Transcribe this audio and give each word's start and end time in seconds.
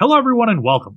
Hello, 0.00 0.16
everyone, 0.16 0.48
and 0.48 0.62
welcome 0.62 0.96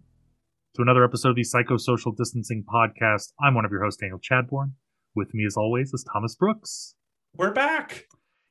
to 0.76 0.84
another 0.84 1.04
episode 1.04 1.30
of 1.30 1.36
the 1.36 1.42
Psychosocial 1.42 2.16
Distancing 2.16 2.64
Podcast. 2.72 3.34
I'm 3.44 3.56
one 3.56 3.66
of 3.66 3.72
your 3.72 3.84
hosts, 3.84 4.00
Daniel 4.00 4.20
Chadbourne. 4.20 4.74
With 5.16 5.34
me, 5.34 5.44
as 5.48 5.58
always, 5.58 5.92
is 5.92 6.06
Thomas 6.14 6.36
Brooks. 6.36 6.94
We're 7.36 7.52
back. 7.52 8.06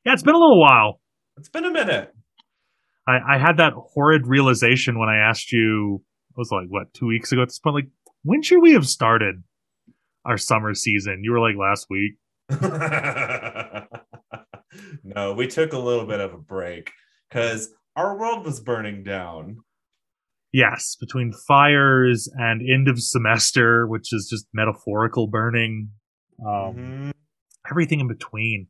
Yeah, 0.04 0.12
it's 0.12 0.24
been 0.24 0.34
a 0.34 0.38
little 0.38 0.60
while. 0.60 1.00
It's 1.36 1.48
been 1.48 1.66
a 1.66 1.70
minute. 1.70 2.12
I, 3.06 3.36
I 3.36 3.38
had 3.38 3.58
that 3.58 3.74
horrid 3.74 4.26
realization 4.26 4.98
when 4.98 5.08
I 5.08 5.18
asked 5.18 5.52
you, 5.52 6.02
it 6.30 6.36
was 6.36 6.50
like, 6.50 6.66
what, 6.68 6.92
two 6.94 7.06
weeks 7.06 7.30
ago 7.30 7.42
at 7.42 7.48
this 7.48 7.60
point? 7.60 7.76
Like, 7.76 7.88
when 8.24 8.42
should 8.42 8.60
we 8.60 8.72
have 8.72 8.88
started 8.88 9.44
our 10.24 10.36
summer 10.36 10.74
season? 10.74 11.20
You 11.22 11.30
were 11.30 11.38
like, 11.38 11.54
last 11.56 11.86
week. 11.88 12.14
no, 15.04 15.32
we 15.32 15.46
took 15.46 15.74
a 15.74 15.78
little 15.78 16.06
bit 16.06 16.18
of 16.18 16.34
a 16.34 16.38
break 16.38 16.90
because 17.28 17.72
our 17.94 18.18
world 18.18 18.44
was 18.44 18.58
burning 18.58 19.04
down. 19.04 19.58
Yes, 20.52 20.96
between 20.98 21.32
fires 21.46 22.28
and 22.34 22.60
end 22.60 22.88
of 22.88 23.00
semester, 23.00 23.86
which 23.86 24.12
is 24.12 24.28
just 24.28 24.46
metaphorical 24.52 25.28
burning, 25.28 25.90
um, 26.44 26.74
Mhm. 26.76 27.12
everything 27.70 28.00
in 28.00 28.08
between. 28.08 28.68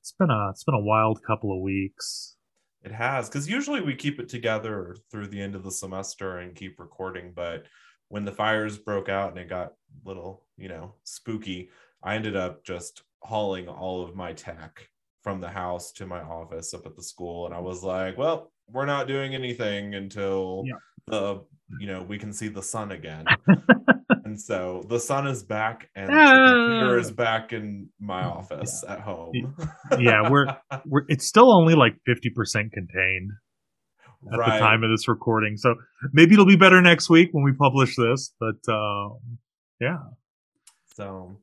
It's 0.00 0.12
been 0.18 0.30
a 0.30 0.50
it's 0.50 0.64
been 0.64 0.74
a 0.74 0.80
wild 0.82 1.22
couple 1.22 1.54
of 1.56 1.62
weeks. 1.62 2.36
It 2.82 2.90
has 2.90 3.28
because 3.28 3.48
usually 3.48 3.80
we 3.80 3.94
keep 3.94 4.18
it 4.18 4.28
together 4.28 4.96
through 5.10 5.28
the 5.28 5.40
end 5.40 5.54
of 5.54 5.62
the 5.62 5.70
semester 5.70 6.38
and 6.38 6.56
keep 6.56 6.80
recording. 6.80 7.32
But 7.32 7.66
when 8.08 8.24
the 8.24 8.32
fires 8.32 8.76
broke 8.76 9.08
out 9.08 9.30
and 9.30 9.38
it 9.38 9.48
got 9.48 9.68
a 9.68 10.08
little, 10.08 10.44
you 10.56 10.68
know, 10.68 10.96
spooky, 11.04 11.70
I 12.02 12.16
ended 12.16 12.34
up 12.34 12.64
just 12.64 13.04
hauling 13.22 13.68
all 13.68 14.02
of 14.02 14.16
my 14.16 14.32
tech 14.32 14.88
from 15.22 15.40
the 15.40 15.48
house 15.50 15.92
to 15.92 16.06
my 16.06 16.20
office 16.20 16.74
up 16.74 16.84
at 16.84 16.96
the 16.96 17.02
school. 17.04 17.46
And 17.46 17.54
I 17.54 17.60
was 17.60 17.84
like, 17.84 18.18
well, 18.18 18.52
we're 18.66 18.86
not 18.86 19.06
doing 19.06 19.36
anything 19.36 19.94
until 19.94 20.64
Yeah. 20.66 20.74
The, 21.06 21.42
you 21.80 21.86
know, 21.86 22.02
we 22.02 22.18
can 22.18 22.32
see 22.32 22.48
the 22.48 22.62
sun 22.62 22.92
again. 22.92 23.24
and 24.24 24.40
so 24.40 24.84
the 24.88 24.98
sun 25.00 25.26
is 25.26 25.42
back 25.42 25.88
and 25.96 26.08
the 26.08 26.14
Ah. 26.14 26.52
computer 26.52 26.98
is 26.98 27.10
back 27.10 27.52
in 27.52 27.88
my 28.00 28.22
office 28.24 28.84
at 28.88 29.00
home. 29.00 29.32
Yeah, 29.98 30.28
we're- 30.30 30.54
We're, 30.86 31.04
it's 31.08 31.26
still 31.26 31.52
only 31.52 31.74
like 31.74 31.94
fifty 32.06 32.30
percent 32.30 32.72
contained 32.72 33.30
at 34.32 34.38
right. 34.38 34.52
the 34.54 34.58
time 34.58 34.84
of 34.84 34.90
this 34.90 35.08
recording, 35.08 35.56
so 35.56 35.74
maybe 36.12 36.34
it'll 36.34 36.46
be 36.46 36.56
better 36.56 36.80
next 36.80 37.10
week 37.10 37.30
when 37.32 37.42
we 37.44 37.52
publish 37.52 37.96
this. 37.96 38.32
But 38.38 38.72
um, 38.72 39.18
yeah, 39.80 39.98
So, 40.94 41.36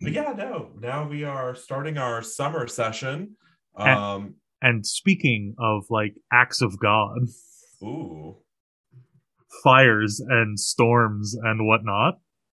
but 0.00 0.12
yeah, 0.12 0.32
no. 0.36 0.70
Now 0.80 1.06
we 1.08 1.24
are 1.24 1.54
starting 1.54 1.98
our 1.98 2.22
summer 2.22 2.66
session. 2.66 3.36
And- 3.76 3.98
Um, 3.98 4.34
and 4.62 4.86
speaking 4.86 5.54
of 5.58 5.84
like 5.90 6.14
acts 6.32 6.62
of 6.62 6.78
God, 6.78 7.18
ooh, 7.82 8.36
fires 9.62 10.20
and 10.20 10.58
storms 10.58 11.34
and 11.42 11.66
whatnot, 11.66 12.14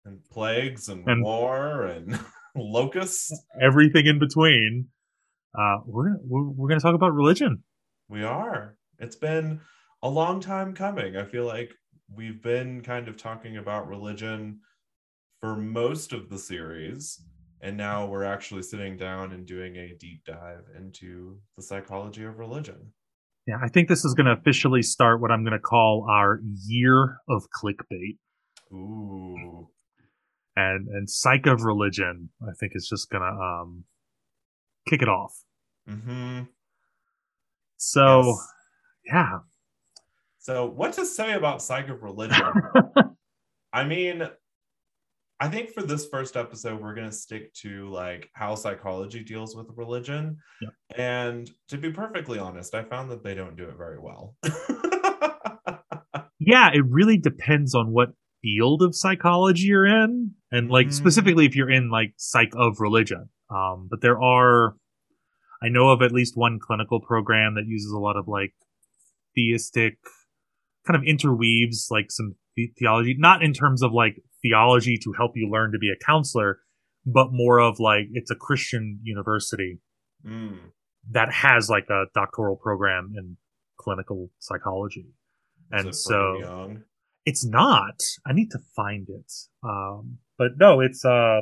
and 0.06 0.20
plagues 0.32 0.90
and, 0.90 1.08
And- 1.08 1.24
war 1.24 1.84
and 1.84 2.20
locusts. 2.56 3.32
everything 3.62 4.06
in 4.06 4.20
between. 4.20 4.88
Uh, 5.58 5.78
we're 5.86 6.18
we're, 6.24 6.44
we're 6.44 6.68
going 6.68 6.80
to 6.80 6.84
talk 6.84 6.96
about 6.96 7.14
religion. 7.14 7.64
We 8.10 8.24
are. 8.24 8.76
It's 9.00 9.16
been 9.16 9.62
a 10.04 10.10
long 10.10 10.40
time 10.40 10.74
coming. 10.74 11.16
I 11.18 11.24
feel 11.24 11.46
like 11.46 11.74
we've 12.14 12.42
been 12.42 12.82
kind 12.82 13.08
of 13.08 13.18
talking 13.18 13.58
about 13.58 13.88
religion 13.88 14.60
for 15.42 15.56
most 15.56 16.14
of 16.14 16.30
the 16.30 16.38
series. 16.38 17.22
And 17.62 17.78
now 17.78 18.06
we're 18.06 18.26
actually 18.26 18.62
sitting 18.62 18.96
down 18.98 19.32
and 19.32 19.46
doing 19.46 19.76
a 19.78 19.96
deep 19.98 20.24
dive 20.26 20.66
into 20.78 21.40
the 21.58 21.64
psychology 21.64 22.24
of 22.24 22.38
religion. 22.38 22.94
Yeah, 23.48 23.58
I 23.62 23.68
think 23.68 23.90
this 23.90 24.04
is 24.04 24.14
going 24.16 24.26
to 24.26 24.32
officially 24.34 24.82
start 24.82 25.22
what 25.22 25.32
I'm 25.32 25.44
going 25.44 25.54
to 25.54 25.60
call 25.60 26.08
our 26.10 26.40
year 26.66 27.18
of 27.30 27.44
clickbait. 27.56 28.18
Ooh. 28.74 29.70
and 30.56 30.88
and 30.88 31.08
psych 31.10 31.46
of 31.46 31.64
religion 31.64 32.30
i 32.42 32.52
think 32.60 32.72
is 32.76 32.88
just 32.90 33.10
gonna 33.12 33.26
um 33.26 33.84
kick 34.90 35.02
it 35.04 35.08
off 35.08 35.34
hmm 35.88 36.42
so 37.78 38.36
yeah 39.06 39.40
So, 40.40 40.66
what 40.66 40.94
to 40.94 41.06
say 41.06 41.34
about 41.34 41.62
psych 41.62 41.90
of 41.90 42.02
religion? 42.04 42.42
I 43.74 43.84
mean, 43.84 44.28
I 45.40 45.50
think 45.50 45.72
for 45.72 45.84
this 45.84 46.08
first 46.08 46.38
episode, 46.38 46.82
we're 46.82 46.96
going 46.96 47.10
to 47.10 47.16
stick 47.16 47.54
to 47.56 47.90
like 47.90 48.30
how 48.34 48.56
psychology 48.56 49.24
deals 49.24 49.56
with 49.56 49.68
religion. 49.76 50.38
Yeah. 50.62 50.70
And 50.96 51.50
to 51.70 51.78
be 51.78 51.92
perfectly 51.92 52.40
honest, 52.40 52.74
I 52.74 52.84
found 52.84 53.12
that 53.12 53.24
they 53.24 53.36
don't 53.36 53.58
do 53.58 53.66
it 53.66 53.76
very 53.78 54.00
well. 54.00 54.36
yeah 56.40 56.70
it 56.74 56.84
really 56.90 57.18
depends 57.18 57.74
on 57.74 57.92
what 57.92 58.10
field 58.42 58.82
of 58.84 58.96
psychology 58.96 59.64
you're 59.64 59.86
in 59.86 60.32
and 60.52 60.70
like 60.70 60.88
Mhm. 60.88 60.94
specifically 60.94 61.46
if 61.46 61.56
you're 61.56 61.70
in 61.72 61.90
like 61.90 62.14
psych 62.18 62.52
of 62.56 62.80
religion 62.80 63.30
um 63.50 63.88
but 63.90 64.02
there 64.02 64.22
are 64.22 64.76
i 65.64 65.70
know 65.70 65.90
of 65.90 66.02
at 66.02 66.12
least 66.12 66.34
one 66.38 66.60
clinical 66.60 67.00
program 67.00 67.56
that 67.56 67.66
uses 67.66 67.92
a 67.92 67.98
lot 68.00 68.18
of 68.18 68.28
like 68.28 68.54
theistic 69.36 69.98
kind 70.86 70.96
of 70.96 71.04
interweaves 71.08 71.88
like 71.90 72.12
some 72.12 72.36
theology 72.78 73.16
not 73.18 73.42
in 73.42 73.54
terms 73.54 73.82
of 73.82 73.92
like 73.94 74.22
theology 74.46 74.98
to 75.04 75.12
help 75.14 75.32
you 75.36 75.50
learn 75.50 75.72
to 75.72 75.78
be 75.80 75.90
a 75.90 76.06
counselor 76.06 76.60
but 77.06 77.28
more 77.32 77.60
of 77.60 77.80
like 77.80 78.06
it's 78.14 78.32
a 78.32 78.36
christian 78.36 79.00
university 79.04 79.80
Mm. 80.26 80.58
that 81.12 81.32
has 81.32 81.70
like 81.70 81.88
a 81.90 82.06
doctoral 82.16 82.56
program 82.56 83.14
in 83.16 83.38
clinical 83.78 84.32
psychology. 84.40 85.06
And 85.72 85.90
Is 85.90 85.98
it 85.98 86.00
so 86.00 86.18
it's 87.26 87.46
not. 87.46 88.00
I 88.26 88.34
need 88.34 88.50
to 88.52 88.60
find 88.76 89.08
it. 89.10 89.32
Um 89.64 90.18
but 90.40 90.52
no 90.58 90.80
it's 90.82 91.06
uh 91.06 91.42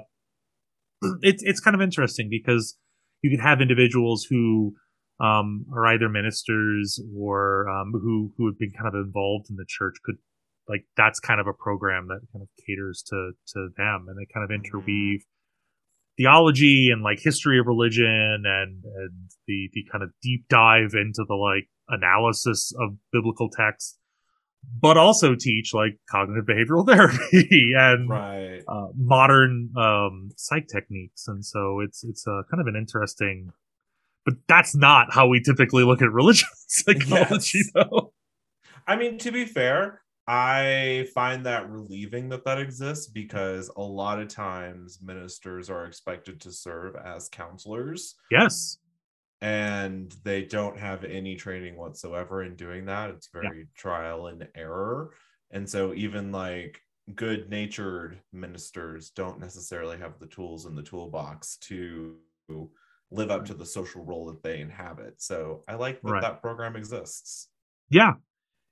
it's 1.21 1.43
it's 1.43 1.61
kind 1.61 1.75
of 1.75 1.81
interesting 1.81 2.27
because 2.29 2.77
you 3.21 3.29
can 3.29 3.39
have 3.39 3.61
individuals 3.61 4.25
who 4.29 4.75
um 5.19 5.65
are 5.73 5.85
either 5.87 6.09
ministers 6.09 6.99
or 7.17 7.69
um 7.69 7.91
who 7.93 8.33
who 8.37 8.47
have 8.47 8.59
been 8.59 8.71
kind 8.71 8.87
of 8.87 8.95
involved 8.95 9.45
in 9.49 9.55
the 9.55 9.65
church 9.67 9.95
could 10.03 10.17
like 10.67 10.85
that's 10.97 11.19
kind 11.19 11.39
of 11.41 11.47
a 11.47 11.53
program 11.53 12.07
that 12.07 12.21
kind 12.31 12.41
of 12.41 12.49
caters 12.65 13.03
to 13.07 13.31
to 13.47 13.69
them 13.77 14.05
and 14.07 14.17
they 14.17 14.25
kind 14.33 14.43
of 14.43 14.49
Mhm. 14.49 14.63
interweave 14.65 15.23
theology 16.17 16.89
and 16.91 17.01
like 17.01 17.19
history 17.19 17.59
of 17.59 17.65
religion 17.67 18.43
and 18.45 18.83
and 18.85 19.31
the 19.47 19.69
the 19.73 19.83
kind 19.91 20.03
of 20.03 20.11
deep 20.21 20.45
dive 20.47 20.93
into 20.93 21.25
the 21.27 21.33
like 21.35 21.67
analysis 21.89 22.71
of 22.79 22.95
biblical 23.11 23.49
text 23.49 23.99
but 24.79 24.95
also 24.95 25.35
teach 25.35 25.73
like 25.73 25.97
cognitive 26.09 26.45
behavioral 26.45 26.85
therapy 26.87 27.71
and 27.77 28.09
Right. 28.09 28.61
uh, 28.65 28.87
modern 28.95 29.73
um, 29.75 30.29
psych 30.37 30.67
techniques, 30.69 31.27
and 31.27 31.43
so 31.45 31.81
it's 31.81 32.01
it's 32.05 32.25
a 32.27 32.43
kind 32.49 32.61
of 32.61 32.67
an 32.67 32.77
interesting. 32.77 33.51
But 34.23 34.35
that's 34.47 34.73
not 34.73 35.13
how 35.13 35.27
we 35.27 35.41
typically 35.41 35.83
look 35.83 36.01
at 36.01 36.09
religion 36.13 36.47
psychology, 36.67 37.59
Yes. 37.59 37.71
though. 37.73 38.13
I 38.87 38.95
mean, 38.95 39.17
to 39.17 39.33
be 39.33 39.43
fair, 39.43 40.02
I 40.27 41.07
find 41.13 41.45
that 41.45 41.69
relieving 41.69 42.29
that 42.29 42.45
that 42.45 42.59
exists 42.59 43.07
because 43.07 43.69
a 43.75 43.81
lot 43.81 44.19
of 44.19 44.29
times 44.29 44.99
ministers 45.01 45.69
are 45.69 45.85
expected 45.85 46.39
to 46.41 46.51
serve 46.51 46.95
as 46.95 47.27
counselors 47.29 48.15
Yes, 48.31 48.77
and 49.41 50.15
they 50.23 50.45
don't 50.45 50.77
have 50.79 51.03
any 51.03 51.35
training 51.35 51.75
whatsoever 51.75 52.43
in 52.43 52.55
doing 52.55 52.85
that. 52.85 53.09
It's 53.09 53.27
very 53.27 53.67
trial 53.75 54.27
and 54.27 54.47
error. 54.55 55.13
And 55.51 55.69
so, 55.69 55.93
even 55.93 56.31
like 56.31 56.81
good 57.15 57.49
natured 57.49 58.21
ministers 58.31 59.09
don't 59.09 59.39
necessarily 59.39 59.97
have 59.97 60.19
the 60.19 60.27
tools 60.27 60.65
in 60.65 60.75
the 60.75 60.83
toolbox 60.83 61.57
to 61.57 62.17
live 63.11 63.29
up 63.31 63.45
to 63.45 63.53
the 63.53 63.65
social 63.65 64.05
role 64.05 64.25
that 64.27 64.41
they 64.43 64.61
inhabit. 64.61 65.21
So, 65.21 65.63
I 65.67 65.75
like 65.75 66.01
that 66.05 66.11
Right. 66.11 66.21
that 66.21 66.41
program 66.41 66.75
exists. 66.77 67.49
yeah, 67.89 68.13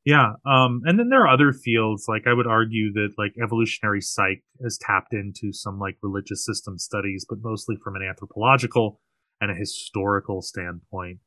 yeah. 0.06 0.34
Um, 0.46 0.82
and 0.86 0.98
then 1.00 1.10
there 1.10 1.22
are 1.22 1.28
other 1.34 1.52
fields 1.54 2.06
like 2.08 2.24
I 2.28 2.34
would 2.34 2.48
argue 2.48 2.92
that 2.94 3.10
like 3.18 3.34
evolutionary 3.44 4.02
psych 4.02 4.44
has 4.64 4.78
tapped 4.80 5.14
into 5.14 5.52
some 5.54 5.80
like 5.80 5.98
religious 6.02 6.46
system 6.46 6.78
studies, 6.80 7.26
but 7.30 7.40
mostly 7.42 7.76
from 7.84 7.96
an 7.96 8.02
anthropological 8.02 9.00
and 9.40 9.52
a 9.52 9.56
historical 9.56 10.42
standpoint. 10.42 11.20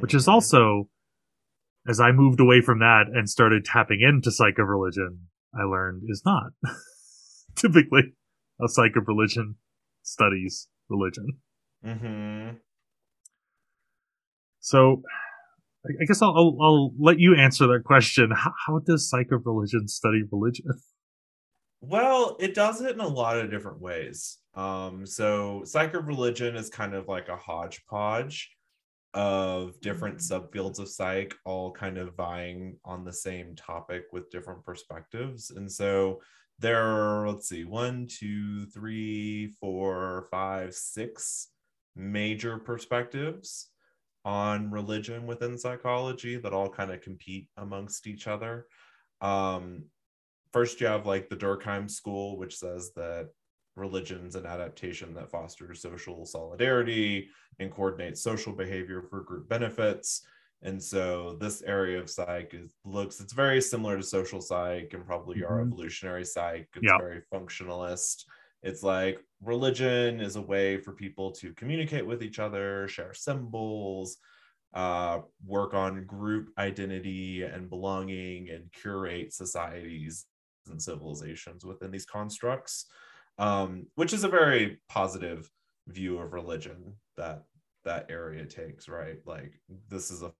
which 0.00 0.12
is 0.14 0.26
Mhm. 0.26 0.32
also 0.32 0.88
as 1.88 1.98
I 1.98 2.12
moved 2.12 2.38
away 2.40 2.60
from 2.60 2.78
that 2.80 3.06
and 3.12 3.28
started 3.28 3.64
tapping 3.64 4.00
into 4.02 4.30
psych 4.30 4.58
of 4.58 4.68
religion, 4.68 5.28
I 5.58 5.62
learned 5.64 6.02
is 6.08 6.22
not 6.26 6.52
typically 7.56 8.14
a 8.60 8.68
psych 8.68 8.96
of 8.96 9.08
religion 9.08 9.56
studies 10.02 10.68
religion. 10.90 11.38
Mhm. 11.84 12.60
So 14.60 15.02
I 15.84 16.04
guess 16.06 16.22
I'll, 16.22 16.30
I'll, 16.36 16.56
I'll 16.60 16.92
let 16.98 17.18
you 17.18 17.34
answer 17.36 17.66
that 17.68 17.82
question. 17.84 18.30
How, 18.30 18.52
how 18.66 18.78
does 18.80 19.08
psych 19.08 19.32
of 19.32 19.46
religion 19.46 19.88
study 19.88 20.22
religion? 20.30 20.66
Well, 21.84 22.36
it 22.38 22.54
does 22.54 22.80
it 22.80 22.94
in 22.94 23.00
a 23.00 23.08
lot 23.08 23.38
of 23.38 23.50
different 23.50 23.80
ways. 23.80 24.38
Um, 24.54 25.04
so 25.04 25.62
psych 25.64 25.94
of 25.94 26.06
religion 26.06 26.54
is 26.54 26.70
kind 26.70 26.94
of 26.94 27.08
like 27.08 27.28
a 27.28 27.36
hodgepodge. 27.36 28.52
of 29.14 29.78
different 29.80 30.18
subfields 30.18 30.78
of 30.78 30.88
psych 30.88 31.34
all 31.44 31.70
kind 31.72 31.98
of 31.98 32.14
vying 32.16 32.78
on 32.84 33.04
the 33.04 33.12
same 33.12 33.54
topic 33.54 34.04
with 34.12 34.30
different 34.30 34.64
perspectives 34.64 35.50
and 35.50 35.70
so 35.70 36.20
there 36.58 36.82
are 36.82 37.28
let's 37.28 37.48
see 37.48 37.64
one 37.64 38.06
two 38.08 38.64
three 38.66 39.48
four 39.60 40.28
five 40.30 40.72
six 40.74 41.48
major 41.94 42.56
perspectives 42.58 43.68
on 44.24 44.70
religion 44.70 45.26
within 45.26 45.58
psychology 45.58 46.36
that 46.36 46.52
all 46.52 46.68
kind 46.68 46.92
of 46.92 47.00
compete 47.00 47.48
amongst 47.56 48.06
each 48.06 48.26
other 48.26 48.66
um, 49.20 49.84
first 50.52 50.80
you 50.80 50.86
have 50.86 51.06
like 51.06 51.28
the 51.28 51.36
durkheim 51.36 51.90
school 51.90 52.36
which 52.38 52.56
says 52.56 52.92
that 52.94 53.28
religion's 53.76 54.36
an 54.36 54.46
adaptation 54.46 55.14
that 55.14 55.30
fosters 55.30 55.80
social 55.80 56.24
solidarity 56.26 57.28
and 57.58 57.70
coordinates 57.70 58.22
social 58.22 58.52
behavior 58.52 59.02
for 59.02 59.20
group 59.20 59.48
benefits. 59.48 60.22
And 60.62 60.80
so 60.80 61.36
this 61.40 61.62
area 61.62 61.98
of 61.98 62.08
psych 62.08 62.54
is, 62.54 62.70
looks, 62.84 63.20
it's 63.20 63.32
very 63.32 63.60
similar 63.60 63.96
to 63.96 64.02
social 64.02 64.40
psych 64.40 64.90
and 64.92 65.04
probably 65.04 65.36
mm-hmm. 65.38 65.52
our 65.52 65.60
evolutionary 65.60 66.24
psych. 66.24 66.68
It's 66.76 66.92
very 67.00 67.22
functionalist. 67.32 68.24
It's 68.62 68.82
like 68.82 69.18
religion 69.40 70.20
is 70.20 70.36
a 70.36 70.42
way 70.42 70.78
for 70.78 70.92
people 70.92 71.32
to 71.32 71.52
communicate 71.54 72.06
with 72.06 72.22
each 72.22 72.38
other, 72.38 72.86
share 72.88 73.14
symbols, 73.14 74.18
uh, 74.74 75.20
work 75.44 75.74
on 75.74 76.06
group 76.06 76.50
identity 76.58 77.42
and 77.42 77.68
belonging, 77.68 78.50
and 78.50 78.70
curate 78.72 79.32
societies 79.32 80.26
and 80.70 80.80
civilizations 80.80 81.64
within 81.64 81.90
these 81.90 82.06
constructs 82.06 82.86
um, 83.38 83.86
which 83.94 84.12
is 84.12 84.24
a 84.24 84.28
very 84.28 84.78
positive 84.88 85.50
view 85.88 86.18
of 86.18 86.32
religion 86.32 86.94
that 87.16 87.42
that 87.84 88.06
area 88.08 88.44
takes 88.44 88.88
right? 88.88 89.18
Like 89.26 89.52
this 89.88 90.10
is 90.10 90.22
a 90.22 90.32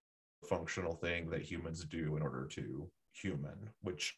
functional 0.48 0.94
thing 0.94 1.30
that 1.30 1.42
humans 1.42 1.84
do 1.84 2.16
in 2.16 2.22
order 2.22 2.46
to 2.46 2.88
human 3.12 3.70
which 3.82 4.16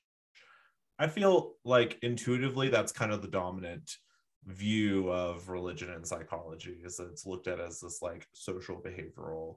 i 0.99 1.07
feel 1.07 1.55
like 1.65 1.99
intuitively 2.03 2.69
that's 2.69 2.93
kind 2.93 3.13
of 3.13 3.23
the 3.23 3.29
dominant 3.29 3.99
view 4.47 5.11
of 5.11 5.49
religion 5.49 5.91
and 5.91 6.07
psychology 6.07 6.77
is 6.85 6.97
that 6.97 7.09
it's 7.09 7.27
looked 7.27 7.49
at 7.49 7.61
as 7.61 7.81
this 7.81 8.03
like 8.03 8.29
social 8.33 8.77
behavioral 8.77 9.57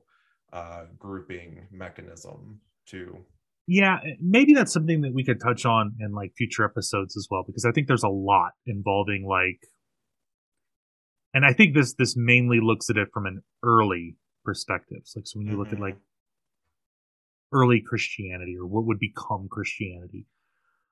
uh, 0.54 0.86
grouping 0.98 1.68
mechanism 1.72 2.62
to 2.86 3.26
yeah, 3.70 3.98
maybe 4.22 4.54
that's 4.54 4.72
something 4.72 5.02
that 5.02 5.14
we 5.14 5.26
could 5.26 5.42
touch 5.42 5.66
on 5.66 5.98
in 6.00 6.14
like 6.14 6.32
future 6.38 6.64
episodes 6.64 7.18
as 7.18 7.28
well, 7.30 7.44
because 7.46 7.66
I 7.66 7.72
think 7.72 7.88
there's 7.88 8.04
a 8.04 8.08
lot 8.08 8.54
involving 8.66 9.28
like, 9.28 9.60
and 11.34 11.46
I 11.46 11.52
think 11.52 11.76
this 11.76 11.94
this 11.94 12.16
mainly 12.16 12.60
looks 12.62 12.90
at 12.90 12.96
it 12.96 13.10
from 13.14 13.26
an 13.26 13.42
early 13.64 14.16
perspective. 14.46 15.02
So, 15.04 15.20
like, 15.20 15.28
so 15.28 15.40
when 15.40 15.48
you 15.48 15.52
mm-hmm. 15.52 15.60
look 15.60 15.74
at 15.74 15.82
like 15.82 15.96
mm-hmm. 15.96 17.58
early 17.58 17.84
Christianity 17.86 18.56
or 18.58 18.66
what 18.66 18.86
would 18.86 19.00
become 19.00 19.50
Christianity, 19.52 20.26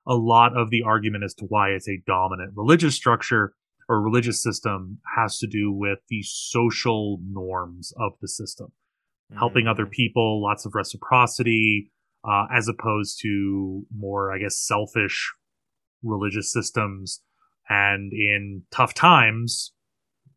a 0.06 0.14
lot 0.14 0.56
of 0.56 0.70
the 0.70 0.82
argument 0.82 1.24
as 1.24 1.34
to 1.34 1.44
why 1.46 1.70
it's 1.70 1.88
a 1.88 2.02
dominant 2.06 2.52
religious 2.54 2.94
structure 2.94 3.54
or 3.88 4.00
religious 4.00 4.42
system 4.42 4.98
has 5.16 5.38
to 5.38 5.46
do 5.46 5.72
with 5.72 5.98
the 6.08 6.22
social 6.22 7.18
norms 7.30 7.92
of 7.98 8.12
the 8.20 8.28
system, 8.28 8.66
mm-hmm. 8.66 9.38
helping 9.38 9.66
other 9.66 9.84
mm-hmm. 9.84 9.90
people, 9.90 10.42
lots 10.42 10.66
of 10.66 10.74
reciprocity 10.74 11.90
uh, 12.28 12.46
as 12.52 12.68
opposed 12.68 13.20
to 13.22 13.86
more, 13.96 14.34
I 14.34 14.38
guess, 14.38 14.58
selfish 14.58 15.32
religious 16.02 16.52
systems. 16.52 17.20
And 17.68 18.12
in 18.12 18.62
tough 18.70 18.94
times, 18.94 19.72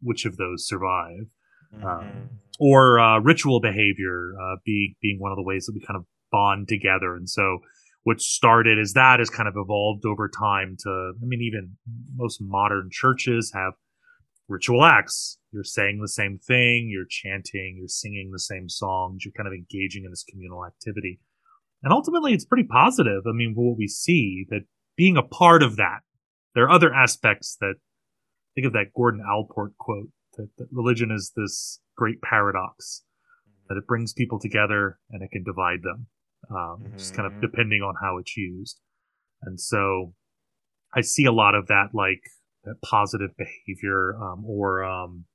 which 0.02 0.26
of 0.26 0.38
those 0.38 0.68
survive? 0.68 1.28
Mm-hmm. 1.76 1.86
Um, 1.86 2.30
or 2.60 3.00
uh, 3.00 3.20
ritual 3.20 3.62
behavior 3.62 4.34
uh, 4.40 4.58
being 4.66 4.96
being 5.02 5.20
one 5.20 5.32
of 5.32 5.38
the 5.38 5.44
ways 5.44 5.66
that 5.66 5.74
we 5.74 5.86
kind 5.86 5.98
of 5.98 6.06
bond 6.32 6.68
together. 6.68 7.16
And 7.16 7.30
so, 7.30 7.60
what 8.04 8.22
started 8.22 8.80
as 8.80 8.94
that 8.94 9.20
has 9.20 9.30
kind 9.30 9.48
of 9.48 9.56
evolved 9.58 10.06
over 10.06 10.30
time 10.30 10.78
to, 10.80 10.90
I 11.22 11.26
mean, 11.26 11.42
even 11.42 11.78
most 12.16 12.42
modern 12.42 12.90
churches 12.92 13.52
have 13.54 13.74
ritual 14.48 14.84
acts. 14.84 15.38
You're 15.52 15.64
saying 15.64 16.00
the 16.02 16.08
same 16.08 16.40
thing, 16.40 16.90
you're 16.92 17.06
chanting, 17.10 17.76
you're 17.78 17.88
singing 17.88 18.32
the 18.32 18.40
same 18.40 18.70
songs, 18.70 19.24
you're 19.26 19.34
kind 19.34 19.48
of 19.48 19.54
engaging 19.54 20.06
in 20.06 20.12
this 20.12 20.26
communal 20.30 20.66
activity. 20.66 21.20
And 21.84 21.94
ultimately, 21.94 22.34
it's 22.34 22.46
pretty 22.46 22.68
positive. 22.70 23.24
I 23.28 23.32
mean, 23.32 23.54
what 23.56 23.78
we 23.78 23.88
see 23.88 24.46
that 24.50 24.66
being 24.98 25.18
a 25.18 25.24
part 25.24 25.64
of 25.64 25.78
that, 25.78 26.00
there 26.56 26.66
are 26.66 26.72
other 26.72 26.94
aspects 26.94 27.58
that 27.62 27.76
think 28.54 28.68
of 28.68 28.74
that 28.74 28.94
Gordon 28.96 29.22
Allport 29.22 29.78
quote 29.78 30.10
that, 30.38 30.50
that 30.58 30.68
religion 30.72 31.12
is 31.12 31.32
this 31.36 31.80
great 31.96 32.22
paradox 32.22 33.04
that 33.70 33.78
it 33.78 33.88
brings 33.88 34.14
people 34.14 34.40
together 34.40 35.00
and 35.12 35.22
it 35.22 35.32
can 35.32 35.44
divide 35.44 35.84
them, 35.84 36.08
um, 36.52 36.84
mm-hmm. 36.84 36.98
just 36.98 37.16
kind 37.16 37.26
of 37.26 37.34
mm-hmm. 37.34 37.42
depending 37.42 37.82
on 37.82 37.96
how 38.02 38.18
it's 38.18 38.36
used. 38.36 38.80
And 39.44 39.60
so 39.60 40.14
I 40.96 41.02
see 41.02 41.26
a 41.26 41.32
lot 41.32 41.56
of 41.56 41.68
that, 41.68 41.90
like 41.94 42.22
that 42.64 42.76
positive 42.84 43.32
behavior, 43.38 44.16
um, 44.22 44.44
or 44.46 44.84
um, 44.84 45.26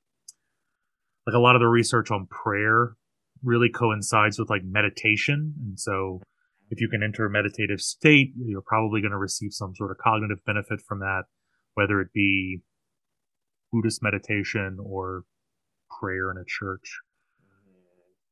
like 1.26 1.34
a 1.34 1.38
lot 1.38 1.56
of 1.56 1.61
the 1.61 1.69
research 1.69 2.11
on 2.11 2.26
prayer 2.26 2.96
really 3.43 3.69
coincides 3.69 4.38
with 4.38 4.50
like 4.50 4.62
meditation. 4.64 5.55
And 5.66 5.78
so 5.78 6.20
if 6.70 6.81
you 6.81 6.88
can 6.88 7.02
enter 7.02 7.26
a 7.26 7.31
meditative 7.31 7.81
state, 7.81 8.32
you're 8.37 8.62
probably 8.62 9.00
going 9.00 9.12
to 9.12 9.19
receive 9.19 9.52
some 9.52 9.75
sort 9.75 9.90
of 9.90 9.99
cognitive 9.99 10.38
benefit 10.46 10.81
from 10.87 11.00
that, 11.00 11.22
whether 11.75 12.00
it 12.00 12.08
be 12.12 12.60
Buddhist 13.72 14.02
meditation 14.02 14.78
or 14.82 15.25
prayer 16.00 16.31
in 16.31 16.37
a 16.37 16.44
church. 16.46 17.00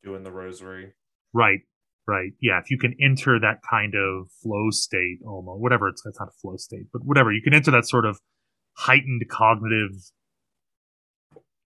Doing 0.02 0.24
the 0.24 0.32
rosary. 0.32 0.94
Right, 1.32 1.60
right. 2.06 2.32
Yeah, 2.40 2.58
if 2.58 2.70
you 2.70 2.78
can 2.78 2.94
enter 3.00 3.38
that 3.40 3.58
kind 3.68 3.94
of 3.94 4.30
flow 4.42 4.70
state, 4.70 5.18
almost, 5.26 5.60
whatever 5.60 5.88
it's, 5.88 6.02
it's 6.06 6.18
not 6.18 6.28
a 6.28 6.38
flow 6.40 6.56
state, 6.56 6.86
but 6.92 7.02
whatever, 7.04 7.32
you 7.32 7.42
can 7.42 7.54
enter 7.54 7.70
that 7.70 7.88
sort 7.88 8.06
of 8.06 8.18
heightened 8.76 9.22
cognitive 9.30 9.92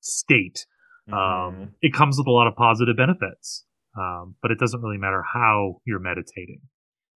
state. 0.00 0.66
Um, 1.08 1.14
mm-hmm. 1.14 1.62
Um, 1.62 1.74
it 1.82 1.92
comes 1.92 2.18
with 2.18 2.26
a 2.26 2.32
lot 2.32 2.46
of 2.46 2.56
positive 2.56 2.96
benefits. 2.96 3.64
Um, 3.98 4.34
but 4.42 4.50
it 4.50 4.58
doesn't 4.58 4.82
really 4.82 4.98
matter 4.98 5.22
how 5.22 5.80
you're 5.86 5.98
meditating 5.98 6.60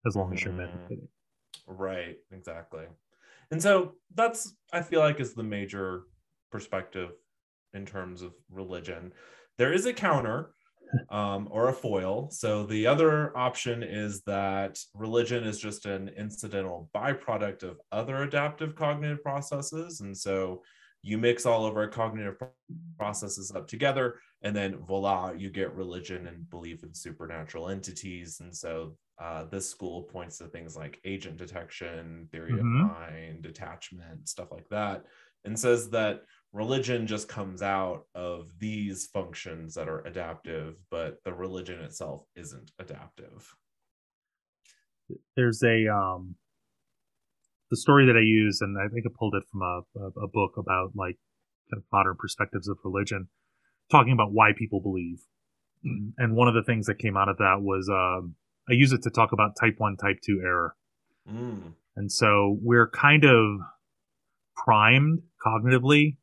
as 0.06 0.14
long 0.14 0.32
as 0.32 0.44
you're 0.44 0.52
mm-hmm. 0.52 0.76
meditating. 0.76 1.08
Right, 1.66 2.18
exactly. 2.30 2.84
And 3.50 3.60
so 3.60 3.94
that's, 4.14 4.54
I 4.72 4.82
feel 4.82 5.00
like, 5.00 5.18
is 5.18 5.34
the 5.34 5.42
major 5.42 6.02
perspective 6.52 7.10
in 7.74 7.84
terms 7.84 8.22
of 8.22 8.32
religion. 8.48 9.12
There 9.56 9.72
is 9.72 9.86
a 9.86 9.92
counter 9.92 10.50
um, 11.10 11.48
or 11.50 11.68
a 11.68 11.72
foil. 11.72 12.28
So 12.30 12.64
the 12.64 12.86
other 12.86 13.36
option 13.36 13.82
is 13.82 14.22
that 14.22 14.78
religion 14.94 15.44
is 15.44 15.58
just 15.58 15.86
an 15.86 16.08
incidental 16.16 16.90
byproduct 16.94 17.62
of 17.62 17.78
other 17.92 18.22
adaptive 18.22 18.74
cognitive 18.74 19.22
processes. 19.22 20.00
And 20.00 20.16
so 20.16 20.62
you 21.02 21.18
mix 21.18 21.46
all 21.46 21.66
of 21.66 21.76
our 21.76 21.88
cognitive 21.88 22.36
processes 22.98 23.52
up 23.54 23.68
together 23.68 24.16
and 24.42 24.54
then 24.54 24.76
voila 24.78 25.32
you 25.32 25.50
get 25.50 25.74
religion 25.74 26.26
and 26.26 26.48
belief 26.50 26.82
in 26.82 26.94
supernatural 26.94 27.68
entities 27.68 28.40
and 28.40 28.54
so 28.54 28.96
uh, 29.20 29.44
this 29.44 29.68
school 29.68 30.02
points 30.02 30.38
to 30.38 30.46
things 30.46 30.76
like 30.76 31.00
agent 31.04 31.36
detection 31.36 32.28
theory 32.30 32.52
mm-hmm. 32.52 32.82
of 32.82 32.90
mind 32.90 33.46
attachment 33.46 34.28
stuff 34.28 34.48
like 34.50 34.68
that 34.68 35.04
and 35.44 35.58
says 35.58 35.88
that 35.90 36.22
religion 36.52 37.06
just 37.06 37.28
comes 37.28 37.62
out 37.62 38.04
of 38.14 38.50
these 38.58 39.06
functions 39.12 39.74
that 39.74 39.88
are 39.88 40.06
adaptive 40.06 40.76
but 40.90 41.18
the 41.24 41.32
religion 41.32 41.80
itself 41.80 42.24
isn't 42.34 42.70
adaptive 42.78 43.54
there's 45.36 45.62
a 45.62 45.86
um 45.92 46.36
the 47.70 47.76
story 47.76 48.06
that 48.06 48.16
I 48.16 48.24
use, 48.24 48.60
and 48.60 48.76
I 48.78 48.88
think 48.88 49.04
I 49.06 49.10
pulled 49.16 49.34
it 49.34 49.44
from 49.50 49.62
a, 49.62 49.80
a, 50.00 50.24
a 50.24 50.28
book 50.28 50.56
about 50.56 50.92
like 50.94 51.16
kind 51.70 51.82
of 51.82 51.84
modern 51.92 52.16
perspectives 52.18 52.68
of 52.68 52.78
religion, 52.84 53.28
talking 53.90 54.12
about 54.12 54.32
why 54.32 54.52
people 54.56 54.80
believe. 54.80 55.20
Mm-hmm. 55.86 56.10
And 56.16 56.34
one 56.34 56.48
of 56.48 56.54
the 56.54 56.62
things 56.62 56.86
that 56.86 56.98
came 56.98 57.16
out 57.16 57.28
of 57.28 57.38
that 57.38 57.60
was 57.60 57.88
um, 57.88 58.34
I 58.68 58.72
use 58.72 58.92
it 58.92 59.02
to 59.02 59.10
talk 59.10 59.32
about 59.32 59.56
type 59.60 59.74
one, 59.78 59.96
type 59.96 60.18
two 60.24 60.40
error. 60.42 60.74
Mm. 61.30 61.74
And 61.96 62.10
so 62.10 62.58
we're 62.62 62.88
kind 62.88 63.24
of 63.24 63.60
primed 64.56 65.20
cognitively 65.44 66.16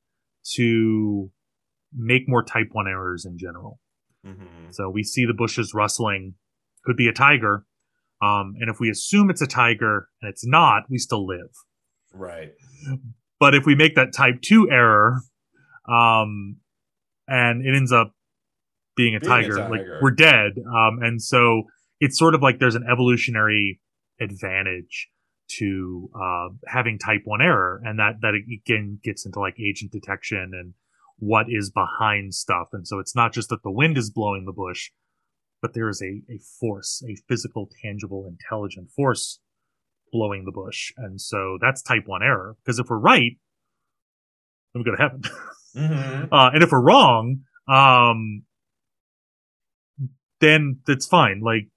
to 0.53 1.31
make 1.93 2.27
more 2.27 2.43
type 2.43 2.67
one 2.71 2.87
errors 2.87 3.25
in 3.25 3.37
general. 3.37 3.79
Mm-hmm. 4.25 4.71
So 4.71 4.89
we 4.89 5.03
see 5.03 5.25
the 5.25 5.33
bushes 5.33 5.73
rustling, 5.73 6.35
could 6.83 6.97
be 6.97 7.07
a 7.07 7.13
tiger, 7.13 7.65
um, 8.21 8.55
and 8.59 8.69
if 8.69 8.79
we 8.79 8.89
assume 8.89 9.29
it's 9.29 9.41
a 9.41 9.47
tiger 9.47 10.09
and 10.21 10.29
it's 10.29 10.45
not, 10.45 10.83
we 10.89 10.97
still 10.97 11.25
live. 11.25 11.51
Right. 12.13 12.53
But 13.39 13.53
if 13.53 13.65
we 13.65 13.75
make 13.75 13.95
that 13.95 14.13
type 14.13 14.41
two 14.41 14.69
error, 14.71 15.19
um, 15.87 16.57
and 17.27 17.65
it 17.65 17.75
ends 17.75 17.91
up 17.91 18.13
being 18.95 19.15
a, 19.15 19.19
being 19.19 19.29
tiger, 19.29 19.57
a 19.57 19.61
tiger, 19.61 19.69
like 19.69 20.01
we're 20.01 20.11
dead. 20.11 20.53
Um, 20.57 20.99
and 21.01 21.21
so 21.21 21.63
it's 21.99 22.17
sort 22.17 22.35
of 22.35 22.41
like 22.41 22.59
there's 22.59 22.75
an 22.75 22.85
evolutionary 22.89 23.81
advantage 24.19 25.09
to 25.57 26.09
uh, 26.15 26.49
having 26.67 26.97
type 26.99 27.21
one 27.25 27.41
error, 27.41 27.81
and 27.83 27.99
that 27.99 28.21
that 28.21 28.33
again 28.35 28.99
gets 29.03 29.25
into 29.25 29.39
like 29.39 29.59
agent 29.59 29.91
detection 29.91 30.51
and 30.53 30.73
what 31.17 31.45
is 31.49 31.71
behind 31.71 32.33
stuff. 32.33 32.69
And 32.73 32.87
so 32.87 32.99
it's 32.99 33.15
not 33.15 33.33
just 33.33 33.49
that 33.49 33.63
the 33.63 33.71
wind 33.71 33.97
is 33.97 34.09
blowing 34.09 34.45
the 34.45 34.51
bush, 34.51 34.91
but 35.61 35.73
there 35.73 35.87
is 35.87 36.01
a, 36.01 36.21
a 36.31 36.39
force, 36.59 37.01
a 37.07 37.15
physical, 37.29 37.69
tangible, 37.81 38.27
intelligent 38.27 38.91
force 38.91 39.39
blowing 40.11 40.43
the 40.45 40.51
bush. 40.51 40.91
And 40.97 41.19
so 41.21 41.57
that's 41.61 41.81
type 41.81 42.03
one 42.05 42.21
error. 42.21 42.57
Because 42.63 42.79
if 42.79 42.89
we're 42.89 42.97
right, 42.97 43.37
then 44.73 44.83
we 44.83 44.83
go 44.83 44.95
to 44.95 45.01
heaven. 45.01 45.21
Mhm. 45.75 46.29
uh, 46.31 46.51
and 46.53 46.63
if 46.63 46.71
we're 46.71 46.79
wrong, 46.79 47.41
um, 47.67 48.43
then 50.39 50.79
that's 50.87 51.05
fine. 51.05 51.41
Like 51.41 51.67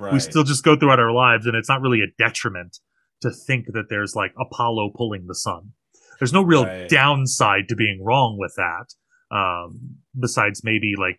Right. 0.00 0.12
we 0.12 0.20
still 0.20 0.44
just 0.44 0.64
go 0.64 0.76
throughout 0.76 0.98
our 1.00 1.12
lives, 1.12 1.46
and 1.46 1.56
it's 1.56 1.68
not 1.68 1.80
really 1.80 2.00
a 2.00 2.06
detriment 2.18 2.78
to 3.22 3.30
think 3.30 3.66
that 3.72 3.84
there's 3.88 4.14
like 4.16 4.32
Apollo 4.40 4.92
pulling 4.96 5.26
the 5.26 5.34
sun. 5.34 5.72
There's 6.18 6.32
no 6.32 6.42
real 6.42 6.64
Right. 6.66 6.88
downside 6.88 7.68
to 7.68 7.76
being 7.76 8.02
wrong 8.04 8.36
with 8.38 8.54
that. 8.56 8.94
Um, 9.36 9.96
besides 10.18 10.62
maybe 10.64 10.94
like 10.98 11.18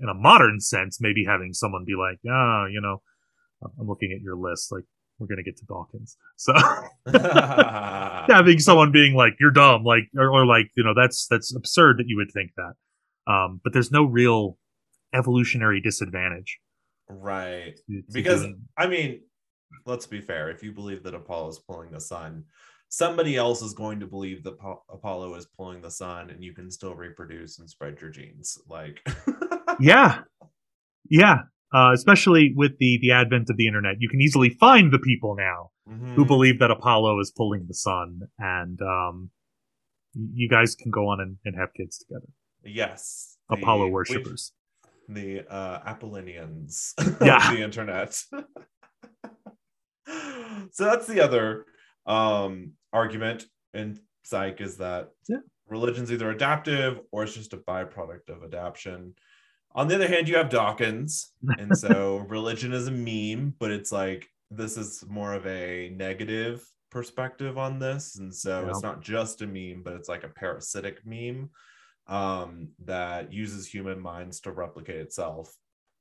in 0.00 0.08
a 0.08 0.14
modern 0.14 0.58
sense, 0.60 0.98
maybe 1.00 1.24
having 1.24 1.52
someone 1.52 1.84
be 1.84 1.94
like, 1.94 2.18
ah, 2.28 2.66
you 2.66 2.80
know, 2.80 3.02
I'm 3.62 3.86
looking 3.86 4.12
at 4.12 4.20
your 4.22 4.36
list, 4.36 4.72
like 4.72 4.84
we're 5.18 5.26
gonna 5.28 5.42
get 5.42 5.56
to 5.58 5.64
Dawkins, 5.66 6.16
so 6.36 6.52
having 8.28 8.58
someone 8.68 8.92
being 8.92 9.14
like, 9.14 9.34
you're 9.40 9.50
dumb, 9.50 9.82
like, 9.84 10.04
or, 10.16 10.30
or 10.30 10.46
like, 10.46 10.70
you 10.76 10.84
know, 10.84 10.92
that's 10.94 11.26
that's 11.28 11.54
absurd 11.54 11.98
that 11.98 12.06
you 12.08 12.16
would 12.16 12.30
think 12.32 12.50
that. 12.56 12.74
Um, 13.32 13.60
but 13.64 13.72
there's 13.72 13.90
no 13.90 14.04
real 14.04 14.58
evolutionary 15.14 15.80
disadvantage 15.80 16.58
right. 17.08 17.78
Because 18.12 18.46
I 18.78 18.86
mean, 18.86 19.20
let's 19.84 20.06
be 20.06 20.20
fair. 20.20 20.50
If 20.50 20.62
you 20.62 20.72
believe 20.72 21.02
that 21.04 21.14
Apollo 21.14 21.48
is 21.50 21.58
pulling 21.58 21.90
the 21.90 22.00
sun, 22.00 22.44
somebody 22.88 23.36
else 23.36 23.62
is 23.62 23.74
going 23.74 24.00
to 24.00 24.06
believe 24.06 24.42
that 24.44 24.58
Po- 24.58 24.82
Apollo 24.90 25.34
is 25.34 25.46
pulling 25.46 25.82
the 25.82 25.90
sun, 25.90 26.30
and 26.30 26.42
you 26.44 26.52
can 26.54 26.70
still 26.70 26.94
reproduce 26.94 27.58
and 27.58 27.68
spread 27.68 28.00
your 28.00 28.10
genes. 28.10 28.58
Like, 28.68 29.06
yeah 29.80 30.20
yeah 31.10 31.38
uh, 31.74 31.90
especially 31.92 32.52
with 32.56 32.72
the 32.78 32.98
the 33.02 33.12
advent 33.12 33.50
of 33.50 33.56
the 33.56 33.66
internet 33.66 33.96
you 33.98 34.08
can 34.08 34.20
easily 34.20 34.48
find 34.50 34.92
the 34.92 34.98
people 34.98 35.36
now 35.36 35.70
who 36.14 36.24
Mhm. 36.24 36.28
believe 36.28 36.58
that 36.60 36.70
apollo 36.70 37.20
is 37.20 37.30
pulling 37.36 37.66
the 37.68 37.74
sun 37.74 38.20
and 38.38 38.80
um 38.82 39.30
you 40.14 40.48
guys 40.48 40.74
can 40.74 40.90
go 40.90 41.08
on 41.08 41.20
and, 41.20 41.36
and 41.44 41.54
have 41.56 41.68
kids 41.76 41.98
together 41.98 42.26
yes, 42.64 43.36
apollo 43.50 43.84
the- 43.86 43.90
worshippers 43.92 44.52
the 45.08 45.44
uh, 45.48 45.80
Apollinians 45.94 46.92
Yeah. 47.24 47.50
of 47.50 47.56
the 47.56 47.62
internet. 47.62 48.14
so 50.72 50.84
that's 50.84 51.06
the 51.06 51.20
other 51.20 51.66
um, 52.06 52.72
argument 52.92 53.44
in 53.74 53.98
psych 54.24 54.60
is 54.60 54.76
that 54.78 55.10
Yeah. 55.28 55.38
religion's 55.68 56.12
either 56.12 56.30
adaptive 56.30 57.00
or 57.12 57.24
it's 57.24 57.34
just 57.34 57.52
a 57.52 57.58
byproduct 57.58 58.28
of 58.28 58.42
adaptation. 58.44 59.14
On 59.74 59.88
the 59.88 59.94
other 59.96 60.08
hand, 60.08 60.28
you 60.28 60.36
have 60.36 60.48
Dawkins, 60.48 61.32
and 61.58 61.76
so 61.76 62.18
religion 62.28 62.72
is 62.72 62.86
a 62.88 62.90
meme, 62.90 63.54
but 63.58 63.70
it's 63.70 63.92
like 63.92 64.26
this 64.50 64.76
is 64.78 65.04
more 65.08 65.34
of 65.34 65.46
a 65.46 65.90
negative 65.94 66.64
perspective 66.90 67.58
on 67.58 67.78
this, 67.78 68.16
and 68.18 68.34
so 68.34 68.62
Yeah. 68.62 68.70
it's 68.70 68.82
not 68.82 69.02
just 69.02 69.42
a 69.42 69.46
meme, 69.46 69.82
but 69.84 69.92
it's 69.94 70.08
like 70.08 70.24
a 70.24 70.28
parasitic 70.28 71.04
meme 71.04 71.50
um, 72.08 72.68
that 72.84 73.32
uses 73.32 73.66
human 73.66 74.00
minds 74.00 74.40
to 74.40 74.52
replicate 74.52 74.96
itself 74.96 75.54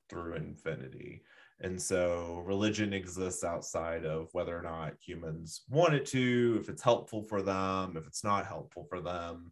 through 0.09 0.35
infinity. 0.35 1.21
And 1.61 1.81
so 1.81 2.43
religion 2.45 2.93
exists 2.93 3.43
outside 3.43 4.05
of 4.05 4.27
whether 4.33 4.57
or 4.57 4.61
not 4.61 4.93
humans 4.99 5.61
want 5.69 5.93
it 5.93 6.05
to, 6.07 6.57
if 6.61 6.69
it's 6.69 6.83
helpful 6.83 7.23
for 7.23 7.41
them, 7.41 7.95
if 7.97 8.05
it's 8.07 8.23
not 8.23 8.45
helpful 8.45 8.85
for 8.89 8.99
them, 9.01 9.51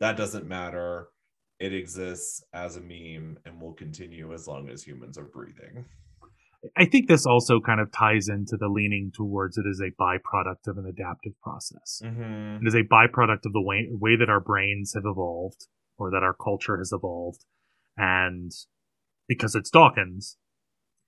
that 0.00 0.16
doesn't 0.16 0.46
matter. 0.46 1.08
It 1.60 1.72
exists 1.72 2.42
as 2.52 2.76
a 2.76 2.80
meme 2.80 3.38
and 3.46 3.60
will 3.60 3.72
continue 3.72 4.32
as 4.34 4.46
long 4.46 4.68
as 4.68 4.82
humans 4.82 5.16
are 5.16 5.24
breathing. 5.24 5.84
i 6.76 6.84
think 6.84 7.06
this 7.08 7.24
also 7.24 7.60
kind 7.60 7.80
of 7.80 7.90
ties 7.92 8.28
into 8.28 8.56
the 8.58 8.66
leaning 8.68 9.12
towards 9.14 9.56
it 9.58 9.64
as 9.70 9.80
a 9.80 9.92
byproduct 10.02 10.66
of 10.66 10.76
an 10.76 10.86
adaptive 10.86 11.32
process 11.40 12.02
Mm-hmm. 12.04 12.64
it 12.64 12.66
is 12.66 12.74
a 12.74 12.82
byproduct 12.82 13.46
of 13.46 13.52
the 13.52 13.62
way, 13.62 13.88
way 13.92 14.16
that 14.16 14.28
our 14.28 14.40
brains 14.40 14.92
have 14.94 15.04
evolved 15.06 15.68
or 15.98 16.10
that 16.10 16.22
our 16.22 16.34
culture 16.34 16.76
has 16.78 16.92
evolved 16.92 17.44
and 17.96 18.52
because 19.28 19.54
it's 19.54 19.70
dawkins 19.70 20.36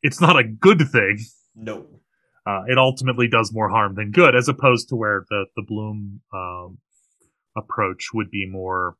it's 0.02 0.20
not 0.20 0.38
a 0.38 0.44
good 0.44 0.88
thing 0.90 1.18
No. 1.54 1.86
uh, 2.46 2.62
it 2.68 2.78
ultimately 2.78 3.28
does 3.28 3.52
more 3.52 3.68
harm 3.68 3.94
than 3.94 4.10
good, 4.12 4.34
as 4.34 4.48
opposed 4.48 4.88
to 4.88 4.96
where 4.96 5.24
the 5.28 5.44
the 5.56 5.62
Bloom 5.66 6.20
um, 6.32 6.78
approach 7.56 8.08
would 8.14 8.30
be 8.30 8.46
more. 8.50 8.96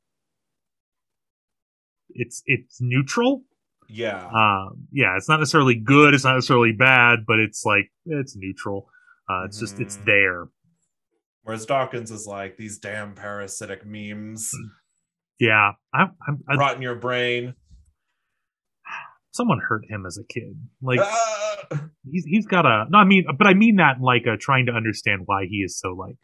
It's 2.11 2.42
it's 2.47 2.80
neutral. 2.80 3.44
Yeah. 3.88 4.26
Um, 4.28 4.88
yeah, 4.92 5.16
it's 5.16 5.28
not 5.28 5.38
necessarily 5.38 5.75
good. 5.75 6.12
It's 6.14 6.25
not 6.25 6.35
necessarily 6.35 6.73
bad, 6.73 7.20
but 7.26 7.38
it's 7.38 7.64
like 7.64 7.90
it's 8.04 8.37
neutral. 8.37 8.88
Uh, 9.28 9.44
it's 9.47 9.59
just 9.59 9.80
it's 9.80 9.97
Mhm. 9.99 10.04
there. 10.04 10.49
Whereas 11.42 11.64
Dawkins 11.66 12.11
is 12.11 12.26
like 12.26 12.56
these 12.56 12.78
damn 12.78 13.14
parasitic 13.14 13.87
memes 13.87 14.50
Yeah, 15.40 15.73
I'm, 15.94 16.12
I'm, 16.28 16.38
I, 16.49 16.54
rot 16.56 16.76
in 16.76 16.82
your 16.82 16.94
brain. 16.97 17.54
someone 19.32 19.59
hurt 19.66 19.82
him 19.88 20.04
as 20.06 20.18
a 20.18 20.25
kid. 20.32 20.54
Like 20.82 21.00
Ah! 21.02 21.88
he's 22.11 22.25
he's 22.26 22.47
got 22.47 22.66
a 22.66 22.85
no. 22.90 22.99
I 22.99 23.04
mean, 23.04 23.25
but 23.38 23.47
I 23.47 23.54
mean 23.54 23.76
that 23.76 23.97
in 23.97 24.02
like 24.02 24.26
a 24.26 24.37
trying 24.37 24.66
to 24.66 24.73
understand 24.73 25.23
why 25.25 25.47
he 25.49 25.59
is 25.59 25.78
so 25.78 25.90
like 25.94 26.16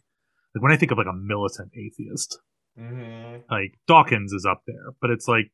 like 0.54 0.62
when 0.62 0.70
I 0.72 0.76
think 0.76 0.92
of 0.92 0.98
like 0.98 1.06
a 1.06 1.16
militant 1.16 1.70
atheist. 1.74 2.38
Mhm. 2.78 3.42
like 3.50 3.72
Dawkins 3.88 4.32
is 4.34 4.46
up 4.48 4.60
there, 4.66 4.92
but 5.00 5.08
it's 5.10 5.26
like 5.26 5.50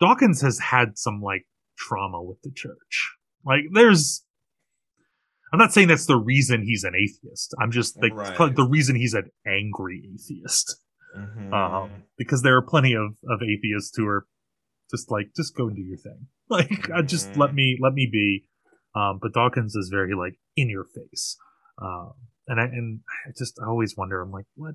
Dawkins 0.00 0.40
has 0.42 0.58
had 0.58 0.98
some 0.98 1.20
like 1.22 1.46
trauma 1.76 2.20
with 2.22 2.40
the 2.42 2.50
church. 2.54 3.14
Like 3.44 3.60
there's 3.72 4.24
I'm 5.52 5.58
not 5.58 5.72
saying 5.72 5.88
that's 5.88 6.06
the 6.06 6.16
reason 6.18 6.62
he's 6.64 6.84
an 6.84 6.94
atheist. 6.94 7.54
I'm 7.60 7.70
just 7.70 8.00
like 8.02 8.12
Right. 8.14 8.54
the 8.56 8.66
reason 8.68 8.96
he's 8.96 9.14
an 9.14 9.30
angry 9.46 10.02
atheist. 10.12 10.80
Mhm. 11.16 11.52
Um 11.52 12.02
because 12.16 12.42
there 12.42 12.56
are 12.56 12.62
plenty 12.62 12.94
of 12.94 13.12
of 13.28 13.42
atheists 13.42 13.96
who 13.96 14.06
are 14.06 14.26
just 14.90 15.10
like 15.10 15.30
just 15.36 15.56
go 15.56 15.66
and 15.68 15.76
do 15.76 15.82
your 15.82 15.98
thing. 15.98 16.26
Like 16.50 16.88
uh, 16.90 17.02
just 17.02 17.36
let 17.36 17.52
me 17.52 17.76
let 17.80 17.92
me 17.92 18.08
be. 18.10 18.44
Um 18.94 19.18
but 19.20 19.34
Dawkins 19.34 19.74
is 19.76 19.90
very 19.90 20.14
like 20.14 20.38
in 20.56 20.70
your 20.70 20.84
face. 20.84 21.36
Um 21.80 22.12
and 22.46 22.58
I 22.60 22.64
and 22.64 23.00
I 23.26 23.32
just 23.36 23.58
I 23.62 23.66
always 23.68 23.94
wonder 23.96 24.20
I'm 24.22 24.30
like 24.32 24.46
what 24.56 24.74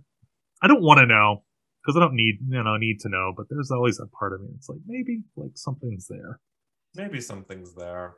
I 0.62 0.68
don't 0.68 0.84
want 0.84 1.00
to 1.00 1.08
know 1.08 1.44
because 1.82 1.98
I 1.98 2.00
don't 2.00 2.16
need 2.16 2.36
you 2.48 2.64
know 2.64 2.78
need 2.78 3.00
to 3.02 3.10
know, 3.10 3.34
but 3.36 3.48
there's 3.50 3.72
always 3.72 4.00
a 4.00 4.06
part 4.08 4.34
of 4.34 4.42
me 4.42 4.50
it's 4.56 4.70
like 4.70 4.80
maybe 4.86 5.24
like 5.36 5.52
something's 5.56 6.08
there. 6.08 6.40
maybe 6.96 7.20
something's 7.20 7.74
there. 7.76 8.14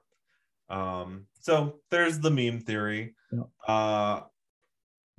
Um, 0.70 1.28
so 1.42 1.80
there's 1.92 2.20
the 2.20 2.32
meme 2.32 2.60
theory. 2.62 3.16
Yeah. 3.32 3.44
Uh, 3.74 4.22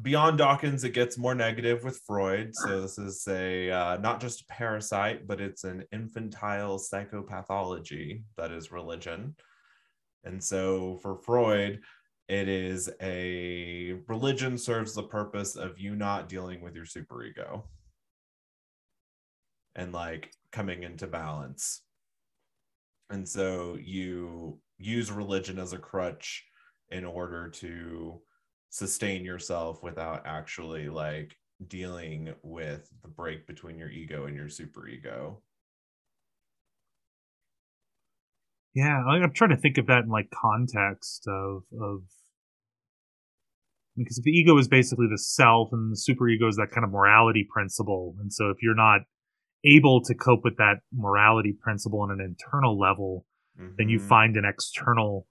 beyond 0.01 0.39
Dawkins, 0.39 0.85
it 0.85 0.91
gets 0.91 1.19
more 1.19 1.35
negative 1.35 1.83
with 1.85 2.01
Freud. 2.07 2.51
So 2.55 2.81
this 2.83 2.99
is 2.99 3.27
a 3.29 3.71
uh, 3.71 3.97
not 3.99 4.21
just 4.21 4.43
a 4.43 4.47
parasite, 4.47 5.27
but 5.27 5.41
it's 5.41 5.65
an 5.65 5.85
infantile 5.93 6.79
psychopathology 6.79 8.23
that 8.37 8.53
is 8.53 8.73
religion. 8.73 9.35
And 10.25 10.43
so 10.43 10.99
for 11.03 11.17
Freud, 11.17 11.81
it 12.29 12.49
is 12.49 12.91
a 13.01 13.95
religion 14.09 14.59
serves 14.59 14.95
the 14.95 15.05
purpose 15.05 15.57
of 15.57 15.79
you 15.79 15.95
not 15.95 16.29
dealing 16.29 16.61
with 16.61 16.75
your 16.75 16.85
superego 16.85 17.63
and 19.77 19.93
like 19.93 20.33
coming 20.51 20.83
into 20.83 21.07
balance. 21.07 21.83
And 23.11 23.29
so 23.29 23.79
you 23.81 24.59
use 24.79 25.13
religion 25.13 25.59
as 25.61 25.73
a 25.73 25.79
crutch 25.79 26.45
in 26.91 27.05
order 27.05 27.49
to 27.49 28.21
sustain 28.77 29.25
yourself 29.25 29.83
without 29.83 30.21
actually 30.27 30.91
like 30.91 31.39
dealing 31.67 32.35
with 32.43 32.91
the 33.03 33.09
break 33.09 33.47
between 33.47 33.79
your 33.79 33.89
ego 33.89 34.27
and 34.27 34.37
your 34.37 34.49
superego. 34.49 35.37
Yeah, 38.75 39.03
I'm 39.03 39.33
trying 39.33 39.51
to 39.51 39.57
think 39.57 39.79
of 39.79 39.87
that 39.87 40.05
in 40.05 40.11
like 40.11 40.29
context 40.31 41.27
of 41.27 41.63
of 41.81 42.03
because 43.97 44.19
if 44.19 44.25
the 44.25 44.31
ego 44.31 44.59
is 44.59 44.69
basically 44.69 45.07
the 45.11 45.17
self 45.17 45.71
and 45.73 45.91
the 45.91 45.97
superego 45.97 46.47
is 46.47 46.57
that 46.57 46.69
kind 46.71 46.85
of 46.85 46.91
morality 46.91 47.49
principle, 47.51 48.15
and 48.21 48.31
so 48.31 48.51
if 48.51 48.59
you're 48.61 48.75
not 48.75 49.01
able 49.65 50.03
to 50.03 50.15
cope 50.15 50.45
with 50.45 50.59
that 50.59 50.81
morality 50.93 51.55
principle 51.59 52.03
on 52.03 52.11
an 52.11 52.21
internal 52.21 52.79
level, 52.79 53.25
then 53.79 53.89
you 53.89 53.99
Mhm. 53.99 54.09
find 54.09 54.37
an 54.37 54.45
external 54.45 55.27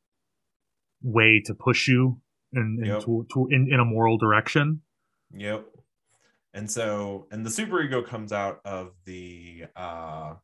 way 1.03 1.39
to 1.45 1.53
push 1.53 1.87
you 1.87 2.19
in 2.55 2.77
in, 2.79 2.85
Yep. 2.85 3.03
to, 3.03 3.25
to, 3.33 3.47
in, 3.51 3.71
in 3.71 3.79
a 3.79 3.85
moral 3.85 4.17
direction. 4.17 4.81
Yep. 5.31 5.65
And 6.53 6.69
so, 6.69 7.27
and 7.31 7.45
the 7.45 7.49
superego 7.49 8.05
comes 8.05 8.31
out 8.31 8.61
of 8.63 8.93
the 9.05 9.65
uh, 9.75 10.35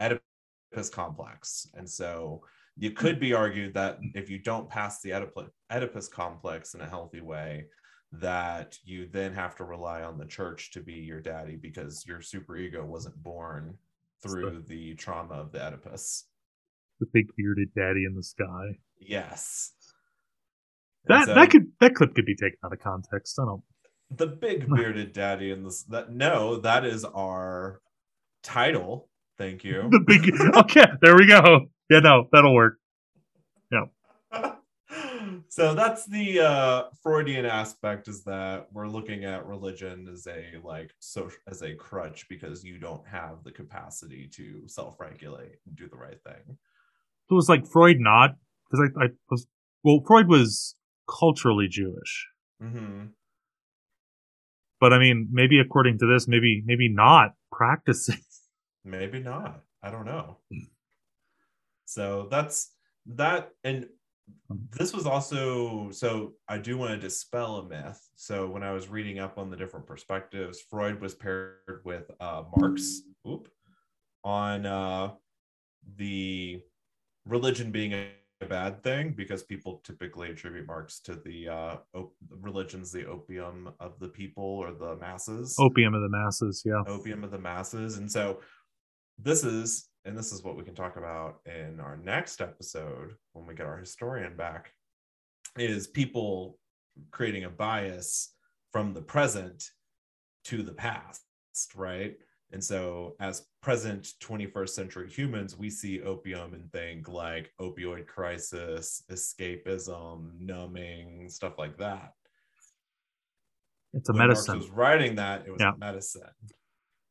Oedipus 0.00 0.90
complex. 0.90 1.68
And 1.74 1.88
so, 1.88 2.42
you 2.76 2.90
could 2.90 3.20
be 3.20 3.32
argued 3.34 3.74
that 3.74 3.98
if 4.14 4.28
you 4.28 4.38
don't 4.38 4.68
pass 4.68 5.00
the 5.00 5.10
Oedip- 5.10 5.48
Oedipus 5.70 6.08
complex 6.08 6.74
in 6.74 6.80
a 6.80 6.88
healthy 6.88 7.20
way, 7.20 7.66
that 8.12 8.78
you 8.84 9.08
then 9.12 9.32
have 9.32 9.56
to 9.56 9.64
rely 9.64 10.02
on 10.02 10.18
the 10.18 10.24
church 10.26 10.70
to 10.72 10.80
be 10.80 10.94
your 10.94 11.20
daddy 11.20 11.56
because 11.56 12.04
your 12.06 12.20
super 12.20 12.56
ego 12.56 12.84
wasn't 12.84 13.20
born 13.22 13.76
through 14.22 14.62
the 14.68 14.94
trauma 14.94 15.34
of 15.34 15.52
the 15.52 15.64
Oedipus. 15.64 16.24
The 17.00 17.06
big 17.12 17.26
bearded 17.36 17.68
daddy 17.74 18.04
in 18.04 18.14
the 18.14 18.22
sky. 18.22 18.78
Yes. 18.98 19.72
That 21.06 21.26
so, 21.26 21.34
that 21.34 21.50
could 21.50 21.66
that 21.80 21.94
clip 21.94 22.14
could 22.14 22.26
be 22.26 22.34
taken 22.34 22.58
out 22.64 22.72
of 22.72 22.80
context. 22.80 23.38
I 23.38 23.44
don't. 23.44 23.62
The 24.10 24.26
big 24.26 24.68
bearded 24.68 25.12
daddy 25.12 25.50
in 25.50 25.64
this. 25.64 25.82
That 25.84 26.10
no, 26.12 26.56
that 26.60 26.84
is 26.84 27.04
our 27.04 27.80
title. 28.42 29.08
Thank 29.36 29.64
you. 29.64 29.88
the 29.90 30.00
big. 30.00 30.32
Okay, 30.56 30.86
there 31.02 31.16
we 31.16 31.26
go. 31.26 31.66
Yeah, 31.90 32.00
no, 32.00 32.28
that'll 32.32 32.54
work. 32.54 32.78
Yeah. 33.70 33.86
so 35.48 35.74
that's 35.74 36.06
the 36.06 36.40
uh, 36.40 36.82
Freudian 37.02 37.44
aspect 37.44 38.08
is 38.08 38.24
that 38.24 38.68
we're 38.72 38.88
looking 38.88 39.24
at 39.24 39.46
religion 39.46 40.08
as 40.10 40.26
a 40.26 40.54
like 40.62 40.90
so 41.00 41.28
as 41.48 41.62
a 41.62 41.74
crutch 41.74 42.26
because 42.28 42.64
you 42.64 42.78
don't 42.78 43.06
have 43.06 43.44
the 43.44 43.52
capacity 43.52 44.28
to 44.34 44.62
self-regulate 44.66 45.56
and 45.66 45.76
do 45.76 45.88
the 45.88 45.96
right 45.96 46.22
thing. 46.22 46.56
It 47.30 47.34
was 47.34 47.48
like 47.48 47.66
Freud 47.66 47.98
not 48.00 48.36
because 48.70 48.90
I, 48.96 49.04
I 49.04 49.08
was 49.30 49.46
well 49.82 50.00
Freud 50.06 50.28
was 50.28 50.76
culturally 51.08 51.68
Jewish. 51.68 52.28
Mm-hmm. 52.62 53.06
But 54.80 54.92
I 54.92 54.98
mean, 54.98 55.28
maybe 55.30 55.60
according 55.60 55.98
to 55.98 56.06
this, 56.06 56.28
maybe 56.28 56.62
maybe 56.64 56.88
not 56.88 57.32
practicing. 57.50 58.18
Maybe 58.86 59.18
not. 59.18 59.62
I 59.82 59.90
don't 59.90 60.04
know. 60.04 60.36
So 61.86 62.28
that's 62.30 62.72
that, 63.06 63.48
and 63.64 63.86
this 64.72 64.92
was 64.92 65.06
also 65.06 65.90
so 65.90 66.34
I 66.48 66.58
do 66.58 66.76
want 66.76 66.90
to 66.90 66.98
dispel 66.98 67.56
a 67.56 67.66
myth. 67.66 67.98
So 68.14 68.46
when 68.46 68.62
I 68.62 68.72
was 68.72 68.88
reading 68.88 69.18
up 69.20 69.38
on 69.38 69.48
the 69.48 69.56
different 69.56 69.86
perspectives, 69.86 70.60
Freud 70.68 71.00
was 71.00 71.14
paired 71.14 71.80
with 71.84 72.10
uh, 72.20 72.42
Marx. 72.54 73.00
Oop, 73.26 73.48
on 74.22 74.66
uh, 74.66 75.12
the 75.96 76.60
religion 77.26 77.70
being 77.70 77.94
a 77.94 78.08
bad 78.40 78.82
thing 78.82 79.14
because 79.16 79.42
people 79.42 79.80
typically 79.84 80.30
attribute 80.30 80.66
Marx 80.66 81.00
to 81.00 81.14
the 81.14 81.48
uh, 81.48 81.76
op- 81.94 82.14
religion's 82.40 82.92
the 82.92 83.06
opium 83.06 83.70
of 83.80 83.98
the 83.98 84.08
people 84.08 84.44
or 84.44 84.72
the 84.72 84.96
masses. 84.96 85.56
Opium 85.58 85.94
of 85.94 86.02
the 86.02 86.08
masses, 86.08 86.62
yeah. 86.64 86.82
Opium 86.86 87.24
of 87.24 87.30
the 87.30 87.38
masses, 87.38 87.98
and 87.98 88.10
so 88.10 88.40
this 89.18 89.44
is, 89.44 89.88
and 90.04 90.16
this 90.16 90.32
is 90.32 90.42
what 90.42 90.56
we 90.56 90.64
can 90.64 90.74
talk 90.74 90.96
about 90.96 91.40
in 91.46 91.80
our 91.80 91.96
next 91.96 92.40
episode 92.40 93.14
when 93.32 93.46
we 93.46 93.54
get 93.54 93.66
our 93.66 93.78
historian 93.78 94.36
back, 94.36 94.72
is 95.56 95.86
people 95.86 96.58
creating 97.10 97.44
a 97.44 97.50
bias 97.50 98.34
from 98.72 98.92
the 98.92 99.02
present 99.02 99.70
to 100.44 100.62
the 100.62 100.72
past, 100.72 101.22
right? 101.74 102.16
And 102.52 102.62
so, 102.62 103.16
as 103.20 103.46
present 103.62 104.08
21st 104.22 104.68
century 104.68 105.10
humans, 105.10 105.56
we 105.56 105.70
see 105.70 106.02
opium 106.02 106.54
and 106.54 106.70
think 106.70 107.08
like 107.08 107.52
opioid 107.60 108.06
crisis, 108.06 109.02
escapism, 109.10 110.38
numbing, 110.38 111.28
stuff 111.28 111.54
like 111.58 111.78
that. 111.78 112.12
It's 113.92 114.08
a 114.08 114.12
when 114.12 114.28
medicine. 114.28 114.54
Marx 114.54 114.68
was 114.68 114.76
writing 114.76 115.16
that, 115.16 115.46
it 115.46 115.50
was 115.50 115.60
yeah. 115.60 115.72
a 115.74 115.78
medicine. 115.78 116.22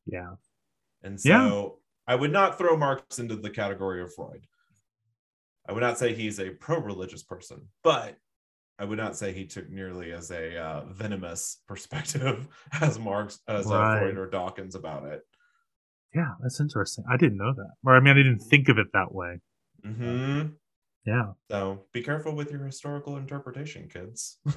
Yeah. 0.06 0.36
And 1.02 1.20
so, 1.20 1.30
yeah. 2.08 2.14
I 2.14 2.16
would 2.16 2.32
not 2.32 2.58
throw 2.58 2.78
Marx 2.78 3.20
into 3.20 3.36
the 3.36 3.50
category 3.50 4.02
of 4.02 4.14
Freud. 4.14 4.46
I 5.68 5.72
would 5.72 5.82
not 5.82 5.98
say 5.98 6.14
he's 6.14 6.40
a 6.40 6.52
pro 6.52 6.80
religious 6.80 7.24
person, 7.24 7.68
but 7.84 8.18
I 8.80 8.86
would 8.86 8.98
not 8.98 9.16
say 9.16 9.32
he 9.34 9.46
took 9.46 9.70
nearly 9.70 10.12
as 10.12 10.32
a 10.32 10.58
uh, 10.58 10.86
venomous 10.86 11.60
perspective 11.68 12.48
as 12.82 13.00
Marx, 13.00 13.40
as 13.48 13.66
right. 13.68 13.96
uh, 13.96 14.00
Freud 14.00 14.18
or 14.18 14.30
Dawkins 14.30 14.76
about 14.76 15.06
it. 15.06 15.22
Yeah, 16.14 16.32
that's 16.42 16.60
interesting. 16.60 17.06
I 17.10 17.18
didn't 17.18 17.38
know 17.38 17.54
that. 17.54 17.72
Or 17.86 17.96
I 17.96 18.00
mean, 18.00 18.14
I 18.14 18.18
didn't 18.18 18.40
think 18.40 18.70
of 18.70 18.78
it 18.78 18.88
that 18.94 19.14
way. 19.14 19.40
Mm-hmm. 19.86 20.50
Yeah. 21.06 21.32
So 21.50 21.86
be 21.92 22.02
careful 22.04 22.36
with 22.36 22.52
your 22.52 22.66
historical 22.66 23.18
interpretation, 23.18 23.90
kids. 23.90 24.38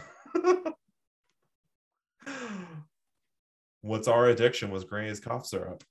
What's 3.81 4.09
our 4.09 4.27
addiction 4.27 4.71
was 4.71 4.85
Gray's 4.85 5.21
cough 5.21 5.47
syrup. 5.47 5.83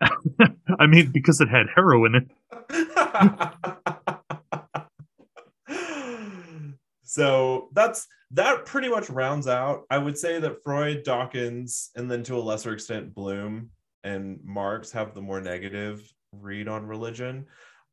I 0.78 0.86
mean, 0.86 1.10
because 1.12 1.40
it 1.40 1.48
had 1.48 1.66
heroin 1.74 2.14
in 2.16 2.30
it. 2.70 3.76
So 7.12 7.68
that's 7.74 8.06
that 8.30 8.64
pretty 8.64 8.88
much 8.88 9.10
rounds 9.10 9.46
out. 9.46 9.82
I 9.90 9.98
would 9.98 10.16
say 10.16 10.38
that 10.38 10.64
Freud, 10.64 11.02
Dawkins, 11.02 11.90
and 11.94 12.10
then 12.10 12.22
to 12.22 12.38
a 12.38 12.40
lesser 12.40 12.72
extent 12.72 13.14
Bloom 13.14 13.68
and 14.02 14.40
Marx 14.42 14.90
have 14.92 15.12
the 15.12 15.20
more 15.20 15.38
negative 15.38 16.10
read 16.32 16.68
on 16.68 16.86
religion. 16.86 17.44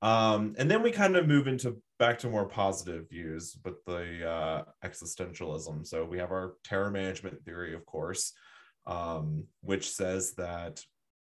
Um, 0.01 0.55
and 0.58 0.71
then 0.71 0.82
we 0.82 0.91
kind 0.91 1.17
of 1.17 1.27
move 1.27 1.47
into 1.49 1.82
back 1.99 2.17
to 2.19 2.29
more 2.29 2.45
positive 2.45 3.10
views 3.10 3.58
with 3.65 3.84
the 3.84 4.25
uh, 4.25 4.63
existentialism. 4.86 5.86
So 5.86 6.05
we 6.05 6.17
have 6.17 6.32
our 6.32 6.53
terror 6.63 6.89
management 6.89 7.43
theory, 7.43 7.75
of 7.75 7.86
course, 7.86 8.32
um, 8.88 9.43
which 9.60 9.91
says 9.91 10.32
that 10.36 10.82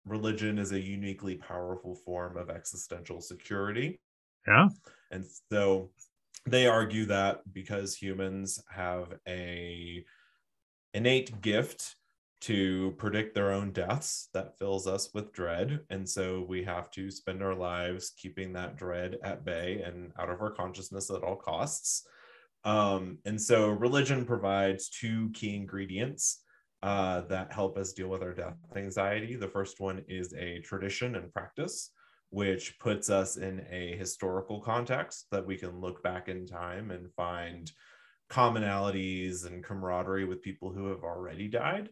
religion 0.06 0.58
is 0.58 0.71
a 0.71 0.80
uniquely 0.80 1.36
powerful 1.36 1.95
form 2.06 2.38
of 2.38 2.49
existential 2.49 3.19
security. 3.19 3.99
Yeah. 4.47 4.69
And 5.12 5.25
so 5.51 5.89
they 6.45 6.67
argue 6.67 7.06
that 7.06 7.41
because 7.51 7.95
humans 7.95 8.62
have 8.69 9.13
a 9.27 10.04
innate 10.93 11.41
gift 11.41 11.95
to 12.41 12.95
predict 12.97 13.36
their 13.36 13.51
own 13.51 13.71
deaths 13.71 14.30
that 14.34 14.58
fills 14.58 14.88
us 14.88 15.10
with 15.13 15.32
dread. 15.32 15.80
And 15.91 16.10
so 16.10 16.43
we 16.49 16.63
have 16.63 16.89
to 16.91 17.12
spend 17.12 17.43
our 17.43 17.54
lives 17.54 18.13
keeping 18.17 18.54
that 18.54 18.77
dread 18.77 19.17
at 19.23 19.45
bay 19.45 19.84
and 19.86 20.12
out 20.19 20.32
of 20.32 20.41
our 20.41 20.49
consciousness 20.49 21.12
at 21.12 21.21
all 21.21 21.36
costs. 21.36 22.04
Um, 22.63 23.19
and 23.25 23.39
so 23.39 23.69
religion 23.69 24.25
provides 24.25 24.89
two 24.89 25.30
key 25.34 25.56
ingredients 25.56 26.43
uh, 26.82 27.21
that 27.21 27.54
help 27.54 27.77
us 27.77 27.93
deal 27.93 28.08
with 28.08 28.23
our 28.23 28.34
death 28.34 28.56
anxiety. 28.75 29.36
The 29.36 29.47
first 29.47 29.80
one 29.80 30.04
is 30.08 30.34
a 30.34 30.60
tradition 30.62 31.15
and 31.15 31.32
practice, 31.32 31.91
which 32.31 32.79
puts 32.79 33.09
us 33.09 33.35
in 33.35 33.65
a 33.69 33.95
historical 33.97 34.61
context 34.61 35.27
that 35.31 35.45
we 35.45 35.57
can 35.57 35.79
look 35.79 36.01
back 36.01 36.29
in 36.29 36.47
time 36.47 36.89
and 36.89 37.11
find 37.13 37.71
commonalities 38.29 39.45
and 39.45 39.63
camaraderie 39.63 40.25
with 40.25 40.41
people 40.41 40.71
who 40.71 40.87
have 40.87 41.03
already 41.03 41.49
died. 41.49 41.89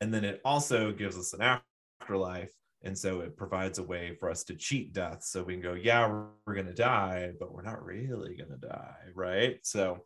And 0.00 0.12
then 0.12 0.24
it 0.24 0.40
also 0.44 0.92
gives 0.92 1.16
us 1.16 1.32
an 1.32 1.60
afterlife. 2.00 2.52
And 2.82 2.98
so 2.98 3.20
it 3.20 3.36
provides 3.36 3.78
a 3.78 3.84
way 3.84 4.16
for 4.18 4.28
us 4.28 4.42
to 4.44 4.56
cheat 4.56 4.92
death. 4.92 5.22
So 5.22 5.44
we 5.44 5.54
can 5.54 5.62
go, 5.62 5.74
yeah, 5.74 6.08
we're, 6.44 6.54
going 6.54 6.66
to 6.66 6.74
die, 6.74 7.30
but 7.38 7.54
we're 7.54 7.62
not 7.62 7.84
really 7.84 8.36
going 8.36 8.50
to 8.50 8.68
die. 8.68 8.96
Right. 9.14 9.58
So 9.62 10.00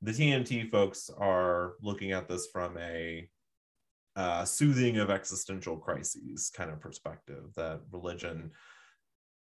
the 0.00 0.12
TMT 0.12 0.70
folks 0.70 1.10
are 1.18 1.72
looking 1.82 2.12
at 2.12 2.28
this 2.28 2.48
from 2.52 2.78
a 2.78 3.28
uh, 4.14 4.44
soothing 4.44 4.98
of 4.98 5.10
existential 5.10 5.76
crises 5.76 6.52
kind 6.54 6.70
of 6.70 6.80
perspective 6.80 7.46
that 7.56 7.80
religion 7.90 8.52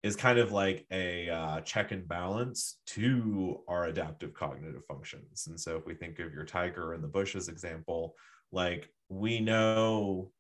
is 0.02 0.16
kind 0.16 0.38
of 0.38 0.50
like 0.50 0.86
a 0.90 1.28
uh, 1.28 1.60
check 1.60 1.92
and 1.92 2.08
balance 2.08 2.78
to 2.86 3.60
our 3.68 3.84
adaptive 3.84 4.32
cognitive 4.32 4.84
functions. 4.86 5.46
And 5.46 5.60
so, 5.60 5.76
if 5.76 5.86
we 5.86 5.94
think 5.94 6.18
of 6.18 6.32
your 6.32 6.44
tiger 6.44 6.94
in 6.94 7.02
the 7.02 7.08
bushes 7.08 7.48
example, 7.48 8.14
like 8.52 8.88
we 9.08 9.40
know 9.40 10.30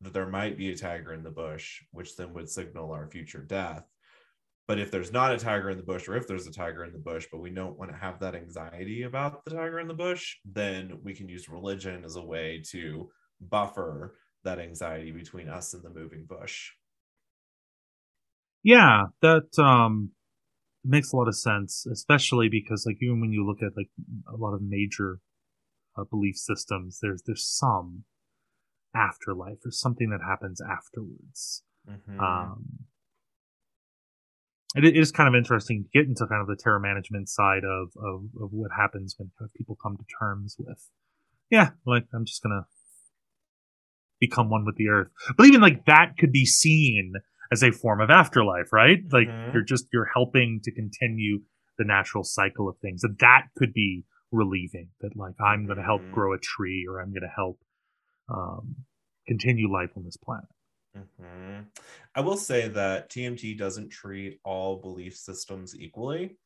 that 0.00 0.12
there 0.12 0.28
might 0.28 0.56
be 0.56 0.70
a 0.70 0.76
tiger 0.76 1.12
in 1.12 1.24
the 1.24 1.30
bush, 1.30 1.82
which 1.90 2.16
then 2.16 2.32
would 2.34 2.48
signal 2.48 2.92
our 2.92 3.08
future 3.08 3.42
death. 3.42 3.84
But 4.68 4.78
if 4.78 4.90
there's 4.90 5.12
not 5.12 5.32
a 5.32 5.38
tiger 5.38 5.70
in 5.70 5.78
the 5.78 5.82
bush, 5.82 6.08
or 6.08 6.16
if 6.16 6.28
there's 6.28 6.46
a 6.46 6.52
tiger 6.52 6.84
in 6.84 6.92
the 6.92 6.98
bush, 6.98 7.26
but 7.32 7.40
we 7.40 7.50
don't 7.50 7.78
want 7.78 7.90
to 7.90 7.96
have 7.96 8.20
that 8.20 8.34
anxiety 8.34 9.02
about 9.04 9.44
the 9.44 9.50
tiger 9.50 9.80
in 9.80 9.88
the 9.88 9.94
bush, 9.94 10.36
then 10.44 10.98
we 11.02 11.14
can 11.14 11.28
use 11.28 11.48
religion 11.48 12.04
as 12.04 12.16
a 12.16 12.22
way 12.22 12.62
to 12.70 13.10
buffer 13.40 14.18
that 14.44 14.58
anxiety 14.58 15.10
between 15.10 15.48
us 15.48 15.72
and 15.72 15.82
the 15.82 15.90
moving 15.90 16.24
bush. 16.24 16.70
Yeah, 18.68 19.06
that 19.22 19.58
um 19.58 20.10
makes 20.84 21.10
a 21.10 21.16
lot 21.16 21.26
of 21.26 21.34
sense, 21.34 21.86
especially 21.90 22.50
because 22.50 22.84
like 22.84 22.98
even 23.00 23.18
when 23.18 23.32
you 23.32 23.46
look 23.46 23.62
at 23.62 23.74
like 23.78 23.88
a 24.30 24.36
lot 24.36 24.52
of 24.52 24.60
major 24.60 25.20
uh, 25.96 26.04
belief 26.04 26.36
systems, 26.36 26.98
there's 27.00 27.22
there's 27.24 27.48
some 27.48 28.04
afterlife 28.94 29.64
or 29.64 29.70
something 29.70 30.10
that 30.10 30.20
happens 30.20 30.60
afterwards. 30.60 31.62
Mm-hmm. 31.88 32.20
Um, 32.20 32.64
it 34.76 34.94
is 34.94 35.12
kind 35.12 35.28
of 35.30 35.34
interesting 35.34 35.84
to 35.84 35.98
get 35.98 36.06
into 36.06 36.26
kind 36.26 36.42
of 36.42 36.46
the 36.46 36.62
terror 36.62 36.78
management 36.78 37.30
side 37.30 37.64
of, 37.64 37.88
of, 37.96 38.24
of 38.38 38.52
what 38.52 38.70
happens 38.76 39.14
when 39.16 39.30
kind 39.38 39.48
of 39.48 39.54
people 39.54 39.78
come 39.82 39.96
to 39.96 40.04
terms 40.20 40.56
with, 40.58 40.90
yeah, 41.48 41.70
like 41.86 42.04
I'm 42.12 42.26
just 42.26 42.42
gonna 42.42 42.66
become 44.20 44.50
one 44.50 44.66
with 44.66 44.76
the 44.76 44.88
earth. 44.88 45.08
But 45.38 45.46
even 45.46 45.62
like 45.62 45.86
that 45.86 46.18
could 46.18 46.32
be 46.32 46.44
seen 46.44 47.14
as 47.52 47.62
a 47.62 47.72
form 47.72 48.00
of 48.00 48.10
afterlife, 48.10 48.72
right? 48.72 48.98
Like 49.12 49.28
mm-hmm. 49.28 49.50
you're 49.52 49.64
just 49.64 49.86
you're 49.92 50.10
helping 50.12 50.60
to 50.64 50.72
continue 50.72 51.40
the 51.78 51.84
natural 51.84 52.24
cycle 52.24 52.68
of 52.68 52.76
things. 52.78 53.04
And 53.04 53.18
that 53.18 53.46
could 53.56 53.72
be 53.72 54.04
relieving 54.30 54.88
that 55.00 55.16
like 55.16 55.34
i'm 55.40 55.64
going 55.64 55.78
to 55.78 55.82
help 55.82 56.02
Mhm. 56.02 56.10
grow 56.10 56.34
a 56.34 56.38
tree 56.38 56.86
or 56.86 57.00
i'm 57.00 57.10
going 57.12 57.22
to 57.22 57.32
help 57.34 57.58
um, 58.28 58.76
continue 59.26 59.72
life 59.72 59.90
on 59.96 60.04
this 60.04 60.16
planet 60.18 60.48
Mhm. 60.96 61.68
I 62.14 62.20
will 62.20 62.36
say 62.36 62.68
that 62.68 63.10
TMT 63.10 63.54
doesn't 63.54 63.90
treat 63.90 64.40
all 64.44 64.80
belief 64.80 65.16
systems 65.16 65.78
equally. 65.78 66.38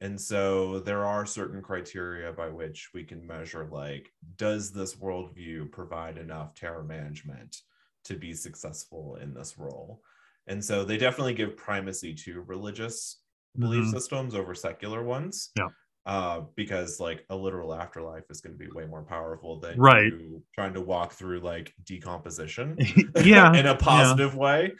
And 0.00 0.18
so 0.20 0.80
there 0.80 1.04
are 1.04 1.26
certain 1.26 1.62
criteria 1.62 2.32
by 2.32 2.48
which 2.48 2.92
we 2.94 3.04
can 3.04 3.26
measure 3.26 3.66
like, 3.66 4.12
does 4.36 4.72
this 4.72 4.96
worldview 4.96 5.70
provide 5.70 6.16
enough 6.16 6.54
terror 6.54 6.82
management 6.82 7.62
to 8.04 8.16
be 8.16 8.32
successful 8.32 9.16
in 9.16 9.34
this 9.34 9.58
role? 9.58 10.02
And 10.46 10.64
so 10.64 10.84
they 10.84 10.96
definitely 10.96 11.34
give 11.34 11.56
primacy 11.56 12.14
to 12.14 12.40
religious 12.42 13.22
belief 13.58 13.84
Mhm. 13.86 13.90
systems 13.90 14.34
over 14.34 14.54
secular 14.54 15.02
ones. 15.02 15.50
Yeah. 15.56 15.68
Uh, 16.06 16.40
because 16.56 16.98
like 16.98 17.24
a 17.30 17.36
literal 17.36 17.74
afterlife 17.74 18.24
is 18.30 18.40
going 18.40 18.56
to 18.56 18.58
be 18.58 18.70
way 18.72 18.86
more 18.86 19.02
powerful 19.04 19.60
than 19.60 19.78
Right. 19.78 20.06
you 20.12 20.42
trying 20.54 20.72
to 20.74 20.80
walk 20.80 21.12
through 21.12 21.40
like 21.40 21.74
decomposition 21.84 22.76
yeah 23.22 23.52
in 23.58 23.66
a 23.66 23.70
yeah. 23.70 23.74
positive 23.76 24.34
way 24.34 24.72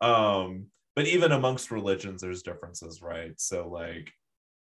um 0.00 0.66
but 0.94 1.06
even 1.06 1.32
amongst 1.32 1.72
religions 1.72 2.22
there's 2.22 2.42
differences 2.42 3.02
right 3.02 3.32
so 3.40 3.68
like 3.68 4.12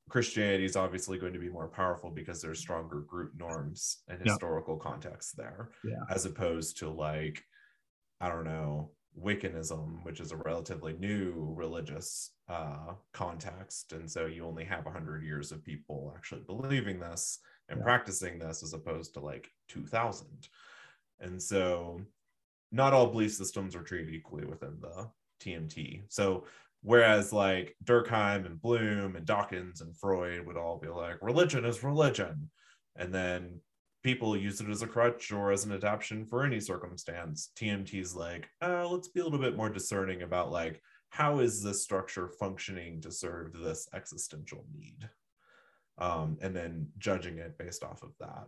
christianity 0.10 0.66
is 0.66 0.76
obviously 0.76 1.20
going 1.20 1.34
to 1.34 1.40
be 1.40 1.50
more 1.50 1.68
powerful 1.68 2.10
because 2.10 2.42
there's 2.42 2.60
stronger 2.60 3.02
group 3.02 3.32
norms 3.38 4.02
and 4.08 4.20
Yeah. 4.26 4.32
historical 4.34 4.78
context 4.78 5.38
there 5.38 5.70
Yeah. 5.84 6.04
as 6.10 6.26
opposed 6.26 6.78
to 6.80 6.90
like 6.90 7.44
i 8.20 8.28
don't 8.28 8.44
know 8.46 8.92
wiccanism 9.14 10.00
which 10.04 10.20
is 10.20 10.32
a 10.32 10.38
relatively 10.38 10.94
new 10.94 11.54
religious 11.56 12.32
uh 12.48 12.94
context 13.14 13.92
and 13.92 14.10
so 14.10 14.26
you 14.26 14.46
only 14.46 14.64
have 14.64 14.86
100 14.86 15.24
years 15.24 15.52
of 15.52 15.64
people 15.64 16.14
actually 16.16 16.42
believing 16.42 17.00
this 17.00 17.40
and 17.70 17.80
Yeah. 17.80 17.84
practicing 17.84 18.40
this 18.40 18.64
as 18.64 18.74
opposed 18.74 19.14
to 19.14 19.20
like 19.20 19.50
2000 19.68 20.48
and 21.20 21.42
so 21.42 22.02
not 22.72 22.94
all 22.94 23.08
belief 23.08 23.34
systems 23.34 23.76
are 23.76 23.84
treated 23.84 24.14
equally 24.14 24.46
within 24.46 24.80
the 24.80 25.10
TMT. 25.42 26.04
So 26.08 26.46
whereas 26.82 27.34
like 27.34 27.76
Durkheim 27.84 28.46
and 28.46 28.62
Bloom 28.62 29.16
and 29.16 29.26
Dawkins 29.26 29.82
and 29.82 29.96
Freud 29.98 30.46
would 30.46 30.58
all 30.58 30.78
be 30.80 30.88
like 30.88 31.22
religion 31.22 31.66
is 31.66 31.84
religion, 31.84 32.50
and 32.96 33.14
then 33.14 33.60
people 34.04 34.36
use 34.36 34.62
it 34.62 34.70
as 34.70 34.82
a 34.82 34.88
crutch 34.88 35.32
or 35.32 35.52
as 35.52 35.66
an 35.66 35.72
adaptation 35.72 36.26
for 36.26 36.44
any 36.44 36.60
circumstance. 36.60 37.52
TMT's 37.58 38.16
like, 38.16 38.50
uh, 38.62 38.88
let's 38.88 39.08
be 39.08 39.20
a 39.20 39.24
little 39.24 39.40
bit 39.40 39.56
more 39.56 39.70
discerning 39.70 40.24
about 40.24 40.52
like 40.52 40.82
how 41.10 41.40
is 41.40 41.62
this 41.62 41.84
structure 41.84 42.30
functioning 42.40 43.02
to 43.02 43.12
serve 43.12 43.54
this 43.54 43.88
existential 43.94 44.66
need, 44.74 45.10
um, 45.98 46.38
and 46.42 46.56
then 46.56 46.88
judging 46.98 47.38
it 47.38 47.58
based 47.58 47.84
off 47.84 48.02
of 48.02 48.12
that. 48.20 48.48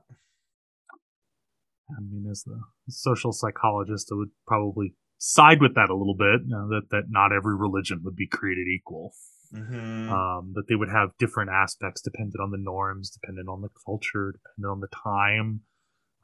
I 1.89 2.01
mean, 2.01 2.25
as 2.31 2.43
the 2.43 2.59
social 2.87 3.33
psychologist, 3.33 4.09
I 4.11 4.15
would 4.15 4.31
probably 4.47 4.95
side 5.17 5.61
with 5.61 5.75
that 5.75 5.89
a 5.89 5.95
little 5.95 6.15
bit. 6.15 6.41
You 6.47 6.55
know, 6.55 6.69
that 6.69 6.89
that 6.91 7.03
not 7.09 7.33
every 7.33 7.55
religion 7.55 8.01
would 8.03 8.15
be 8.15 8.27
created 8.27 8.67
equal. 8.67 9.13
Mhm. 9.53 10.09
Um, 10.09 10.53
that 10.55 10.67
they 10.67 10.75
would 10.75 10.89
have 10.89 11.15
different 11.19 11.51
aspects 11.51 12.01
dependent 12.01 12.41
on 12.41 12.51
the 12.51 12.57
norms, 12.57 13.11
dependent 13.11 13.47
on 13.47 13.61
the 13.61 13.69
culture, 13.85 14.33
dependent 14.33 14.71
on 14.71 14.79
the 14.79 14.87
time. 14.87 15.61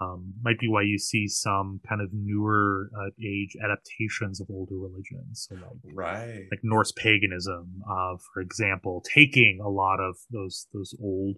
Um, 0.02 0.34
might 0.42 0.58
be 0.60 0.70
why 0.70 0.84
you 0.84 0.98
see 0.98 1.28
some 1.28 1.82
kind 1.88 2.02
of 2.02 2.10
newer 2.14 2.90
uh, 2.98 3.10
age 3.22 3.56
adaptations 3.62 4.40
of 4.40 4.48
older 4.50 4.76
religions. 4.76 5.48
So 5.50 5.56
like 5.56 5.94
right. 5.94 6.48
like 6.50 6.62
Norse 6.64 6.94
paganism, 6.94 7.84
uh, 7.88 8.16
for 8.34 8.42
example, 8.42 9.04
taking 9.14 9.60
a 9.62 9.70
lot 9.70 10.00
of 10.00 10.16
those 10.32 10.68
those 10.74 10.96
old 11.02 11.38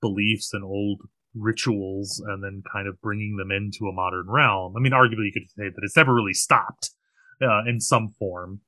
beliefs 0.00 0.54
and 0.54 0.62
old 0.64 1.02
rituals 1.34 2.22
and 2.26 2.42
then 2.42 2.62
kind 2.72 2.86
of 2.86 3.00
bringing 3.00 3.36
them 3.36 3.50
into 3.50 3.88
a 3.88 3.92
modern 3.92 4.30
realm. 4.30 4.74
I 4.76 4.80
mean, 4.80 4.92
arguably, 4.92 5.26
you 5.26 5.32
could 5.34 5.50
say 5.50 5.68
that 5.68 5.82
it's 5.82 5.96
never 5.96 6.14
really 6.14 6.34
stopped 6.34 6.90
uh, 7.42 7.64
in 7.66 7.80
some 7.80 8.08
form, 8.18 8.60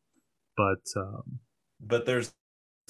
but 0.57 0.83
um, 0.97 1.39
but 1.81 2.05
there's 2.05 2.33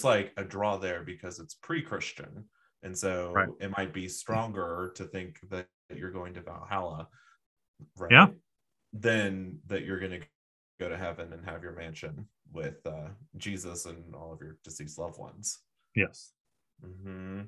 it's 0.01 0.05
like 0.05 0.33
a 0.39 0.45
draw 0.45 0.79
there 0.79 1.03
because 1.03 1.39
it's 1.39 1.55
pre-Christian, 1.55 2.49
and 2.83 2.97
so 2.97 3.33
Right. 3.35 3.49
it 3.61 3.71
might 3.77 3.93
be 3.93 4.09
stronger 4.09 4.93
to 4.97 5.05
think 5.05 5.41
that 5.51 5.69
you're 5.95 6.11
going 6.11 6.33
to 6.35 6.41
Valhalla, 6.41 7.07
right? 7.99 8.11
Yeah. 8.11 8.29
Than 8.95 9.59
that 9.67 9.85
you're 9.85 10.01
going 10.01 10.21
to 10.23 10.27
go 10.81 10.89
to 10.89 10.97
heaven 10.97 11.35
and 11.35 11.45
have 11.45 11.63
your 11.63 11.73
mansion 11.73 12.27
with 12.51 12.85
uh, 12.87 13.09
Jesus 13.37 13.85
and 13.85 14.15
all 14.15 14.33
of 14.33 14.41
your 14.41 14.57
deceased 14.65 14.99
loved 14.99 15.19
ones. 15.19 15.59
yes, 15.95 16.33
hmm 16.83 17.43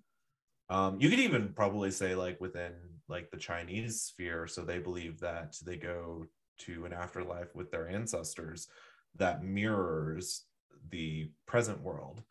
Um, 0.68 1.00
you 1.00 1.08
could 1.08 1.20
even 1.20 1.54
probably 1.54 1.90
say 1.90 2.14
like 2.14 2.38
within 2.40 2.74
like 3.08 3.30
the 3.30 3.38
Chinese 3.38 4.02
sphere, 4.02 4.46
so 4.46 4.62
they 4.62 4.78
believe 4.78 5.20
that 5.20 5.56
they 5.64 5.76
go 5.76 6.26
to 6.58 6.84
an 6.84 6.92
afterlife 6.92 7.54
with 7.54 7.70
their 7.70 7.88
ancestors 7.88 8.68
that 9.16 9.42
mirrors 9.42 10.44
the 10.90 11.30
present 11.46 11.80
world. 11.80 12.22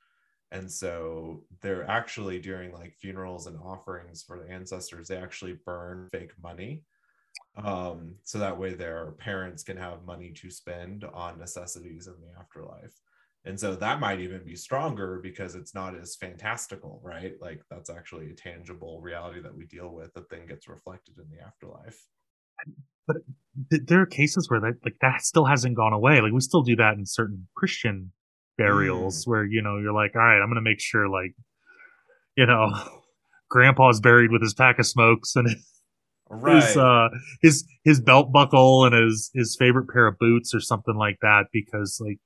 And 0.51 0.69
so 0.69 1.43
they're 1.61 1.89
actually 1.89 2.39
during 2.39 2.73
like 2.73 2.93
funerals 2.99 3.47
and 3.47 3.57
offerings 3.63 4.23
for 4.23 4.37
the 4.37 4.51
ancestors, 4.51 5.07
they 5.07 5.15
actually 5.15 5.57
burn 5.65 6.09
fake 6.11 6.33
money. 6.43 6.83
Um, 7.55 8.15
so 8.23 8.37
that 8.39 8.57
way 8.57 8.73
their 8.73 9.11
parents 9.13 9.63
can 9.63 9.77
have 9.77 10.05
money 10.05 10.31
to 10.31 10.49
spend 10.49 11.05
on 11.13 11.39
necessities 11.39 12.07
in 12.07 12.15
the 12.21 12.37
afterlife. 12.39 12.93
And 13.45 13.59
so 13.59 13.75
that 13.75 13.99
might 13.99 14.19
even 14.19 14.43
be 14.43 14.55
stronger 14.55 15.19
because 15.21 15.55
it's 15.55 15.73
not 15.73 15.97
as 15.97 16.15
fantastical, 16.15 17.01
right? 17.03 17.33
Like 17.41 17.61
that's 17.69 17.89
actually 17.89 18.29
a 18.29 18.35
tangible 18.35 19.01
reality 19.01 19.41
that 19.41 19.55
we 19.55 19.65
deal 19.65 19.89
with 19.89 20.13
that 20.13 20.29
then 20.29 20.45
gets 20.45 20.67
reflected 20.67 21.15
in 21.17 21.25
the 21.35 21.43
afterlife. 21.43 22.05
Th- 23.69 23.81
there 23.85 24.01
are 24.01 24.05
cases 24.05 24.49
where 24.49 24.59
that 24.59 24.75
like 24.85 24.97
that 25.01 25.21
still 25.21 25.45
hasn't 25.45 25.75
gone 25.75 25.93
away. 25.93 26.21
Like 26.21 26.33
we 26.33 26.39
still 26.39 26.61
do 26.61 26.75
that 26.75 26.97
in 26.97 27.05
certain 27.05 27.47
Christian 27.55 28.11
burials 28.57 29.25
where 29.25 29.43
you 29.45 29.61
know 29.61 29.77
you're 29.77 29.93
like, 29.93 30.15
all 30.15 30.21
right, 30.21 30.41
I'm 30.41 30.49
gonna 30.49 30.61
make 30.61 30.79
sure 30.79 31.07
like 31.09 31.35
you 32.35 32.45
know. 32.45 32.71
Grandpa's 33.49 33.99
buried 33.99 34.31
with 34.31 34.41
his 34.41 34.53
pack 34.53 34.79
of 34.79 34.85
smokes 34.85 35.35
and 35.35 35.49
Right. 36.33 36.55
his 36.55 36.77
uh 36.77 37.09
his 37.41 37.65
his 37.83 37.99
belt 37.99 38.31
buckle 38.31 38.85
and 38.85 38.95
his 38.95 39.29
his 39.33 39.57
favorite 39.59 39.89
pair 39.89 40.07
of 40.07 40.17
boots 40.17 40.53
or 40.55 40.61
something 40.61 40.95
like 40.95 41.17
that 41.21 41.47
because 41.51 41.99
like 41.99 42.19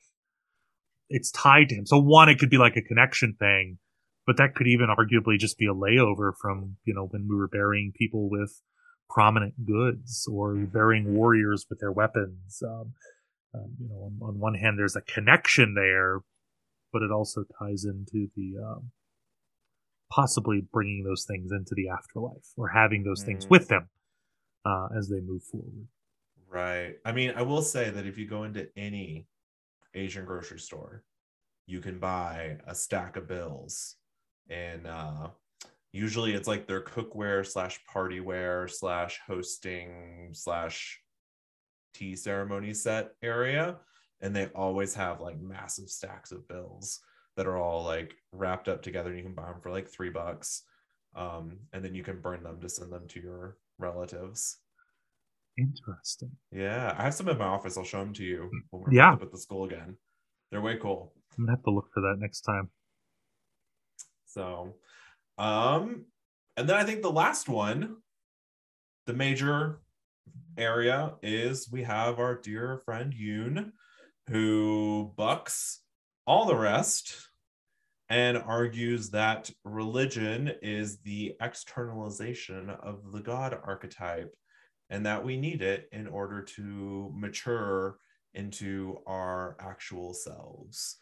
it's 1.09 1.31
tied 1.31 1.69
to 1.69 1.75
him. 1.75 1.87
So 1.87 1.97
one, 1.97 2.29
it 2.29 2.37
could 2.37 2.51
be 2.51 2.59
like 2.59 2.75
a 2.75 2.83
connection 2.83 3.35
thing, 3.39 3.79
but 4.27 4.37
that 4.37 4.53
could 4.53 4.67
even 4.67 4.89
arguably 4.95 5.39
just 5.39 5.57
be 5.57 5.65
a 5.65 5.73
layover 5.73 6.33
from 6.39 6.77
you 6.85 6.93
know 6.93 7.07
when 7.09 7.27
we 7.27 7.35
were 7.35 7.47
burying 7.47 7.93
people 7.97 8.29
with 8.29 8.61
prominent 9.09 9.65
goods 9.65 10.27
or 10.31 10.53
burying 10.53 11.15
warriors 11.15 11.65
with 11.67 11.79
their 11.79 11.91
weapons. 11.91 12.61
Um, 12.63 12.93
um, 13.55 13.75
you 13.79 13.87
know, 13.89 14.11
on, 14.21 14.29
on 14.29 14.39
one 14.39 14.55
hand, 14.55 14.77
there's 14.77 14.95
a 14.95 15.01
connection 15.01 15.73
there, 15.75 16.19
but 16.91 17.01
it 17.01 17.11
also 17.11 17.43
ties 17.59 17.85
into 17.85 18.29
the 18.35 18.53
um, 18.63 18.91
possibly 20.11 20.61
bringing 20.71 21.03
those 21.03 21.25
things 21.25 21.51
into 21.51 21.73
the 21.75 21.89
afterlife 21.89 22.51
or 22.55 22.69
having 22.69 23.03
those 23.03 23.23
things 23.23 23.45
Mhm. 23.45 23.49
with 23.49 23.67
them 23.67 23.89
uh, 24.65 24.87
as 24.97 25.09
they 25.09 25.19
move 25.21 25.43
forward. 25.43 25.87
Right. 26.47 26.95
I 27.03 27.11
mean, 27.11 27.31
I 27.35 27.41
will 27.41 27.61
say 27.61 27.89
that 27.89 28.05
if 28.05 28.17
you 28.17 28.27
go 28.27 28.43
into 28.43 28.69
any 28.77 29.27
Asian 29.93 30.25
grocery 30.25 30.59
store, 30.59 31.03
you 31.65 31.81
can 31.81 31.99
buy 31.99 32.57
a 32.67 32.75
stack 32.75 33.17
of 33.17 33.27
bills. 33.27 33.97
And 34.49 34.85
uh, 34.87 35.31
usually 35.91 36.33
it's 36.33 36.47
like 36.47 36.67
their 36.67 36.81
cookware 36.81 37.45
slash 37.45 37.79
partyware 37.91 38.69
slash 38.69 39.19
hosting 39.25 40.29
slash 40.33 41.01
tea 41.95 42.15
ceremony 42.15 42.73
set 42.73 43.11
area. 43.23 43.77
And 44.21 44.35
they 44.35 44.47
always 44.47 44.93
have 44.95 45.21
like 45.21 45.39
massive 45.39 45.89
stacks 45.89 46.31
of 46.31 46.47
bills 46.47 46.99
that 47.35 47.47
are 47.47 47.57
all 47.57 47.83
like 47.83 48.15
wrapped 48.31 48.67
up 48.67 48.81
together. 48.81 49.13
You 49.13 49.23
can 49.23 49.33
buy 49.33 49.45
them 49.45 49.61
for 49.61 49.71
like 49.71 49.87
three 49.89 50.09
bucks. 50.09 50.63
Um, 51.15 51.59
and 51.73 51.83
then 51.83 51.95
you 51.95 52.03
can 52.03 52.21
burn 52.21 52.43
them 52.43 52.59
to 52.61 52.69
send 52.69 52.91
them 52.91 53.07
to 53.09 53.21
your 53.21 53.57
relatives. 53.77 54.57
Interesting. 55.57 56.31
Yeah, 56.51 56.93
I 56.97 57.03
have 57.03 57.13
some 57.13 57.29
in 57.29 57.37
my 57.37 57.45
office. 57.45 57.77
I'll 57.77 57.85
show 57.85 57.99
them 57.99 58.13
to 58.13 58.23
you 58.23 58.51
when 58.71 58.83
we're 58.83 58.93
Yeah. 58.93 59.13
up 59.13 59.21
at 59.21 59.31
the 59.31 59.37
school 59.37 59.63
again. 59.65 59.97
They're 60.51 60.61
way 60.61 60.77
cool. 60.77 61.13
I'm 61.37 61.45
gonna 61.45 61.57
have 61.57 61.63
to 61.63 61.71
look 61.71 61.89
for 61.93 62.01
that 62.01 62.17
next 62.19 62.41
time. 62.41 62.69
So, 64.25 64.75
um, 65.37 66.05
and 66.57 66.67
then 66.67 66.75
I 66.75 66.83
think 66.83 67.01
the 67.01 67.11
last 67.11 67.47
one, 67.47 67.97
the 69.05 69.13
major 69.13 69.81
area 70.57 71.13
is 71.21 71.69
we 71.71 71.83
have 71.83 72.19
our 72.19 72.35
dear 72.35 72.81
friend 72.85 73.13
Jung, 73.13 73.71
who 74.27 75.13
bucks 75.15 75.81
all 76.25 76.45
the 76.45 76.55
rest 76.55 77.29
and 78.09 78.37
argues 78.37 79.09
that 79.09 79.49
religion 79.63 80.51
is 80.61 80.99
the 80.99 81.35
externalization 81.41 82.69
of 82.69 83.11
the 83.11 83.21
God 83.21 83.57
archetype 83.63 84.33
and 84.89 85.05
that 85.05 85.23
we 85.23 85.37
need 85.37 85.61
it 85.61 85.87
in 85.91 86.07
order 86.07 86.41
to 86.41 87.11
mature 87.15 87.97
into 88.35 88.97
our 89.07 89.55
actual 89.59 90.13
selves. 90.13 90.97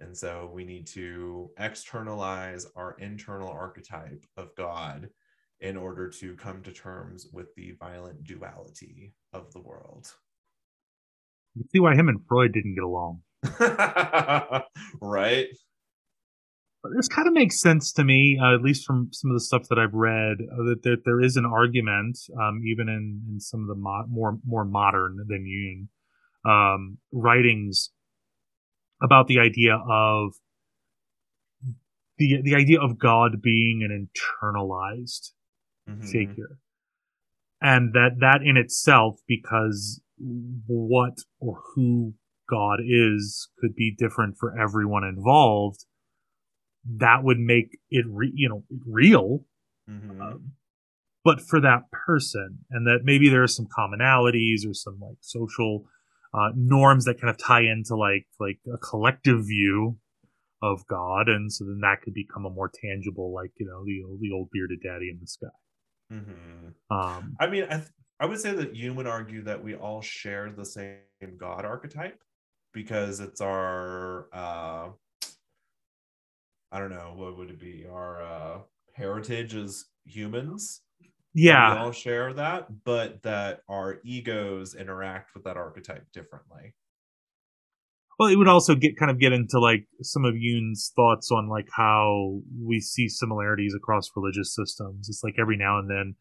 And 0.00 0.16
so 0.16 0.50
we 0.52 0.64
need 0.64 0.86
to 0.88 1.50
externalize 1.58 2.66
our 2.76 2.96
internal 2.98 3.48
archetype 3.48 4.24
of 4.36 4.54
God 4.56 5.08
in 5.60 5.76
order 5.76 6.08
to 6.08 6.34
come 6.36 6.62
to 6.62 6.72
terms 6.72 7.26
with 7.32 7.54
the 7.56 7.72
violent 7.80 8.24
duality 8.24 9.14
of 9.32 9.52
the 9.52 9.60
world. 9.60 10.12
You 11.54 11.64
see 11.72 11.80
why 11.80 11.94
him 11.94 12.08
and 12.08 12.20
Freud 12.28 12.52
didn't 12.52 12.74
get 12.74 12.84
along. 12.84 13.22
right? 15.00 15.48
But 16.82 16.92
this 16.96 17.08
kind 17.08 17.26
of 17.26 17.34
makes 17.34 17.60
sense 17.60 17.92
to 17.94 18.04
me, 18.04 18.38
uh, 18.40 18.54
at 18.54 18.62
least 18.62 18.86
from 18.86 19.08
some 19.12 19.30
of 19.30 19.34
the 19.34 19.40
stuff 19.40 19.68
that 19.68 19.78
I've 19.78 19.94
read, 19.94 20.38
uh, 20.40 20.62
that, 20.64 20.82
that 20.84 21.02
there 21.04 21.20
is 21.20 21.36
an 21.36 21.44
argument, 21.44 22.18
um, 22.40 22.62
even 22.64 22.88
in, 22.88 23.22
in 23.28 23.40
some 23.40 23.62
of 23.62 23.66
the 23.66 23.74
mo- 23.74 24.06
more 24.08 24.38
more 24.46 24.64
modern 24.64 25.16
than 25.26 25.44
Jung 25.44 25.88
um, 26.44 26.98
writings 27.12 27.90
about 29.02 29.26
the 29.26 29.40
idea 29.40 29.74
of 29.74 30.34
the 32.18 32.42
the 32.42 32.54
idea 32.54 32.80
of 32.80 32.98
God 32.98 33.42
being 33.42 33.82
an 33.82 34.08
internalized 34.08 35.32
mm-hmm. 35.88 36.06
figure, 36.06 36.58
and 37.60 37.92
that 37.94 38.16
that 38.20 38.40
in 38.44 38.56
itself, 38.56 39.20
because 39.26 40.00
what 40.66 41.18
or 41.40 41.60
who 41.74 42.14
God 42.48 42.80
is 42.86 43.48
could 43.58 43.74
be 43.74 43.94
different 43.96 44.36
for 44.38 44.58
everyone 44.58 45.04
involved, 45.04 45.84
that 46.96 47.22
would 47.22 47.38
make 47.38 47.78
it 47.90 48.06
re- 48.08 48.32
you 48.34 48.48
know 48.48 48.64
real. 48.86 49.44
Mm-hmm. 49.88 50.20
Um, 50.20 50.52
but 51.24 51.40
for 51.40 51.60
that 51.60 51.90
person, 51.90 52.60
and 52.70 52.86
that 52.86 53.00
maybe 53.04 53.28
there 53.28 53.42
are 53.42 53.48
some 53.48 53.66
commonalities 53.66 54.68
or 54.68 54.74
some 54.74 54.98
like 55.00 55.18
social 55.20 55.84
uh, 56.32 56.50
norms 56.54 57.04
that 57.04 57.20
kind 57.20 57.30
of 57.30 57.38
tie 57.38 57.62
into 57.62 57.96
like 57.96 58.26
like 58.38 58.58
a 58.72 58.78
collective 58.78 59.46
view 59.46 59.98
of 60.62 60.86
God, 60.86 61.28
and 61.28 61.52
so 61.52 61.64
then 61.64 61.80
that 61.82 62.02
could 62.02 62.14
become 62.14 62.44
a 62.44 62.50
more 62.50 62.70
tangible, 62.82 63.32
like 63.32 63.52
you 63.58 63.66
know, 63.66 63.84
the 63.84 64.02
the 64.20 64.34
old 64.34 64.48
bearded 64.52 64.80
daddy 64.82 65.10
in 65.10 65.18
the 65.20 65.26
sky. 65.26 65.48
Mm-hmm. 66.12 66.96
Um, 66.96 67.36
I 67.38 67.46
mean, 67.46 67.64
I 67.64 67.76
th- 67.76 67.92
I 68.20 68.26
would 68.26 68.40
say 68.40 68.52
that 68.52 68.74
you 68.74 68.94
would 68.94 69.06
argue 69.06 69.42
that 69.44 69.62
we 69.62 69.74
all 69.74 70.00
share 70.00 70.50
the 70.50 70.64
same 70.64 70.98
God 71.36 71.64
archetype 71.64 72.20
because 72.72 73.20
it's 73.20 73.40
our 73.40 74.28
uh, 74.32 74.88
I 76.70 76.78
don't 76.78 76.90
know 76.90 77.12
what 77.14 77.36
would 77.36 77.50
it 77.50 77.60
be 77.60 77.86
our 77.90 78.22
uh, 78.22 78.58
heritage 78.94 79.54
as 79.54 79.84
humans. 80.04 80.82
Yeah, 81.34 81.74
we 81.74 81.78
all 81.78 81.92
share 81.92 82.32
that, 82.34 82.84
but 82.84 83.22
that 83.22 83.60
our 83.68 84.00
egos 84.02 84.74
interact 84.74 85.34
with 85.34 85.44
that 85.44 85.56
archetype 85.56 86.10
differently. 86.12 86.74
Well, 88.18 88.28
it 88.28 88.36
would 88.36 88.48
also 88.48 88.74
get 88.74 88.96
kind 88.96 89.10
of 89.10 89.20
get 89.20 89.32
into 89.32 89.60
like 89.60 89.86
some 90.02 90.24
of 90.24 90.34
Jung's 90.36 90.90
thoughts 90.96 91.30
on 91.30 91.48
like 91.48 91.68
how 91.76 92.40
we 92.60 92.80
see 92.80 93.08
similarities 93.08 93.74
across 93.76 94.10
religious 94.16 94.54
systems. 94.54 95.08
It's 95.08 95.22
like 95.22 95.36
every 95.38 95.56
now 95.56 95.78
and 95.78 95.88
then 95.88 96.16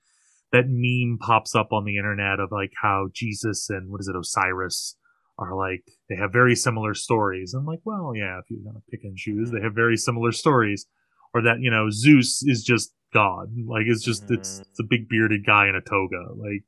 that 0.51 0.65
meme 0.69 1.17
pops 1.19 1.55
up 1.55 1.73
on 1.73 1.85
the 1.85 1.97
internet 1.97 2.39
of 2.39 2.51
like 2.51 2.71
how 2.81 3.07
Jesus 3.13 3.69
and 3.69 3.89
what 3.89 3.99
is 3.99 4.07
it, 4.07 4.15
Osiris 4.15 4.95
are 5.39 5.55
like 5.55 5.83
they 6.09 6.15
have 6.15 6.31
very 6.31 6.55
similar 6.55 6.93
stories. 6.93 7.53
I'm 7.53 7.65
like, 7.65 7.81
well, 7.83 8.13
yeah, 8.15 8.39
if 8.39 8.45
you're 8.49 8.63
gonna 8.63 8.83
pick 8.91 9.01
and 9.03 9.17
choose, 9.17 9.51
they 9.51 9.61
have 9.61 9.73
very 9.73 9.97
similar 9.97 10.31
stories. 10.31 10.85
Or 11.33 11.41
that, 11.41 11.59
you 11.59 11.69
know, 11.69 11.89
Zeus 11.91 12.41
is 12.43 12.63
just 12.63 12.93
God. 13.13 13.49
Like 13.65 13.83
it's 13.87 14.03
just 14.03 14.25
mm-hmm. 14.25 14.35
it's, 14.35 14.59
it's 14.59 14.79
a 14.79 14.87
big 14.87 15.09
bearded 15.09 15.45
guy 15.45 15.67
in 15.67 15.75
a 15.75 15.81
toga. 15.81 16.23
Like 16.35 16.63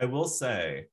I 0.00 0.06
will 0.06 0.28
say 0.28 0.86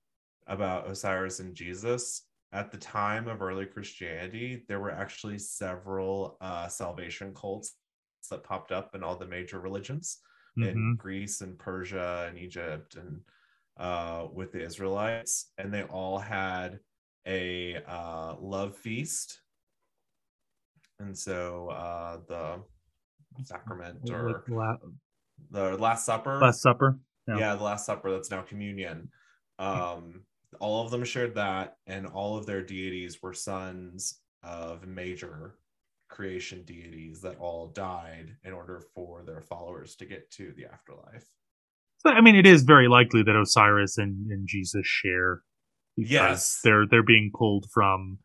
about 0.48 0.90
Osiris 0.90 1.40
and 1.40 1.56
Jesus, 1.56 2.24
at 2.56 2.72
the 2.72 2.78
time 2.78 3.28
of 3.28 3.42
early 3.42 3.66
Christianity, 3.66 4.64
there 4.70 4.80
were 4.80 4.92
actually 4.92 5.38
several 5.38 6.38
uh, 6.40 6.70
salvation 6.70 7.34
cults 7.34 7.76
that 8.32 8.44
popped 8.44 8.72
up 8.72 8.96
in 8.96 9.04
all 9.04 9.18
the 9.18 9.28
major 9.28 9.60
religions 9.60 10.20
mm-hmm. 10.58 10.70
in 10.70 10.96
Greece 10.96 11.42
and 11.42 11.60
Persia 11.60 12.26
and 12.30 12.38
Egypt 12.38 12.96
and 12.96 13.20
uh, 13.78 14.28
with 14.34 14.54
the 14.54 14.64
Israelites, 14.64 15.52
and 15.58 15.74
they 15.74 15.84
all 15.84 16.18
had 16.18 16.80
a 17.28 17.76
uh, 17.88 18.36
love 18.40 18.78
feast. 18.78 19.42
And 21.00 21.16
so 21.18 21.68
uh, 21.70 22.20
the 22.30 22.62
sacrament 23.44 24.10
or 24.10 24.46
the 25.52 25.76
Last 25.78 26.06
Supper. 26.06 26.40
Last 26.40 26.62
Supper. 26.62 27.00
Yeah. 27.28 27.38
yeah, 27.38 27.56
the 27.56 27.64
Last 27.64 27.86
Supper. 27.86 28.12
That's 28.12 28.32
now 28.32 28.44
communion. 28.44 29.10
Um, 29.60 30.22
all 30.60 30.84
of 30.84 30.92
them 30.92 31.04
shared 31.04 31.36
that, 31.36 31.78
and 31.88 32.06
all 32.08 32.38
of 32.38 32.46
their 32.46 32.62
deities 32.62 33.22
were 33.22 33.34
sons 33.34 34.20
of 34.44 34.88
major 34.88 35.56
creation 36.10 36.64
deities 36.66 37.22
that 37.22 37.38
all 37.40 37.68
died 37.68 38.36
in 38.44 38.54
order 38.54 38.82
for 38.94 39.24
their 39.24 39.42
followers 39.42 39.96
to 39.96 40.06
get 40.06 40.30
to 40.32 40.54
the 40.56 40.66
afterlife. 40.66 41.26
So, 42.00 42.12
I 42.12 42.22
mean, 42.22 42.36
it 42.36 42.46
is 42.46 42.64
very 42.64 42.88
likely 42.88 43.24
that 43.24 43.36
Osiris 43.36 43.98
and, 43.98 44.30
and 44.30 44.48
Jesus 44.48 44.86
share. 44.86 45.42
Yes, 45.98 46.60
they're 46.64 46.86
they're 46.90 47.04
being 47.04 47.32
pulled 47.34 47.68
from 47.74 48.20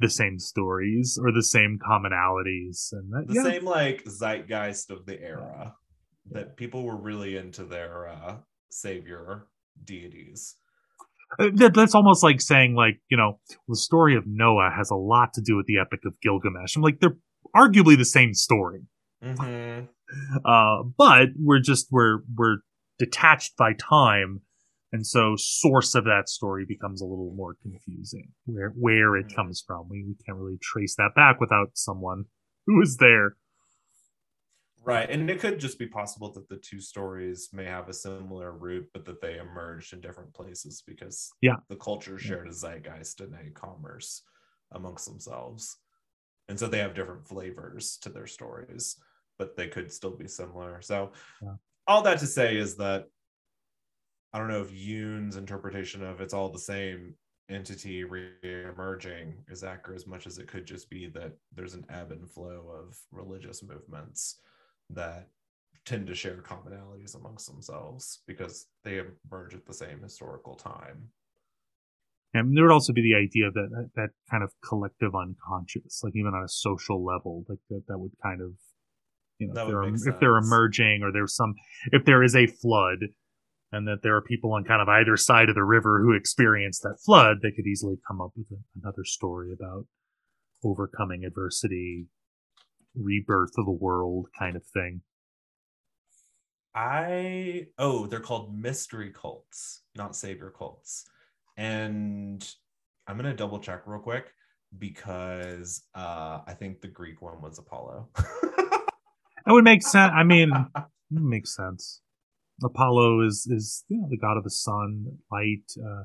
the 0.00 0.10
same 0.10 0.38
stories 0.38 1.18
or 1.22 1.30
the 1.30 1.42
same 1.42 1.78
commonalities 1.88 2.88
and 2.92 3.12
that, 3.12 3.28
the 3.28 3.34
yeah. 3.34 3.42
same 3.44 3.64
like 3.64 4.02
zeitgeist 4.04 4.90
of 4.90 5.06
the 5.06 5.20
era 5.22 5.74
that 6.32 6.56
people 6.56 6.82
were 6.82 6.96
really 6.96 7.36
into 7.36 7.64
their 7.64 8.08
uh, 8.08 8.36
savior 8.70 9.46
deities. 9.84 10.56
Uh, 11.38 11.50
that, 11.54 11.74
that's 11.74 11.94
almost 11.94 12.22
like 12.22 12.40
saying 12.40 12.74
like 12.74 13.00
you 13.08 13.16
know 13.16 13.38
the 13.68 13.76
story 13.76 14.16
of 14.16 14.24
Noah 14.26 14.70
has 14.74 14.90
a 14.90 14.96
lot 14.96 15.32
to 15.34 15.40
do 15.40 15.56
with 15.56 15.66
the 15.66 15.78
Epic 15.78 16.00
of 16.04 16.20
Gilgamesh. 16.20 16.76
I'm 16.76 16.82
like 16.82 17.00
they're 17.00 17.16
arguably 17.54 17.96
the 17.96 18.04
same 18.04 18.34
story, 18.34 18.82
mm-hmm. 19.22 19.86
uh, 20.44 20.82
but 20.96 21.28
we're 21.38 21.60
just 21.60 21.88
we're 21.90 22.20
we're 22.36 22.58
detached 22.98 23.56
by 23.56 23.72
time, 23.72 24.42
and 24.92 25.06
so 25.06 25.34
source 25.36 25.94
of 25.94 26.04
that 26.04 26.28
story 26.28 26.64
becomes 26.66 27.00
a 27.00 27.06
little 27.06 27.32
more 27.34 27.56
confusing. 27.62 28.32
Where 28.46 28.70
where 28.70 29.16
it 29.16 29.26
mm-hmm. 29.26 29.36
comes 29.36 29.62
from, 29.66 29.88
we 29.88 30.04
we 30.04 30.14
can't 30.24 30.38
really 30.38 30.58
trace 30.60 30.94
that 30.96 31.14
back 31.14 31.40
without 31.40 31.70
someone 31.74 32.24
who 32.66 32.78
was 32.78 32.96
there. 32.98 33.36
Right. 34.84 35.08
And 35.08 35.30
it 35.30 35.40
could 35.40 35.58
just 35.58 35.78
be 35.78 35.86
possible 35.86 36.32
that 36.32 36.48
the 36.48 36.56
two 36.56 36.80
stories 36.80 37.48
may 37.52 37.64
have 37.64 37.88
a 37.88 37.94
similar 37.94 38.52
root, 38.52 38.88
but 38.92 39.04
that 39.06 39.20
they 39.20 39.38
emerged 39.38 39.92
in 39.92 40.00
different 40.00 40.34
places 40.34 40.82
because 40.86 41.30
yeah. 41.40 41.56
the 41.68 41.76
culture 41.76 42.18
shared 42.18 42.48
a 42.48 42.52
zeitgeist 42.52 43.20
and 43.20 43.34
a 43.34 43.50
commerce 43.50 44.22
amongst 44.72 45.06
themselves. 45.06 45.78
And 46.48 46.58
so 46.58 46.66
they 46.66 46.78
have 46.78 46.94
different 46.94 47.26
flavors 47.26 47.96
to 48.02 48.10
their 48.10 48.26
stories, 48.26 48.96
but 49.38 49.56
they 49.56 49.68
could 49.68 49.90
still 49.90 50.14
be 50.14 50.28
similar. 50.28 50.82
So 50.82 51.12
yeah. 51.42 51.54
all 51.86 52.02
that 52.02 52.18
to 52.18 52.26
say 52.26 52.56
is 52.56 52.76
that 52.76 53.06
I 54.32 54.38
don't 54.38 54.48
know 54.48 54.62
if 54.62 54.72
Jung's 54.72 55.36
interpretation 55.36 56.02
of 56.02 56.20
it's 56.20 56.34
all 56.34 56.50
the 56.50 56.58
same 56.58 57.14
entity 57.48 58.04
re-emerging 58.04 59.34
is 59.48 59.64
accurate 59.64 60.00
as 60.00 60.06
much 60.06 60.26
as 60.26 60.38
it 60.38 60.48
could 60.48 60.66
just 60.66 60.90
be 60.90 61.06
that 61.08 61.32
there's 61.54 61.74
an 61.74 61.84
ebb 61.88 62.10
and 62.10 62.28
flow 62.28 62.70
of 62.74 62.98
religious 63.12 63.62
movements 63.62 64.40
that 64.94 65.28
tend 65.84 66.06
to 66.06 66.14
share 66.14 66.36
commonalities 66.36 67.14
amongst 67.14 67.46
themselves 67.46 68.22
because 68.26 68.66
they 68.84 69.00
emerge 69.30 69.54
at 69.54 69.66
the 69.66 69.74
same 69.74 70.00
historical 70.02 70.54
time. 70.54 71.08
And 72.32 72.56
there 72.56 72.64
would 72.64 72.72
also 72.72 72.92
be 72.92 73.02
the 73.02 73.14
idea 73.14 73.50
that, 73.52 73.68
that 73.70 73.90
that 73.94 74.08
kind 74.30 74.42
of 74.42 74.50
collective 74.68 75.14
unconscious, 75.14 76.00
like 76.02 76.14
even 76.16 76.32
on 76.34 76.42
a 76.42 76.48
social 76.48 77.04
level, 77.04 77.44
like 77.48 77.58
that, 77.70 77.82
that 77.86 77.98
would 77.98 78.10
kind 78.22 78.40
of, 78.40 78.52
you 79.38 79.52
know, 79.52 79.62
if 79.62 79.68
they're, 79.68 80.14
if 80.14 80.20
they're 80.20 80.38
emerging 80.38 81.02
or 81.02 81.12
there's 81.12 81.36
some, 81.36 81.54
if 81.92 82.04
there 82.04 82.24
is 82.24 82.34
a 82.34 82.46
flood 82.46 82.98
and 83.70 83.86
that 83.86 84.02
there 84.02 84.16
are 84.16 84.22
people 84.22 84.52
on 84.52 84.64
kind 84.64 84.82
of 84.82 84.88
either 84.88 85.16
side 85.16 85.48
of 85.48 85.54
the 85.54 85.64
river 85.64 86.00
who 86.02 86.12
experience 86.12 86.80
that 86.80 86.98
flood, 87.04 87.36
they 87.42 87.52
could 87.52 87.66
easily 87.66 87.96
come 88.08 88.20
up 88.20 88.30
with 88.36 88.46
another 88.82 89.04
story 89.04 89.52
about 89.52 89.86
overcoming 90.64 91.24
adversity, 91.24 92.06
rebirth 92.94 93.52
of 93.58 93.66
the 93.66 93.72
world 93.72 94.26
kind 94.38 94.56
of 94.56 94.64
thing. 94.64 95.02
I 96.74 97.68
oh, 97.78 98.06
they're 98.06 98.20
called 98.20 98.56
mystery 98.58 99.10
cults, 99.10 99.82
not 99.94 100.16
savior 100.16 100.52
cults. 100.56 101.04
And 101.56 102.46
I'm 103.06 103.16
gonna 103.16 103.34
double 103.34 103.60
check 103.60 103.82
real 103.86 104.00
quick 104.00 104.32
because 104.78 105.82
uh 105.94 106.40
I 106.46 106.54
think 106.54 106.80
the 106.80 106.88
Greek 106.88 107.22
one 107.22 107.40
was 107.40 107.58
Apollo. 107.58 108.08
that 108.16 108.82
would 109.46 109.64
make 109.64 109.82
sense. 109.82 110.12
I 110.14 110.24
mean, 110.24 110.50
it 110.76 110.84
makes 111.10 111.54
sense. 111.54 112.00
Apollo 112.62 113.22
is 113.22 113.46
is 113.48 113.84
you 113.88 114.00
know, 114.00 114.08
the 114.10 114.18
god 114.18 114.36
of 114.36 114.44
the 114.44 114.50
sun, 114.50 115.18
light, 115.30 115.62
uh, 115.78 116.04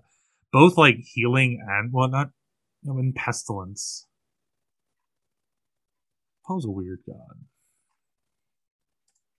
both 0.52 0.78
like 0.78 0.97
healing 0.99 1.65
and 1.67 1.91
well, 1.91 2.10
not 2.10 2.30
you 2.84 2.93
know, 2.93 2.99
in 2.99 3.13
pestilence. 3.13 4.06
Apollo's 6.50 6.66
a 6.66 6.72
weird 6.72 7.00
god. 7.08 7.38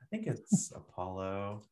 I 0.01 0.07
think 0.13 0.29
it's 0.29 0.73
Apollo. 0.77 1.63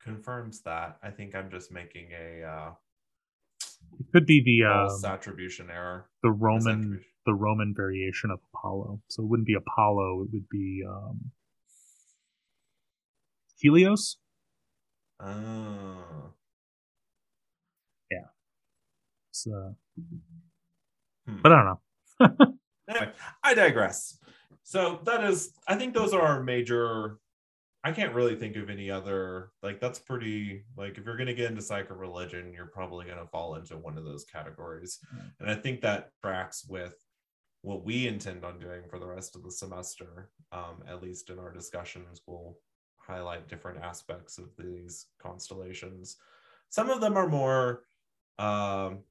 Confirms 0.00 0.62
that. 0.62 0.98
I 1.02 1.10
think 1.10 1.34
I'm 1.34 1.50
just 1.50 1.72
making 1.72 2.10
a. 2.12 2.46
Uh, 2.46 2.70
it 3.98 4.06
could 4.12 4.24
be 4.24 4.40
the 4.40 4.68
uh, 4.68 5.12
attribution 5.12 5.68
error. 5.68 6.06
The 6.22 6.30
Roman, 6.30 7.00
the 7.26 7.34
Roman 7.34 7.74
variation 7.76 8.30
of 8.30 8.38
Apollo. 8.54 9.00
So 9.08 9.24
it 9.24 9.26
wouldn't 9.28 9.48
be 9.48 9.54
Apollo. 9.54 10.22
It 10.22 10.28
would 10.32 10.48
be. 10.48 10.84
Um, 10.88 11.32
Helios. 13.58 14.16
Oh. 15.18 16.34
Yeah. 18.12 18.28
So, 19.32 19.74
Hmm. 21.30 21.40
but 21.42 21.52
I 21.52 21.56
don't 21.56 22.38
know. 22.38 22.46
Anyway, 22.88 23.12
I 23.44 23.54
digress. 23.54 24.18
So 24.64 24.98
that 25.04 25.22
is, 25.22 25.52
I 25.68 25.76
think 25.76 25.94
those 25.94 26.12
are 26.12 26.22
our 26.22 26.42
major. 26.42 27.18
I 27.84 27.92
can't 27.92 28.14
really 28.14 28.34
think 28.34 28.56
of 28.56 28.68
any 28.68 28.90
other 28.90 29.52
like 29.62 29.80
that's 29.80 30.00
pretty 30.00 30.64
like 30.76 30.98
if 30.98 31.04
you're 31.06 31.16
going 31.16 31.28
to 31.28 31.34
get 31.34 31.50
into 31.52 31.62
psycho 31.62 31.94
religion, 31.94 32.52
you're 32.52 32.66
probably 32.66 33.06
going 33.06 33.18
to 33.18 33.26
fall 33.28 33.54
into 33.54 33.76
one 33.76 33.96
of 33.96 34.04
those 34.04 34.24
categories, 34.24 34.98
Mm. 35.14 35.30
and 35.38 35.50
I 35.50 35.54
think 35.54 35.80
that 35.82 36.10
tracks 36.20 36.66
with 36.68 36.94
what 37.62 37.84
we 37.84 38.08
intend 38.08 38.44
on 38.44 38.58
doing 38.58 38.82
for 38.90 38.98
the 38.98 39.06
rest 39.06 39.36
of 39.36 39.44
the 39.44 39.52
semester. 39.52 40.30
Um, 40.50 40.82
at 40.88 41.00
least 41.00 41.30
in 41.30 41.38
our 41.38 41.52
discussions, 41.52 42.22
we'll 42.26 42.56
highlight 42.98 43.46
different 43.48 43.82
aspects 43.84 44.36
of 44.36 44.48
these 44.58 45.06
constellations. 45.22 46.16
Some 46.70 46.90
of 46.90 47.00
them 47.00 47.16
are 47.16 47.28
more, 47.28 47.84
um, 48.38 49.04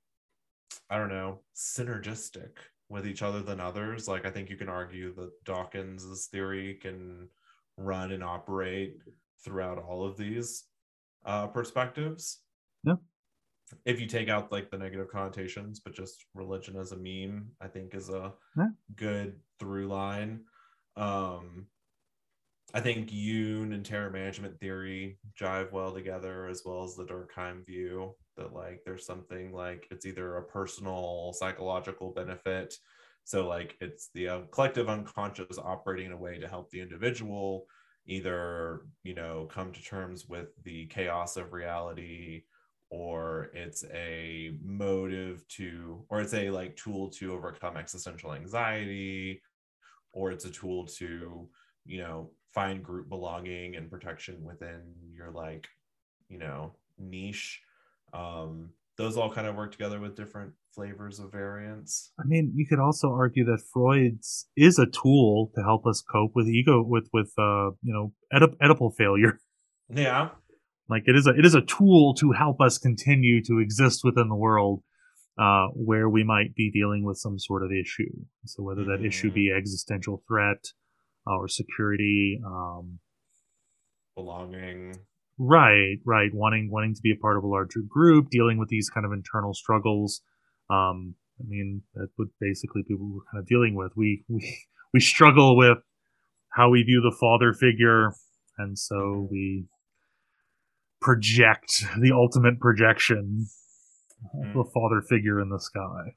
I 0.89 0.97
don't 0.97 1.09
know, 1.09 1.41
synergistic 1.55 2.51
with 2.89 3.07
each 3.07 3.21
other 3.21 3.41
than 3.41 3.59
others. 3.59 4.07
Like 4.07 4.25
I 4.25 4.31
think 4.31 4.49
you 4.49 4.57
can 4.57 4.69
argue 4.69 5.13
that 5.15 5.31
Dawkins's 5.45 6.27
theory 6.27 6.75
can 6.81 7.29
run 7.77 8.11
and 8.11 8.23
operate 8.23 8.97
throughout 9.43 9.77
all 9.77 10.05
of 10.05 10.17
these 10.17 10.65
uh, 11.25 11.47
perspectives. 11.47 12.41
Yeah. 12.83 12.95
If 13.85 14.01
you 14.01 14.07
take 14.07 14.29
out 14.29 14.51
like 14.51 14.71
the 14.71 14.77
negative 14.77 15.09
connotations, 15.11 15.79
but 15.79 15.93
just 15.93 16.25
religion 16.33 16.75
as 16.75 16.91
a 16.91 16.97
meme, 16.97 17.49
I 17.61 17.67
think 17.67 17.93
is 17.93 18.09
a 18.09 18.33
Yeah. 18.57 18.69
good 18.95 19.39
through 19.59 19.87
line. 19.87 20.45
Um, 20.95 21.67
I 22.73 22.81
think 22.81 23.09
Jung 23.11 23.73
and 23.73 23.85
terror 23.85 24.09
management 24.11 24.59
theory 24.59 25.19
jive 25.39 25.71
well 25.71 25.93
together, 25.93 26.47
as 26.47 26.63
well 26.65 26.83
as 26.83 26.95
the 26.95 27.05
Durkheim 27.05 27.65
view 27.65 28.15
that 28.39 28.53
like 28.53 28.81
there's 28.85 29.05
something 29.05 29.53
like 29.53 29.87
it's 29.91 30.05
either 30.05 30.37
a 30.37 30.43
personal 30.43 31.33
psychological 31.37 32.11
benefit, 32.11 32.75
so 33.23 33.47
like 33.47 33.77
it's 33.79 34.09
the 34.13 34.29
uh, 34.29 34.39
collective 34.51 34.89
unconscious 34.89 35.57
operating 35.57 36.07
in 36.07 36.11
a 36.13 36.17
way 36.17 36.39
to 36.39 36.47
help 36.47 36.71
the 36.71 36.81
individual 36.81 37.67
either 38.09 38.81
you 39.03 39.13
know 39.13 39.47
come 39.51 39.71
to 39.71 39.83
terms 39.83 40.27
with 40.27 40.47
the 40.63 40.87
chaos 40.87 41.37
of 41.37 41.53
reality 41.53 42.43
or 42.89 43.51
it's 43.53 43.85
a 43.93 44.51
motive 44.63 45.47
to 45.47 46.03
or 46.09 46.21
it's 46.21 46.33
a 46.33 46.49
like 46.49 46.75
tool 46.75 47.09
to 47.09 47.33
overcome 47.33 47.77
existential 47.77 48.33
anxiety 48.33 49.41
or 50.11 50.31
it's 50.31 50.45
a 50.45 50.49
tool 50.49 50.85
to 50.85 51.47
you 51.85 51.99
know 51.99 52.31
find 52.51 52.83
group 52.83 53.07
belonging 53.09 53.75
and 53.75 53.91
protection 53.91 54.43
within 54.43 54.81
your 55.13 55.29
like 55.29 55.67
you 56.29 56.39
know 56.39 56.73
niche 56.97 57.61
um 58.13 58.69
those 58.97 59.15
all 59.15 59.31
kind 59.31 59.47
of 59.47 59.55
work 59.55 59.71
together 59.71 59.97
with 59.99 60.17
different 60.17 60.51
flavors 60.75 61.19
of 61.19 61.31
variants. 61.31 62.11
I 62.19 62.23
mean, 62.25 62.51
you 62.53 62.67
could 62.67 62.79
also 62.79 63.09
argue 63.11 63.45
that 63.45 63.61
Freud's 63.73 64.47
is 64.57 64.77
a 64.77 64.85
tool 64.87 65.51
to 65.55 65.61
help 65.63 65.85
us 65.87 66.01
cope 66.01 66.31
with 66.35 66.47
ego, 66.47 66.83
with 66.85 67.07
with 67.13 67.31
uh, 67.37 67.71
you 67.81 67.93
know, 67.93 68.13
Oedip- 68.33 68.57
Oedipal 68.61 68.93
failure. 68.97 69.39
yeah 69.89 70.29
Like 70.89 71.03
it 71.07 71.15
is 71.15 71.27
a 71.27 71.31
it 71.31 71.45
is 71.45 71.55
a 71.55 71.61
tool 71.61 72.13
to 72.15 72.33
help 72.33 72.59
us 72.59 72.77
continue 72.77 73.41
to 73.45 73.59
exist 73.59 74.01
within 74.03 74.27
the 74.27 74.35
world, 74.35 74.83
uh, 75.39 75.67
where 75.73 76.09
we 76.09 76.23
might 76.25 76.53
be 76.55 76.69
dealing 76.69 77.03
with 77.05 77.17
some 77.17 77.39
sort 77.39 77.63
of 77.63 77.71
issue. 77.71 78.11
So 78.45 78.63
whether 78.63 78.83
that 78.83 79.01
issue 79.05 79.29
Mhm. 79.31 79.33
be 79.33 79.51
existential 79.57 80.23
threat 80.27 80.61
uh, 81.25 81.37
or 81.37 81.47
security, 81.47 82.41
um, 82.45 82.99
belonging 84.15 84.95
Right, 85.41 85.97
right. 86.05 86.29
Wanting 86.33 86.69
wanting 86.69 86.93
to 86.95 87.01
be 87.01 87.11
a 87.11 87.15
part 87.15 87.37
of 87.37 87.43
a 87.43 87.47
larger 87.47 87.79
group, 87.87 88.29
dealing 88.29 88.57
with 88.57 88.67
these 88.69 88.89
kind 88.89 89.05
of 89.05 89.13
internal 89.13 89.53
struggles. 89.53 90.21
Um, 90.69 91.15
I 91.39 91.43
mean, 91.47 91.81
that 91.95 92.09
would 92.17 92.27
basically 92.41 92.83
be 92.85 92.93
what 92.93 93.09
we're 93.15 93.31
kind 93.31 93.41
of 93.41 93.47
dealing 93.47 93.73
with. 93.73 93.93
We 93.95 94.25
we 94.29 94.57
we 94.93 94.99
struggle 94.99 95.55
with 95.55 95.77
how 96.49 96.69
we 96.69 96.83
view 96.83 96.99
the 97.01 97.15
father 97.17 97.53
figure, 97.53 98.13
and 98.57 98.77
so 98.77 99.29
we 99.31 99.65
project 100.99 101.85
the 102.01 102.11
ultimate 102.11 102.59
projection 102.59 103.47
of 104.33 104.53
the 104.53 104.69
father 104.73 105.01
figure 105.01 105.39
in 105.39 105.47
the 105.47 105.59
sky. 105.59 106.13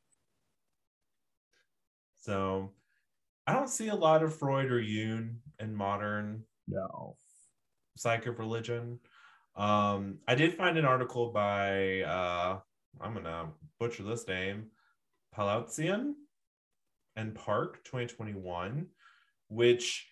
so 2.21 2.71
i 3.47 3.53
don't 3.53 3.69
see 3.69 3.89
a 3.89 3.95
lot 3.95 4.23
of 4.23 4.35
freud 4.35 4.71
or 4.71 4.81
Jung 4.81 5.37
in 5.61 5.75
modern 5.75 6.43
No. 6.67 7.17
psych 7.97 8.27
of 8.27 8.39
religion. 8.39 8.99
Um, 9.55 10.19
I 10.27 10.35
did 10.35 10.55
find 10.55 10.79
an 10.79 10.85
article 10.85 11.31
by 11.31 12.01
uh, 12.03 12.59
I'm 13.01 13.15
gonna 13.15 13.51
butcher 13.79 14.03
this 14.03 14.27
name, 14.27 14.71
Paloutzian 15.37 16.15
and 17.17 17.35
Park 17.35 17.85
2021, 17.85 18.87
which 19.49 20.09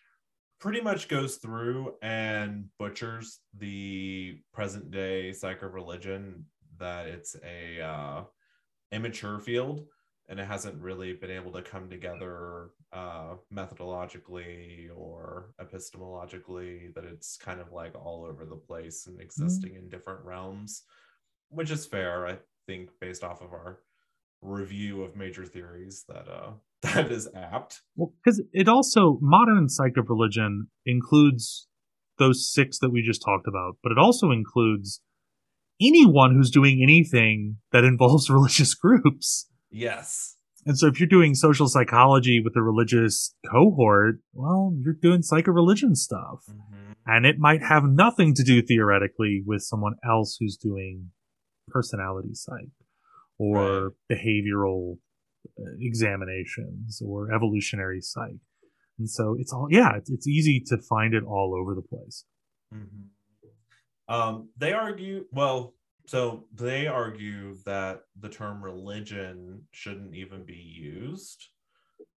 pretty 0.61 0.81
much 0.83 1.09
goes 1.09 1.37
through 1.37 1.95
and 2.03 2.67
butchers 2.79 3.41
the 3.59 4.39
present 4.53 4.91
day 4.91 5.33
psych 5.33 5.63
of 5.63 5.73
religion 5.73 6.45
that 6.79 7.07
it's 7.07 7.35
a 7.45 7.81
uh, 7.81 8.23
immature 8.93 9.39
field 9.39 9.87
and 10.29 10.39
it 10.39 10.47
hasn't 10.47 10.81
really 10.81 11.15
been 11.15 11.31
able 11.31 11.53
to 11.53 11.63
come 11.63 11.89
together 11.89 12.71
uh, 12.93 13.35
methodologically 13.55 14.89
or 14.97 15.53
epistemologically 15.61 16.93
that 16.95 17.05
it's 17.05 17.37
kind 17.37 17.61
of 17.61 17.73
like 17.73 17.95
all 17.95 18.25
over 18.25 18.45
the 18.45 18.57
place 18.57 19.07
and 19.07 19.21
existing 19.21 19.77
in 19.77 19.89
different 19.89 20.25
realms 20.25 20.83
which 21.51 21.71
is 21.71 21.87
fair 21.87 22.27
i 22.27 22.37
think 22.67 22.91
based 23.01 23.23
off 23.23 23.43
of 23.43 23.53
our 23.53 23.79
review 24.43 25.03
of 25.03 25.17
major 25.17 25.45
theories 25.45 26.05
that 26.09 26.29
uh 26.29 26.51
that 26.83 27.11
is 27.11 27.29
apt. 27.35 27.83
Well, 27.95 28.13
because 28.25 28.43
it 28.53 28.67
also 28.67 29.19
modern 29.21 29.69
psych 29.69 29.99
of 29.99 30.09
religion 30.09 30.69
includes 30.87 31.69
those 32.19 32.51
six 32.51 32.79
that 32.79 32.91
we 32.91 33.03
just 33.03 33.23
talked 33.23 33.47
about, 33.47 33.77
but 33.83 33.93
it 33.93 33.99
also 33.99 34.31
includes 34.31 35.03
anyone 35.81 36.35
who's 36.35 36.51
doing 36.51 36.81
anything 36.83 37.57
that 37.73 37.85
involves 37.85 38.31
religious 38.31 38.75
groups. 38.75 39.49
yes 39.71 40.37
And 40.67 40.79
so, 40.79 40.87
if 40.89 41.01
you're 41.01 41.09
doing 41.09 41.35
social 41.35 41.69
psychology 41.69 42.41
with 42.43 42.55
a 42.57 42.63
religious 42.63 43.35
cohort, 43.51 44.21
well, 44.35 44.75
you're 44.79 44.95
doing 44.95 45.23
psycho-religion 45.23 45.95
stuff, 45.97 46.45
Mhm. 46.49 46.95
and 47.07 47.25
it 47.27 47.39
might 47.39 47.63
have 47.63 47.85
nothing 47.85 48.35
to 48.35 48.43
do 48.43 48.61
theoretically 48.61 49.43
with 49.45 49.63
someone 49.63 49.95
else 50.05 50.37
who's 50.39 50.57
doing 50.57 51.13
personality 51.69 52.35
psych 52.35 52.71
or 53.39 53.95
behavioral 54.11 54.99
uh, 55.59 55.73
examinations 55.81 57.01
or 57.05 57.33
evolutionary 57.33 58.01
psych. 58.03 58.41
And 58.99 59.09
so 59.09 59.35
it's 59.39 59.53
all 59.53 59.69
yeah, 59.71 59.97
it's, 59.97 60.11
it's 60.11 60.27
easy 60.29 60.61
to 60.67 60.77
find 60.77 61.15
it 61.15 61.25
all 61.25 61.55
over 61.59 61.75
the 61.75 61.81
place. 61.83 62.27
Mhm. 62.75 63.09
Um, 64.09 64.51
they 64.59 64.73
argue, 64.73 65.25
well, 65.31 65.75
so 66.11 66.45
they 66.53 66.89
argue 66.89 67.55
that 67.65 68.01
the 68.19 68.29
term 68.29 68.65
religion 68.65 69.63
shouldn't 69.71 70.13
even 70.13 70.45
be 70.45 70.57
used 70.57 71.51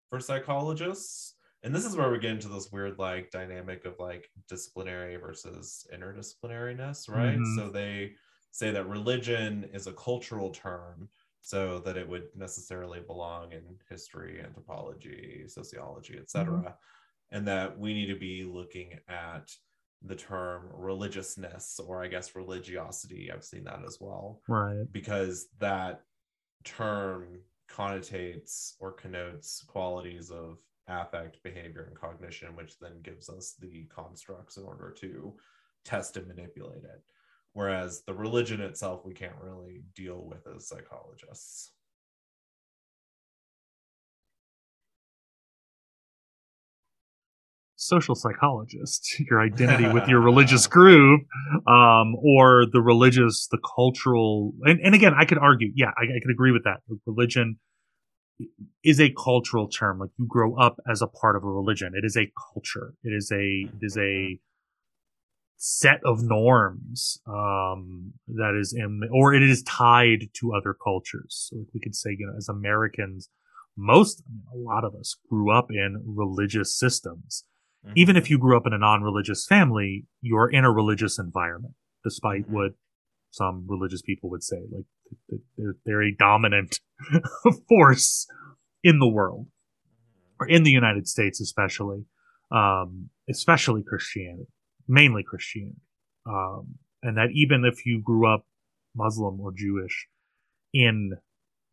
for 0.09 0.19
psychologists. 0.19 1.35
And 1.63 1.75
this 1.75 1.85
is 1.85 1.95
where 1.95 2.11
we 2.11 2.19
get 2.19 2.31
into 2.31 2.49
this 2.49 2.73
weird 2.73 2.99
like 2.99 3.31
dynamic 3.31 3.85
of 3.85 3.99
like 3.99 4.31
disciplinary 4.49 5.17
versus 5.17 5.87
interdisciplinariness, 5.93 7.07
right? 7.11 7.37
Mhm. 7.37 7.55
So 7.55 7.69
they 7.69 8.15
say 8.51 8.71
that 8.71 8.89
religion 8.89 9.65
is 9.75 9.87
a 9.87 9.93
cultural 9.93 10.49
term, 10.53 11.11
so 11.43 11.79
that 11.81 11.99
it 11.99 12.09
would 12.09 12.35
necessarily 12.35 13.01
belong 13.01 13.53
in 13.53 13.79
history, 13.91 14.41
anthropology, 14.41 15.45
sociology, 15.49 16.17
etc. 16.19 16.79
And 17.31 17.47
that 17.47 17.79
we 17.79 17.93
need 17.93 18.07
to 18.07 18.19
be 18.19 18.45
looking 18.45 18.99
at 19.09 19.55
the 20.05 20.17
term 20.17 20.69
religiousness 20.75 21.79
or 21.79 22.03
I 22.03 22.09
guess 22.09 22.35
religiosity. 22.35 23.31
I've 23.33 23.45
seen 23.45 23.65
that 23.65 23.85
as 23.87 23.99
well 24.01 24.41
Right. 24.49 24.85
because 24.93 25.49
that 25.59 26.03
term 26.65 27.41
connotates 27.69 28.75
or 28.81 28.93
connotes 28.93 29.63
qualities 29.67 30.31
of 30.31 30.59
affect, 30.89 31.43
behavior, 31.43 31.85
and 31.85 31.97
cognition, 31.97 32.55
which 32.57 32.79
then 32.79 33.01
gives 33.03 33.29
us 33.31 33.55
the 33.61 33.85
constructs 33.95 34.57
in 34.57 34.65
order 34.65 34.91
to 35.01 35.33
test 35.85 36.17
and 36.17 36.27
manipulate 36.27 36.85
it. 36.85 37.03
Whereas 37.55 38.03
the 38.03 38.15
religion 38.15 38.61
itself, 38.61 39.05
we 39.05 39.15
can't 39.15 39.41
really 39.41 39.85
deal 39.95 40.25
with 40.25 40.47
as 40.55 40.69
psychologists. 40.69 41.73
Social 47.83 48.15
psychologist, 48.15 49.19
your 49.31 49.41
identity 49.41 49.89
with 49.89 50.09
your 50.09 50.21
religious 50.31 50.67
group, 50.67 51.23
um, 51.67 52.15
or 52.17 52.65
the 52.73 52.81
religious, 52.81 53.49
the 53.51 53.59
cultural, 53.59 54.53
and, 54.63 54.81
and 54.83 54.95
again, 54.95 55.13
I 55.19 55.25
could 55.25 55.39
argue, 55.39 55.73
yeah, 55.75 55.91
I, 55.97 56.05
I 56.05 56.21
could 56.23 56.31
agree 56.31 56.53
with 56.53 56.65
that. 56.65 56.79
Religion 57.07 57.59
is 58.85 59.01
a 59.01 59.11
cultural 59.11 59.69
term. 59.69 59.99
Like 59.99 60.11
you 60.19 60.27
grow 60.27 60.57
up 60.57 60.81
as 60.91 61.03
a 61.03 61.07
part 61.07 61.37
of 61.37 61.45
a 61.45 61.51
religion. 61.51 61.93
It 61.95 62.05
is 62.05 62.17
a 62.17 62.31
culture. 62.53 62.95
It 63.05 63.11
is 63.11 63.31
a, 63.33 63.67
it 63.75 63.83
is 63.83 63.97
a 63.99 64.39
set 65.57 66.01
of 66.05 66.23
norms 66.23 67.21
um, 67.27 68.15
that 68.27 68.59
is 68.59 68.75
in, 68.77 69.01
or 69.13 69.35
it 69.35 69.43
is 69.43 69.63
tied 69.63 70.29
to 70.35 70.55
other 70.55 70.75
cultures. 70.75 71.51
So 71.51 71.65
we 71.73 71.81
could 71.81 71.95
say, 71.95 72.11
you 72.19 72.27
know, 72.27 72.37
as 72.37 72.49
Americans, 72.49 73.29
most, 73.77 74.23
I 74.27 74.33
mean, 74.33 74.45
a 74.53 74.69
lot 74.69 74.85
of 74.85 74.95
us 74.95 75.17
grew 75.31 75.57
up 75.57 75.69
in 75.71 76.03
religious 76.05 76.77
systems. 76.77 77.45
Mm-hmm. 77.85 77.95
Even 77.97 78.17
if 78.17 78.31
you 78.31 78.39
grew 78.39 78.57
up 78.57 78.67
in 78.67 78.73
a 78.73 78.79
non-religious 78.79 79.47
family, 79.47 80.07
you're 80.21 80.49
in 80.49 80.65
a 80.65 80.71
religious 80.71 81.19
environment, 81.19 81.75
despite 82.05 82.43
mm-hmm. 82.43 82.55
what 82.55 82.73
some 83.31 83.65
religious 83.67 84.03
people 84.03 84.31
would 84.31 84.45
say. 84.45 84.59
Like 84.71 84.85
they're, 85.59 85.77
they're 85.85 86.03
a 86.03 86.15
dominant 86.15 86.79
force 87.69 88.29
in 88.85 88.99
the 88.99 89.09
world, 89.09 89.47
or 90.39 90.49
in 90.49 90.63
the 90.63 90.71
United 90.71 91.09
States, 91.09 91.41
especially, 91.41 92.05
um, 92.51 93.11
especially 93.29 93.83
Christianity, 93.83 94.49
mainly 94.89 95.23
Christianity, 95.23 95.81
um, 96.27 96.79
and 97.03 97.17
that 97.17 97.31
even 97.33 97.65
if 97.65 97.87
you 97.87 98.01
grew 98.03 98.33
up 98.33 98.47
Muslim 98.95 99.41
or 99.41 99.53
Jewish 99.53 100.09
in 100.73 101.13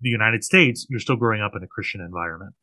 the 0.01 0.09
United 0.09 0.43
States, 0.43 0.87
you're 0.89 0.99
still 0.99 1.17
growing 1.17 1.41
up 1.41 1.51
in 1.55 1.63
a 1.63 1.67
Christian 1.67 2.01
environment, 2.01 2.53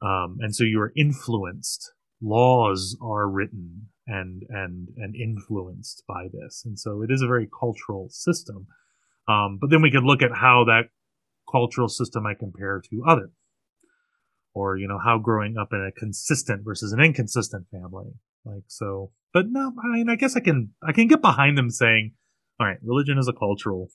um, 0.00 0.38
and 0.40 0.54
so 0.54 0.64
you 0.64 0.80
are 0.80 0.92
influenced. 0.96 1.92
Laws 2.20 2.96
are 3.00 3.28
written 3.28 3.88
and 4.06 4.42
and 4.48 4.88
and 4.96 5.14
influenced 5.14 6.02
by 6.08 6.26
this, 6.32 6.62
and 6.64 6.78
so 6.78 7.02
it 7.02 7.10
is 7.10 7.22
a 7.22 7.26
very 7.26 7.48
cultural 7.48 8.08
system. 8.08 8.66
Um, 9.28 9.58
but 9.60 9.70
then 9.70 9.82
we 9.82 9.90
could 9.90 10.04
look 10.04 10.22
at 10.22 10.32
how 10.32 10.64
that 10.64 10.88
cultural 11.50 11.88
system 11.88 12.24
might 12.24 12.38
compare 12.38 12.80
to 12.90 13.04
other, 13.06 13.30
or 14.54 14.76
you 14.76 14.88
know 14.88 14.98
how 14.98 15.18
growing 15.18 15.56
up 15.56 15.72
in 15.72 15.80
a 15.80 15.92
consistent 15.92 16.64
versus 16.64 16.92
an 16.92 17.00
inconsistent 17.00 17.66
family, 17.70 18.14
like 18.44 18.64
so. 18.66 19.12
But 19.32 19.46
no, 19.50 19.72
I 19.84 19.96
mean, 19.96 20.08
I 20.08 20.16
guess 20.16 20.36
I 20.36 20.40
can 20.40 20.70
I 20.82 20.92
can 20.92 21.06
get 21.06 21.20
behind 21.20 21.56
them 21.58 21.70
saying, 21.70 22.14
all 22.58 22.66
right, 22.66 22.78
religion 22.82 23.18
is 23.18 23.28
a 23.28 23.32
cultural 23.32 23.90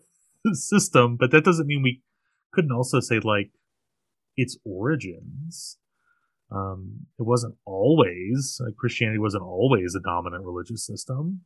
system, 0.52 1.16
but 1.16 1.30
that 1.30 1.44
doesn't 1.44 1.66
mean 1.66 1.82
we 1.82 2.02
couldn't 2.52 2.72
also 2.72 3.00
say 3.00 3.20
like 3.20 3.50
its 4.36 4.56
origins 4.64 5.76
um, 6.50 7.06
it 7.18 7.22
wasn't 7.22 7.54
always 7.64 8.60
uh, 8.64 8.70
Christianity 8.78 9.18
wasn't 9.18 9.42
always 9.42 9.94
a 9.94 10.00
dominant 10.00 10.44
religious 10.44 10.86
system. 10.86 11.42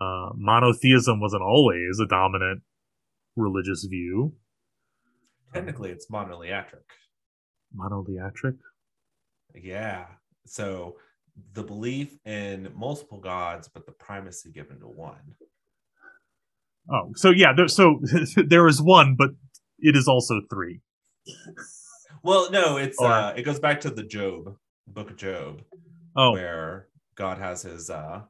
Uh, 0.00 0.30
monotheism 0.36 1.20
wasn't 1.20 1.42
always 1.42 1.98
a 2.02 2.06
dominant 2.06 2.62
religious 3.36 3.84
view. 3.84 4.34
Technically, 5.54 5.90
it's 5.90 6.10
monoleiatric. 6.10 6.84
Monoleiatric. 7.74 8.58
Yeah. 9.54 10.04
So 10.46 10.96
the 11.54 11.62
belief 11.62 12.16
in 12.26 12.70
multiple 12.74 13.18
gods, 13.18 13.68
but 13.72 13.86
the 13.86 13.92
primacy 13.92 14.50
given 14.52 14.80
to 14.80 14.86
one. 14.86 15.34
Oh, 16.90 17.12
so 17.16 17.30
yeah, 17.30 17.52
there, 17.56 17.68
so 17.68 18.00
there 18.36 18.68
is 18.68 18.82
one, 18.82 19.16
but 19.16 19.30
it 19.78 19.96
is 19.96 20.06
also 20.06 20.40
three. 20.50 20.80
Well, 22.26 22.50
no, 22.50 22.76
it's 22.76 22.98
or, 22.98 23.06
uh, 23.06 23.34
it 23.36 23.44
goes 23.44 23.60
back 23.60 23.80
to 23.82 23.90
the 23.90 24.02
Job 24.02 24.56
book 24.88 25.10
of 25.10 25.16
Job, 25.16 25.62
oh. 26.16 26.32
where 26.32 26.88
God 27.14 27.38
has 27.38 27.62
his 27.62 27.88
uh, 27.88 28.22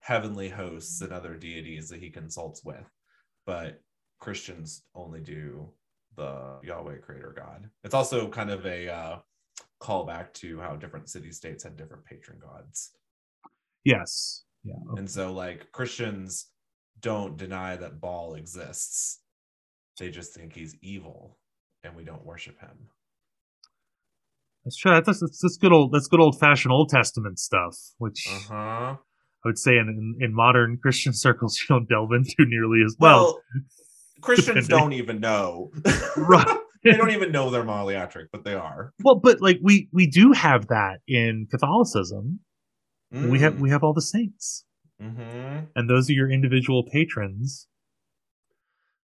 heavenly 0.00 0.48
hosts 0.48 1.00
and 1.02 1.12
other 1.12 1.36
deities 1.36 1.88
that 1.90 2.00
he 2.00 2.10
consults 2.10 2.64
with, 2.64 2.84
but 3.46 3.80
Christians 4.18 4.82
only 4.96 5.20
do 5.20 5.68
the 6.16 6.58
Yahweh 6.64 6.96
Creator 6.96 7.32
God. 7.36 7.70
It's 7.84 7.94
also 7.94 8.28
kind 8.28 8.50
of 8.50 8.66
a 8.66 8.88
uh, 8.88 9.18
callback 9.80 10.32
to 10.34 10.58
how 10.58 10.74
different 10.74 11.08
city 11.08 11.30
states 11.30 11.62
had 11.62 11.76
different 11.76 12.04
patron 12.06 12.40
gods. 12.40 12.90
Yes. 13.84 14.42
Yeah. 14.64 14.74
Okay. 14.90 14.98
And 14.98 15.08
so, 15.08 15.32
like 15.32 15.70
Christians 15.70 16.46
don't 16.98 17.36
deny 17.36 17.76
that 17.76 18.00
Baal 18.00 18.34
exists; 18.34 19.20
they 19.96 20.10
just 20.10 20.34
think 20.34 20.54
he's 20.54 20.74
evil, 20.82 21.38
and 21.84 21.94
we 21.94 22.02
don't 22.02 22.26
worship 22.26 22.58
him. 22.58 22.88
That's 24.68 24.76
true. 24.76 24.92
That's, 24.92 25.20
that's, 25.20 25.40
that's 25.40 25.56
good 25.56 25.72
old 25.72 25.92
that's 25.92 26.08
good 26.08 26.20
old 26.20 26.38
fashioned 26.38 26.72
Old 26.72 26.90
Testament 26.90 27.38
stuff, 27.38 27.74
which 27.96 28.26
uh-huh. 28.30 28.96
I 28.96 28.96
would 29.46 29.56
say 29.56 29.78
in, 29.78 29.88
in, 29.88 30.26
in 30.26 30.34
modern 30.34 30.76
Christian 30.82 31.14
circles 31.14 31.58
you 31.58 31.74
don't 31.74 31.88
delve 31.88 32.12
into 32.12 32.34
nearly 32.40 32.82
as 32.84 32.94
well. 33.00 33.24
well 33.24 33.42
Christians 34.20 34.68
don't 34.68 34.92
even 34.92 35.20
know. 35.20 35.70
right. 36.18 36.58
they 36.84 36.92
don't 36.92 37.12
even 37.12 37.32
know 37.32 37.48
they're 37.48 37.64
monoleiatric, 37.64 38.26
but 38.30 38.44
they 38.44 38.52
are. 38.52 38.92
Well, 39.02 39.14
but 39.14 39.40
like 39.40 39.58
we 39.62 39.88
we 39.90 40.06
do 40.06 40.32
have 40.32 40.66
that 40.66 40.98
in 41.08 41.46
Catholicism. 41.50 42.40
Mm. 43.14 43.30
We 43.30 43.38
have 43.38 43.54
mm. 43.54 43.60
we 43.60 43.70
have 43.70 43.82
all 43.82 43.94
the 43.94 44.02
saints, 44.02 44.66
mm-hmm. 45.02 45.64
and 45.74 45.88
those 45.88 46.10
are 46.10 46.12
your 46.12 46.30
individual 46.30 46.84
patrons 46.92 47.68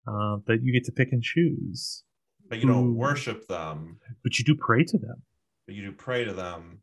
uh, 0.08 0.38
that 0.48 0.58
you 0.64 0.72
get 0.72 0.82
to 0.86 0.92
pick 0.92 1.12
and 1.12 1.22
choose. 1.22 2.02
But 2.48 2.58
you 2.58 2.66
don't 2.66 2.96
worship 2.96 3.46
them. 3.46 3.98
But 4.24 4.40
you 4.40 4.44
do 4.44 4.56
pray 4.60 4.82
to 4.82 4.98
them 4.98 5.22
but 5.66 5.74
you 5.74 5.82
do 5.82 5.92
pray 5.92 6.24
to 6.24 6.32
them, 6.32 6.80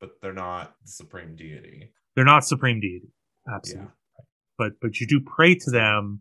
but 0.00 0.10
they're 0.20 0.32
not 0.32 0.74
the 0.82 0.88
supreme 0.90 1.36
deity. 1.36 1.92
They're 2.14 2.24
not 2.24 2.44
supreme 2.44 2.80
deity. 2.80 3.08
Absolutely. 3.52 3.86
Yeah. 3.86 4.24
But 4.58 4.72
but 4.80 5.00
you 5.00 5.06
do 5.06 5.20
pray 5.20 5.54
to 5.54 5.70
them 5.70 6.20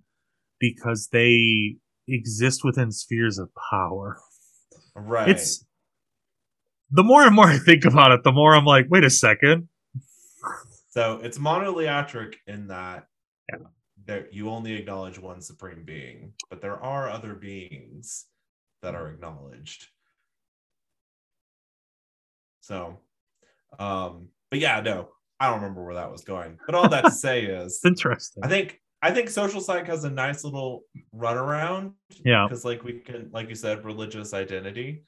because 0.60 1.10
they 1.12 1.78
exist 2.08 2.64
within 2.64 2.92
spheres 2.92 3.38
of 3.40 3.50
power. 3.72 4.18
Right. 4.96 5.30
It's 5.30 5.66
the 6.92 7.04
more 7.04 7.24
and 7.24 7.36
more 7.36 7.48
I 7.48 7.58
think 7.58 7.86
about 7.86 8.12
it, 8.12 8.24
the 8.24 8.32
more 8.32 8.56
I'm 8.56 8.66
like, 8.66 8.86
wait 8.90 9.04
a 9.04 9.10
second. 9.10 9.68
So 10.90 11.20
it's 11.22 11.38
monoleiatric 11.38 12.36
in 12.48 12.68
that 12.68 13.08
yeah. 13.50 13.66
there, 14.06 14.28
you 14.32 14.50
only 14.50 14.74
acknowledge 14.76 15.20
one 15.20 15.42
supreme 15.42 15.84
being, 15.84 16.34
but 16.50 16.62
there 16.62 16.82
are 16.82 17.10
other 17.10 17.34
beings 17.34 18.28
that 18.82 18.96
are 18.96 19.10
acknowledged. 19.10 19.88
So, 22.66 22.98
um, 23.78 24.30
but 24.50 24.60
yeah, 24.60 24.82
no, 24.82 25.10
I 25.40 25.48
don't 25.48 25.62
remember 25.62 25.84
where 25.86 25.96
that 25.96 26.12
was 26.12 26.24
going. 26.24 26.58
But 26.66 26.74
all 26.74 26.90
that 26.90 27.06
to 27.06 27.12
say 27.28 27.44
is 27.44 27.80
interesting. 27.86 28.44
I 28.44 28.48
think 28.48 28.82
I 29.02 29.12
think 29.12 29.30
social 29.30 29.62
psych 29.62 29.86
has 29.86 30.04
a 30.04 30.10
nice 30.10 30.44
little 30.44 30.82
runaround. 31.16 31.94
Yeah. 32.24 32.48
Because 32.48 32.66
like 32.66 32.84
we 32.84 32.94
can, 32.94 33.30
like 33.32 33.50
you 33.50 33.56
said, 33.56 33.86
religious 33.86 34.34
identity. 34.34 35.04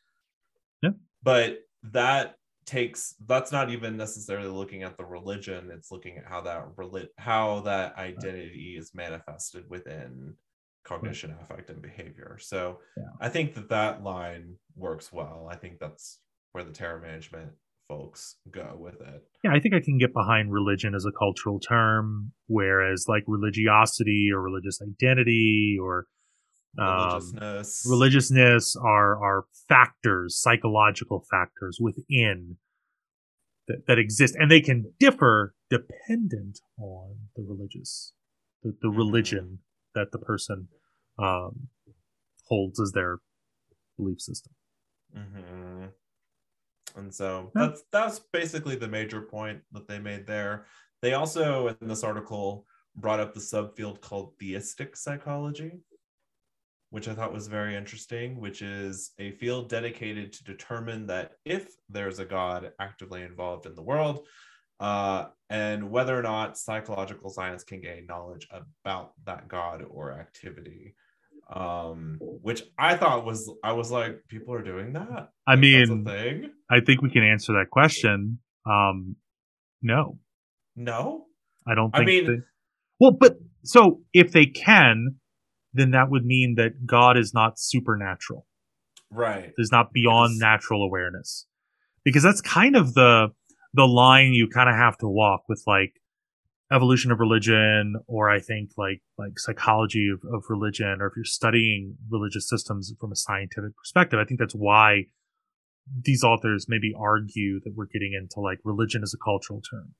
Yeah. 0.83 0.91
But 1.23 1.61
that 1.83 2.35
takes 2.65 3.15
that's 3.27 3.51
not 3.51 3.71
even 3.71 3.95
necessarily 3.95 4.49
looking 4.49 4.83
at 4.83 4.97
the 4.97 5.05
religion 5.05 5.71
it's 5.71 5.89
looking 5.89 6.17
at 6.17 6.25
how 6.25 6.41
that 6.41 6.67
reli- 6.75 7.07
how 7.17 7.61
that 7.61 7.97
identity 7.97 8.75
is 8.77 8.93
manifested 8.93 9.63
within 9.69 10.33
cognition 10.83 11.33
affect 11.41 11.69
and 11.69 11.81
behavior 11.81 12.37
so 12.41 12.79
yeah. 12.97 13.05
i 13.21 13.29
think 13.29 13.55
that 13.55 13.69
that 13.69 14.03
line 14.03 14.53
works 14.75 15.13
well 15.13 15.47
i 15.49 15.55
think 15.55 15.79
that's 15.79 16.19
where 16.57 16.65
the 16.65 16.71
terror 16.71 16.99
management 16.99 17.51
folks 17.87 18.37
go 18.49 18.75
with 18.79 18.99
it. 18.99 19.23
Yeah, 19.43 19.51
I 19.53 19.59
think 19.59 19.75
I 19.75 19.79
can 19.79 19.99
get 19.99 20.11
behind 20.11 20.51
religion 20.51 20.95
as 20.95 21.05
a 21.05 21.11
cultural 21.11 21.59
term, 21.59 22.31
whereas 22.47 23.05
like 23.07 23.23
religiosity 23.27 24.29
or 24.33 24.41
religious 24.41 24.79
identity 24.81 25.77
or 25.79 26.05
um, 26.79 26.87
religiousness, 26.87 27.85
religiousness 27.87 28.75
are 28.75 29.23
are 29.23 29.45
factors, 29.69 30.35
psychological 30.41 31.23
factors 31.29 31.77
within 31.79 32.57
that, 33.67 33.85
that 33.87 33.99
exist, 33.99 34.35
and 34.35 34.49
they 34.49 34.61
can 34.61 34.93
differ 34.99 35.53
dependent 35.69 36.59
on 36.79 37.17
the 37.35 37.43
religious, 37.43 38.13
the, 38.63 38.73
the 38.81 38.87
mm-hmm. 38.87 38.97
religion 38.97 39.59
that 39.93 40.11
the 40.11 40.17
person 40.17 40.69
um, 41.19 41.67
holds 42.47 42.79
as 42.79 42.93
their 42.93 43.19
belief 43.95 44.19
system. 44.19 44.53
Mm-hmm. 45.15 45.85
And 46.95 47.13
so 47.13 47.51
that's 47.53 47.83
that's 47.91 48.19
basically 48.33 48.75
the 48.75 48.87
major 48.87 49.21
point 49.21 49.61
that 49.71 49.87
they 49.87 49.99
made 49.99 50.25
there. 50.25 50.65
They 51.01 51.13
also 51.13 51.67
in 51.81 51.87
this 51.87 52.03
article 52.03 52.65
brought 52.95 53.19
up 53.19 53.33
the 53.33 53.39
subfield 53.39 54.01
called 54.01 54.33
theistic 54.39 54.95
psychology, 54.95 55.79
which 56.89 57.07
I 57.07 57.13
thought 57.13 57.33
was 57.33 57.47
very 57.47 57.75
interesting, 57.75 58.39
which 58.39 58.61
is 58.61 59.11
a 59.19 59.31
field 59.31 59.69
dedicated 59.69 60.33
to 60.33 60.43
determine 60.43 61.05
that 61.07 61.33
if 61.45 61.69
there's 61.89 62.19
a 62.19 62.25
God 62.25 62.71
actively 62.79 63.21
involved 63.21 63.67
in 63.67 63.75
the 63.75 63.83
world, 63.83 64.25
uh, 64.79 65.25
and 65.49 65.89
whether 65.89 66.17
or 66.17 66.21
not 66.23 66.57
psychological 66.57 67.29
science 67.29 67.63
can 67.63 67.81
gain 67.81 68.05
knowledge 68.07 68.47
about 68.51 69.13
that 69.25 69.47
God 69.47 69.83
or 69.89 70.13
activity 70.13 70.95
um 71.53 72.17
which 72.19 72.63
i 72.77 72.95
thought 72.95 73.25
was 73.25 73.49
i 73.63 73.71
was 73.71 73.89
like 73.89 74.19
people 74.27 74.53
are 74.53 74.63
doing 74.63 74.93
that? 74.93 75.29
I 75.47 75.51
like, 75.51 75.59
mean 75.59 76.05
thing? 76.05 76.51
I 76.69 76.81
think 76.81 77.01
we 77.01 77.09
can 77.09 77.23
answer 77.23 77.53
that 77.53 77.69
question. 77.71 78.39
Um 78.65 79.15
no. 79.81 80.19
No? 80.75 81.25
I 81.65 81.75
don't 81.75 81.91
think 81.91 82.03
i 82.03 82.05
mean 82.05 82.25
they, 82.25 82.37
well 82.99 83.15
but 83.17 83.37
so 83.63 84.01
if 84.13 84.31
they 84.31 84.45
can 84.45 85.15
then 85.73 85.91
that 85.91 86.09
would 86.09 86.25
mean 86.25 86.55
that 86.57 86.85
god 86.85 87.17
is 87.17 87.33
not 87.33 87.59
supernatural. 87.59 88.45
Right. 89.09 89.53
Is 89.57 89.71
not 89.71 89.93
beyond 89.93 90.33
yes. 90.33 90.41
natural 90.41 90.83
awareness. 90.83 91.45
Because 92.03 92.23
that's 92.23 92.41
kind 92.41 92.75
of 92.75 92.93
the 92.93 93.29
the 93.73 93.85
line 93.85 94.33
you 94.33 94.47
kind 94.47 94.69
of 94.69 94.75
have 94.75 94.97
to 94.97 95.07
walk 95.07 95.43
with 95.47 95.61
like 95.67 95.93
evolution 96.71 97.11
of 97.11 97.19
religion 97.19 97.95
or 98.07 98.29
I 98.29 98.39
think 98.39 98.71
like 98.77 99.01
like 99.17 99.39
psychology 99.39 100.09
of, 100.13 100.21
of 100.33 100.43
religion 100.49 100.97
or 100.99 101.07
if 101.07 101.13
you're 101.15 101.25
studying 101.25 101.95
religious 102.09 102.49
systems 102.49 102.93
from 102.99 103.11
a 103.11 103.15
scientific 103.15 103.75
perspective, 103.77 104.19
I 104.19 104.25
think 104.25 104.39
that's 104.39 104.53
why 104.53 105.05
these 106.03 106.23
authors 106.23 106.65
maybe 106.67 106.93
argue 106.97 107.61
that 107.63 107.73
we're 107.75 107.85
getting 107.85 108.13
into 108.19 108.41
like 108.41 108.59
religion 108.65 109.01
as 109.03 109.13
a 109.13 109.23
cultural 109.23 109.61
term. 109.61 109.93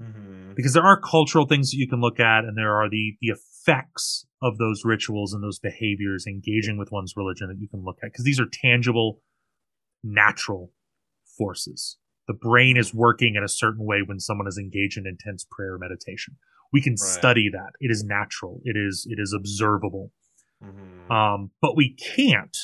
Mm-hmm. 0.00 0.54
Because 0.54 0.72
there 0.72 0.84
are 0.84 1.00
cultural 1.00 1.46
things 1.46 1.70
that 1.70 1.76
you 1.76 1.88
can 1.88 2.00
look 2.00 2.20
at 2.20 2.44
and 2.44 2.56
there 2.56 2.74
are 2.76 2.88
the 2.88 3.16
the 3.20 3.28
effects 3.28 4.26
of 4.40 4.58
those 4.58 4.82
rituals 4.84 5.32
and 5.32 5.42
those 5.42 5.58
behaviors 5.58 6.26
engaging 6.26 6.78
with 6.78 6.92
one's 6.92 7.14
religion 7.16 7.48
that 7.48 7.58
you 7.58 7.68
can 7.68 7.84
look 7.84 7.98
at 8.02 8.12
because 8.12 8.24
these 8.24 8.40
are 8.40 8.46
tangible 8.52 9.20
natural 10.02 10.72
forces 11.38 11.98
the 12.28 12.34
brain 12.34 12.76
is 12.76 12.94
working 12.94 13.34
in 13.36 13.42
a 13.42 13.48
certain 13.48 13.84
way 13.84 14.02
when 14.04 14.20
someone 14.20 14.46
is 14.46 14.58
engaged 14.58 14.98
in 14.98 15.06
intense 15.06 15.46
prayer 15.50 15.76
meditation 15.78 16.36
we 16.72 16.80
can 16.80 16.92
right. 16.92 16.98
study 16.98 17.48
that 17.52 17.72
it 17.80 17.90
is 17.90 18.04
natural 18.04 18.60
it 18.64 18.76
is 18.76 19.06
it 19.08 19.18
is 19.20 19.34
observable 19.36 20.12
mm-hmm. 20.62 21.12
um, 21.12 21.50
but 21.60 21.76
we 21.76 21.94
can't 21.94 22.56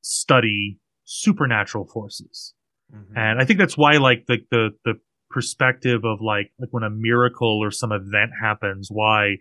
study 0.00 0.78
supernatural 1.04 1.86
forces 1.86 2.54
mm-hmm. 2.94 3.16
and 3.16 3.40
i 3.40 3.44
think 3.44 3.58
that's 3.58 3.76
why 3.76 3.96
like 3.96 4.24
the, 4.26 4.38
the 4.50 4.70
the 4.84 4.94
perspective 5.30 6.04
of 6.04 6.20
like 6.20 6.52
like 6.58 6.68
when 6.70 6.82
a 6.82 6.90
miracle 6.90 7.58
or 7.62 7.70
some 7.70 7.92
event 7.92 8.30
happens 8.40 8.88
why 8.90 9.36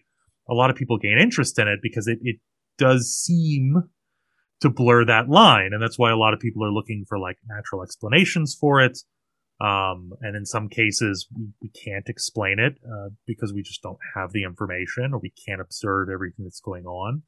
a 0.49 0.53
lot 0.53 0.69
of 0.69 0.75
people 0.75 0.97
gain 0.97 1.17
interest 1.19 1.59
in 1.59 1.67
it 1.67 1.79
because 1.81 2.07
it, 2.07 2.17
it 2.21 2.37
does 2.77 3.13
seem 3.13 3.75
to 4.63 4.69
blur 4.69 5.05
that 5.05 5.29
line. 5.29 5.71
And 5.73 5.81
that's 5.81 5.99
why 5.99 6.09
a 6.09 6.15
lot 6.15 6.33
of 6.33 6.39
people 6.39 6.65
are 6.65 6.71
looking 6.71 7.05
for 7.07 7.19
like 7.19 7.37
natural 7.47 7.83
explanations 7.83 8.57
for 8.59 8.81
it. 8.81 8.97
Um, 9.61 10.13
and 10.21 10.35
in 10.35 10.45
some 10.45 10.69
cases, 10.69 11.27
we, 11.37 11.49
we 11.61 11.69
can't 11.69 12.07
explain 12.07 12.59
it 12.59 12.77
uh, 12.85 13.09
because 13.27 13.53
we 13.53 13.61
just 13.61 13.81
don't 13.81 13.99
have 14.15 14.31
the 14.31 14.43
information 14.43 15.13
or 15.13 15.19
we 15.19 15.33
can't 15.45 15.61
observe 15.61 16.09
everything 16.09 16.45
that's 16.45 16.61
going 16.61 16.85
on. 16.85 17.23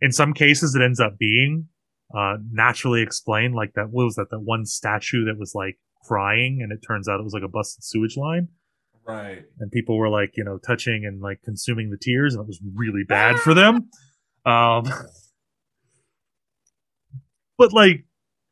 In 0.00 0.12
some 0.12 0.32
cases, 0.32 0.74
it 0.74 0.82
ends 0.82 0.98
up 0.98 1.18
being 1.18 1.68
uh, 2.14 2.36
naturally 2.50 3.02
explained, 3.02 3.54
like 3.54 3.74
that. 3.74 3.90
What 3.90 4.04
was 4.04 4.16
that? 4.16 4.30
That 4.30 4.40
one 4.40 4.64
statue 4.66 5.24
that 5.26 5.38
was 5.38 5.52
like 5.54 5.78
crying, 6.04 6.60
and 6.62 6.72
it 6.72 6.80
turns 6.86 7.08
out 7.08 7.20
it 7.20 7.24
was 7.24 7.32
like 7.32 7.42
a 7.42 7.48
busted 7.48 7.84
sewage 7.84 8.16
line. 8.16 8.48
Right. 9.06 9.44
And 9.60 9.70
people 9.70 9.96
were 9.96 10.10
like, 10.10 10.32
you 10.36 10.44
know, 10.44 10.58
touching 10.58 11.04
and 11.06 11.22
like 11.22 11.40
consuming 11.42 11.90
the 11.90 11.98
tears, 12.00 12.34
and 12.34 12.42
it 12.42 12.46
was 12.46 12.60
really 12.74 13.04
bad 13.08 13.38
for 13.38 13.54
them. 13.54 13.88
Um, 14.44 14.84
but 17.58 17.72
like 17.72 18.04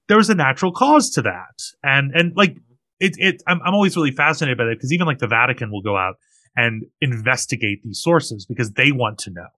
there 0.08 0.16
was 0.16 0.30
a 0.30 0.34
natural 0.34 0.72
cause 0.72 1.10
to 1.10 1.22
that 1.22 1.62
and 1.82 2.12
and 2.14 2.32
like 2.36 2.56
it 3.00 3.14
it 3.18 3.42
I'm, 3.46 3.60
I'm 3.64 3.74
always 3.74 3.96
really 3.96 4.10
fascinated 4.10 4.58
by 4.58 4.64
that 4.64 4.76
because 4.76 4.92
even 4.92 5.06
like 5.06 5.18
the 5.18 5.26
vatican 5.26 5.70
will 5.70 5.82
go 5.82 5.96
out 5.96 6.16
and 6.56 6.84
investigate 7.00 7.82
these 7.82 8.00
sources 8.00 8.46
because 8.46 8.72
they 8.72 8.92
want 8.92 9.18
to 9.18 9.30
know 9.30 9.48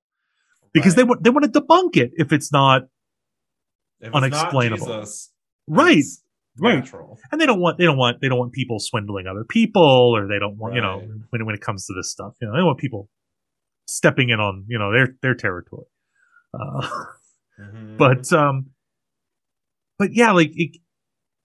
because 0.73 0.93
right. 0.93 0.97
they 0.97 1.05
want 1.05 1.25
they 1.25 1.31
want 1.31 1.53
to 1.53 1.61
debunk 1.61 1.97
it 1.97 2.13
if 2.15 2.33
it's 2.33 2.53
not 2.53 2.83
if 4.01 4.09
it's 4.09 4.17
unexplainable 4.17 4.87
not 4.87 5.01
Jesus, 5.01 5.33
right 5.67 6.05
right 6.59 6.77
natural. 6.77 7.19
and 7.31 7.41
they 7.41 7.47
don't 7.47 7.61
want 7.61 7.79
they 7.79 7.85
don't 7.85 7.99
want 7.99 8.21
they 8.21 8.29
don't 8.29 8.39
want 8.39 8.53
people 8.53 8.79
swindling 8.79 9.27
other 9.27 9.45
people 9.45 9.83
or 10.17 10.27
they 10.27 10.39
don't 10.39 10.57
want 10.57 10.73
right. 10.73 10.77
you 10.77 10.83
know 10.83 11.03
when, 11.31 11.45
when 11.45 11.55
it 11.55 11.61
comes 11.61 11.87
to 11.87 11.95
this 11.95 12.11
stuff 12.11 12.35
you 12.41 12.49
know 12.49 12.57
they 12.57 12.63
want 12.63 12.79
people 12.79 13.09
stepping 13.87 14.31
in 14.31 14.41
on 14.41 14.65
you 14.69 14.79
know 14.79 14.93
their 14.93 15.15
their 15.23 15.35
territory 15.35 15.87
uh, 16.55 16.89
mm-hmm. 17.61 17.97
but 17.97 18.33
um 18.33 18.67
but 19.99 20.13
yeah, 20.13 20.33
like, 20.33 20.51
it, 20.55 20.77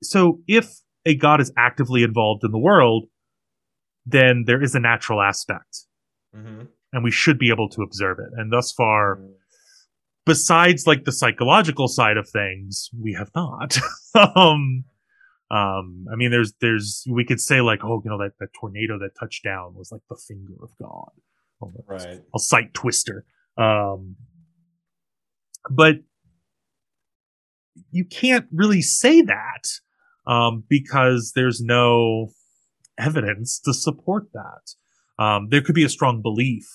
so 0.03 0.39
if 0.47 0.71
a 1.05 1.15
god 1.15 1.41
is 1.41 1.51
actively 1.57 2.03
involved 2.03 2.43
in 2.43 2.51
the 2.51 2.59
world, 2.59 3.05
then 4.05 4.43
there 4.45 4.61
is 4.61 4.75
a 4.75 4.79
natural 4.79 5.21
aspect. 5.21 5.85
Mm-hmm. 6.35 6.65
And 6.93 7.03
we 7.03 7.11
should 7.11 7.39
be 7.39 7.49
able 7.49 7.69
to 7.69 7.81
observe 7.81 8.19
it. 8.19 8.29
And 8.37 8.51
thus 8.51 8.71
far, 8.71 9.17
mm-hmm. 9.17 9.31
besides 10.25 10.87
like 10.87 11.05
the 11.05 11.11
psychological 11.11 11.87
side 11.87 12.17
of 12.17 12.29
things, 12.29 12.89
we 12.99 13.13
have 13.13 13.29
not. 13.35 13.77
um, 14.35 14.83
um, 15.49 16.05
I 16.11 16.15
mean, 16.15 16.31
there's, 16.31 16.53
there's, 16.61 17.05
we 17.09 17.25
could 17.25 17.41
say 17.41 17.61
like, 17.61 17.83
oh, 17.83 18.01
you 18.03 18.09
know, 18.09 18.17
that, 18.17 18.33
that 18.39 18.53
tornado 18.59 18.97
that 18.99 19.11
touched 19.19 19.43
down 19.43 19.73
was 19.75 19.91
like 19.91 20.01
the 20.09 20.15
finger 20.15 20.53
of 20.61 20.69
God. 20.81 21.11
right. 21.87 22.21
A 22.35 22.39
sight 22.39 22.73
Twister. 22.73 23.25
Um, 23.57 24.15
but 25.69 25.97
you 27.91 28.05
can't 28.05 28.47
really 28.51 28.81
say 28.81 29.21
that 29.21 29.63
um, 30.25 30.63
because 30.69 31.33
there's 31.35 31.61
no 31.61 32.31
evidence 32.97 33.59
to 33.59 33.73
support 33.73 34.27
that. 34.33 35.23
Um, 35.23 35.47
there 35.49 35.61
could 35.61 35.75
be 35.75 35.83
a 35.83 35.89
strong 35.89 36.21
belief. 36.21 36.65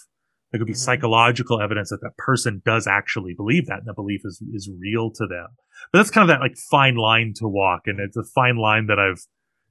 There 0.50 0.58
could 0.58 0.66
be 0.66 0.72
mm-hmm. 0.72 0.78
psychological 0.78 1.60
evidence 1.60 1.90
that 1.90 2.00
that 2.02 2.16
person 2.16 2.62
does 2.64 2.86
actually 2.86 3.34
believe 3.34 3.66
that 3.66 3.78
and 3.78 3.86
that 3.86 3.94
belief 3.94 4.22
is, 4.24 4.42
is 4.52 4.70
real 4.80 5.10
to 5.12 5.26
them. 5.26 5.48
But 5.92 5.98
that's 5.98 6.10
kind 6.10 6.28
of 6.28 6.34
that 6.34 6.40
like 6.40 6.56
fine 6.56 6.96
line 6.96 7.32
to 7.36 7.48
walk. 7.48 7.82
And 7.86 8.00
it's 8.00 8.16
a 8.16 8.22
fine 8.22 8.56
line 8.56 8.86
that 8.86 8.98
I've 8.98 9.26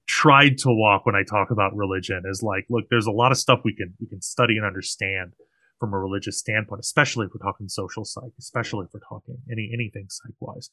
tried 0.08 0.58
to 0.60 0.70
walk 0.70 1.06
when 1.06 1.16
I 1.16 1.24
talk 1.24 1.50
about 1.52 1.76
religion 1.76 2.24
is 2.26 2.44
like, 2.44 2.66
look, 2.70 2.86
there's 2.90 3.08
a 3.08 3.12
lot 3.12 3.32
of 3.32 3.38
stuff 3.38 3.62
we 3.64 3.74
can, 3.74 3.94
we 4.00 4.08
can 4.08 4.22
study 4.22 4.58
and 4.58 4.66
understand 4.66 5.34
from 5.80 5.94
a 5.94 5.98
religious 5.98 6.38
standpoint, 6.38 6.80
especially 6.80 7.26
if 7.26 7.32
we're 7.34 7.46
talking 7.46 7.68
social 7.68 8.06
psych, 8.06 8.32
especially 8.40 8.86
if 8.86 8.94
we're 8.94 9.00
talking 9.08 9.38
any, 9.52 9.72
anything 9.74 10.06
psych 10.10 10.36
wise 10.40 10.70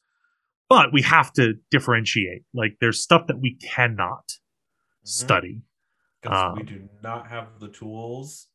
but 0.73 0.91
we 0.91 1.03
have 1.03 1.31
to 1.33 1.53
differentiate. 1.69 2.41
Like 2.51 2.77
there's 2.81 2.99
stuff 2.99 3.27
that 3.27 3.39
we 3.39 3.57
cannot 3.57 4.25
mm-hmm. 4.27 5.05
study. 5.05 5.61
Because 6.19 6.43
um, 6.43 6.55
we 6.55 6.63
do 6.63 6.89
not 7.03 7.27
have 7.27 7.59
the 7.59 7.67
tools 7.67 8.47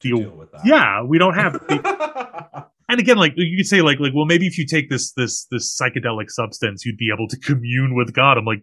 to 0.00 0.08
deal, 0.08 0.18
deal 0.18 0.36
with 0.36 0.52
that. 0.52 0.60
Yeah, 0.64 1.02
we 1.02 1.18
don't 1.18 1.34
have. 1.34 1.54
The, 1.54 2.66
and 2.88 3.00
again, 3.00 3.16
like 3.16 3.32
you 3.34 3.56
could 3.56 3.66
say, 3.66 3.82
like, 3.82 3.98
like, 3.98 4.12
well, 4.14 4.24
maybe 4.24 4.46
if 4.46 4.56
you 4.56 4.66
take 4.66 4.88
this 4.88 5.12
this 5.14 5.46
this 5.50 5.76
psychedelic 5.76 6.30
substance, 6.30 6.84
you'd 6.84 6.96
be 6.96 7.10
able 7.12 7.26
to 7.26 7.36
commune 7.38 7.96
with 7.96 8.12
God. 8.12 8.38
I'm 8.38 8.44
like, 8.44 8.62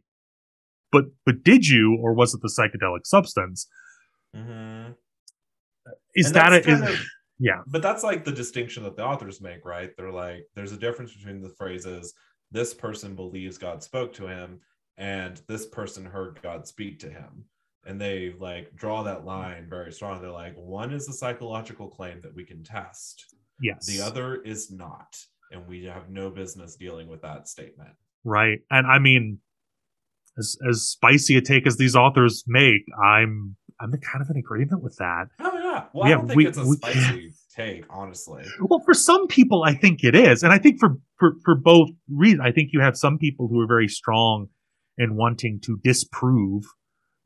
but 0.90 1.06
but 1.26 1.44
did 1.44 1.68
you, 1.68 1.98
or 2.02 2.14
was 2.14 2.34
it 2.34 2.40
the 2.42 2.48
psychedelic 2.48 3.06
substance? 3.06 3.68
Mm-hmm. 4.34 4.92
Is 6.16 6.28
and 6.28 6.36
that 6.36 6.54
a, 6.54 6.70
is, 6.70 6.82
of, 6.82 7.06
yeah? 7.40 7.62
But 7.68 7.82
that's 7.82 8.04
like 8.04 8.24
the 8.24 8.32
distinction 8.32 8.84
that 8.84 8.96
the 8.96 9.04
authors 9.04 9.42
make, 9.42 9.66
right? 9.66 9.90
They're 9.98 10.14
like, 10.14 10.46
there's 10.56 10.72
a 10.72 10.78
difference 10.78 11.14
between 11.14 11.42
the 11.42 11.54
phrases 11.58 12.14
this 12.52 12.74
person 12.74 13.16
believes 13.16 13.58
God 13.58 13.84
spoke 13.84 14.14
to 14.14 14.28
him 14.28 14.60
and 14.98 15.42
this 15.48 15.66
person 15.66 16.06
heard 16.06 16.40
God 16.42 16.68
speak 16.68 17.00
to 17.00 17.10
him. 17.10 17.46
And 17.86 18.00
they 18.00 18.36
like 18.38 18.76
draw 18.76 19.04
that 19.04 19.26
line 19.26 19.68
very 19.70 19.92
strong. 19.94 20.22
They're 20.22 20.30
like, 20.30 20.56
one 20.56 20.92
is 20.92 21.08
a 21.08 21.14
psychological 21.14 21.88
claim 21.88 22.22
that 22.22 22.36
we 22.36 22.44
can 22.44 22.64
test. 22.64 23.34
Yes. 23.62 23.86
The 23.86 24.02
other 24.02 24.42
is 24.42 24.70
not. 24.70 25.18
And 25.52 25.68
we 25.68 25.86
have 25.86 26.10
no 26.10 26.30
business 26.30 26.76
dealing 26.76 27.08
with 27.08 27.22
that 27.22 27.48
statement. 27.48 27.92
Right. 28.24 28.60
And 28.70 28.86
I 28.86 29.00
mean, 29.00 29.40
as 30.38 30.58
as 30.70 30.84
spicy 30.84 31.38
a 31.38 31.42
take 31.42 31.66
as 31.66 31.78
these 31.78 31.96
authors 31.96 32.44
make, 32.48 32.84
I'm 33.04 33.56
I'm 33.80 33.92
kind 33.92 34.22
of 34.22 34.30
in 34.30 34.38
agreement 34.38 34.84
with 34.84 34.98
that. 34.98 35.28
Oh 35.40 35.52
yeah. 35.54 35.86
Well, 35.94 36.04
I 36.04 36.12
don't 36.12 36.28
think 36.28 36.38
we, 36.38 36.48
it's 36.48 36.58
a 36.58 36.66
we, 36.66 36.76
spicy 36.76 37.34
take, 37.60 37.86
honestly. 37.90 38.44
Well, 38.62 38.82
for 38.86 38.94
some 38.94 39.28
people, 39.28 39.64
I 39.64 39.74
think 39.74 40.04
it 40.04 40.16
is, 40.16 40.44
and 40.44 40.54
I 40.54 40.58
think 40.58 40.80
for 40.80 40.98
for 41.18 41.34
for 41.44 41.56
both 41.56 41.90
reasons, 42.10 42.42
I 42.44 42.52
think 42.52 42.70
you 42.74 42.82
have 42.82 42.98
some 42.98 43.18
people 43.18 43.48
who 43.48 43.60
are 43.60 43.68
very 43.68 43.88
strong 43.88 44.48
in 44.98 45.16
wanting 45.16 45.60
to 45.64 45.80
disprove 45.84 46.64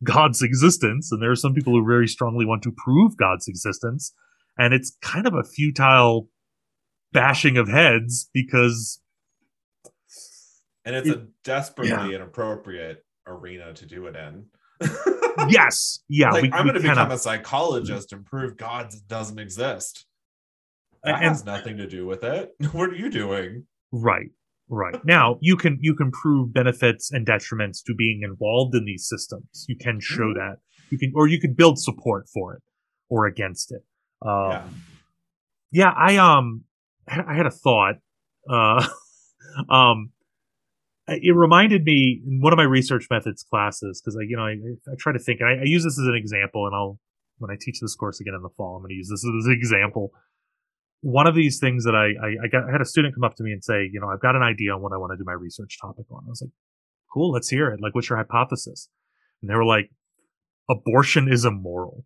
God's 0.04 0.42
existence, 0.42 1.12
and 1.12 1.22
there 1.22 1.32
are 1.32 1.36
some 1.36 1.54
people 1.54 1.74
who 1.74 1.86
very 1.86 2.08
strongly 2.08 2.46
want 2.46 2.64
to 2.64 2.72
prove 2.72 3.18
God's 3.18 3.48
existence, 3.48 4.14
and 4.58 4.74
it's 4.74 4.98
kind 5.02 5.28
of 5.28 5.34
a 5.34 5.44
futile 5.44 6.30
bashing 7.12 7.58
of 7.58 7.70
heads 7.70 8.30
because. 8.34 9.00
And 10.86 10.98
it's 10.98 11.08
it, 11.08 11.18
a 11.18 11.28
desperately 11.46 12.12
yeah. 12.12 12.16
inappropriate 12.18 13.06
arena 13.26 13.74
to 13.74 13.86
do 13.86 14.06
it 14.08 14.18
in. 14.18 14.48
yes, 15.50 16.00
yeah. 16.10 16.32
Like, 16.32 16.44
we, 16.44 16.52
I'm 16.52 16.66
going 16.66 16.76
to 16.76 16.82
become 16.82 17.12
a 17.12 17.18
psychologist 17.18 18.12
and 18.12 18.26
prove 18.26 18.58
God 18.58 18.94
doesn't 19.08 19.40
exist. 19.40 20.06
That 21.04 21.16
and, 21.16 21.24
has 21.24 21.46
nothing 21.46 21.78
to 21.78 21.88
do 21.88 22.06
with 22.06 22.24
it. 22.24 22.54
what 22.72 22.90
are 22.90 22.96
you 22.96 23.10
doing? 23.10 23.66
Right. 23.92 24.30
Right. 24.70 24.96
Now 25.04 25.38
you 25.42 25.58
can 25.58 25.78
you 25.82 25.94
can 25.94 26.10
prove 26.12 26.54
benefits 26.54 27.12
and 27.12 27.28
detriments 27.28 27.84
to 27.86 27.94
being 27.94 28.22
involved 28.24 28.74
in 28.76 28.86
these 28.86 29.08
systems. 29.08 29.66
You 29.68 29.76
can 29.76 30.00
show 30.00 30.24
mm-hmm. 30.24 30.40
that. 30.40 30.58
You 30.90 30.98
can 30.98 31.12
or 31.16 31.28
you 31.28 31.40
can 31.40 31.54
build 31.54 31.78
support 31.78 32.28
for 32.34 32.56
it 32.56 32.64
or 33.10 33.26
against 33.26 33.72
it. 33.72 33.84
Um, 34.26 34.50
yeah. 34.50 34.64
yeah, 35.72 35.94
I 35.96 36.18
um 36.18 36.64
I 37.08 37.36
had 37.36 37.46
a 37.46 37.52
thought. 37.52 37.96
Uh 38.50 38.88
um 39.70 40.12
it 41.08 41.36
reminded 41.36 41.84
me 41.84 42.22
in 42.26 42.40
one 42.40 42.54
of 42.54 42.58
my 42.58 42.64
research 42.64 43.08
methods 43.12 43.44
classes 43.44 44.02
because 44.02 44.16
I, 44.16 44.24
you 44.24 44.38
know, 44.38 44.44
I, 44.44 44.54
I 44.90 44.96
try 44.98 45.12
to 45.12 45.20
think. 45.20 45.42
I, 45.42 45.60
I, 45.60 45.64
use 45.66 45.84
this 45.84 46.00
as 46.00 46.08
an 46.08 46.16
example, 46.16 46.66
and 46.66 46.74
I'll 46.74 46.98
when 47.40 47.52
I 47.52 47.58
teach 47.60 47.82
this 47.82 47.94
course 47.94 48.22
again 48.22 48.34
in 48.36 48.42
the 48.42 48.50
fall, 48.56 48.78
I'm 48.78 48.84
going 48.84 48.92
to 48.92 48.96
use 48.96 49.10
this 49.10 49.20
as 49.20 49.46
an 49.46 49.52
example 49.52 50.14
one 51.04 51.28
of 51.28 51.36
these 51.36 51.60
things 51.60 51.84
that 51.84 51.96
I, 51.96 52.14
I, 52.26 52.46
I, 52.46 52.48
got, 52.48 52.70
I 52.70 52.72
had 52.72 52.80
a 52.80 52.86
student 52.86 53.14
come 53.14 53.26
up 53.26 53.36
to 53.36 53.44
me 53.44 53.52
and 53.52 53.62
say, 53.62 53.90
you 53.92 54.00
know, 54.00 54.08
I've 54.08 54.22
got 54.22 54.38
an 54.38 54.42
idea 54.42 54.74
on 54.74 54.82
what 54.82 54.94
I 54.94 54.98
want 54.98 55.12
to 55.12 55.18
do 55.18 55.26
my 55.26 55.34
research 55.34 55.78
topic 55.80 56.06
on. 56.10 56.24
I 56.26 56.30
was 56.30 56.42
like, 56.42 56.52
cool, 57.14 57.32
let's 57.32 57.50
hear 57.50 57.70
it. 57.72 57.82
Like, 57.82 57.94
what's 57.94 58.10
your 58.10 58.18
hypothesis? 58.18 58.88
And 59.42 59.50
they 59.50 59.56
were 59.56 59.66
like, 59.66 59.92
abortion 60.70 61.30
is 61.30 61.44
immoral. 61.44 62.06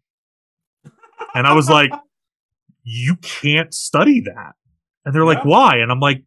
And 1.36 1.45
I 1.45 1.54
was 1.54 1.70
like, 1.70 1.91
you 2.84 3.18
can't 3.18 3.72
study 3.72 4.22
that. 4.22 4.54
And 5.06 5.14
they're 5.14 5.26
like, 5.26 5.45
why? 5.45 5.78
And 5.78 5.91
I'm 5.91 6.00
like, 6.00 6.24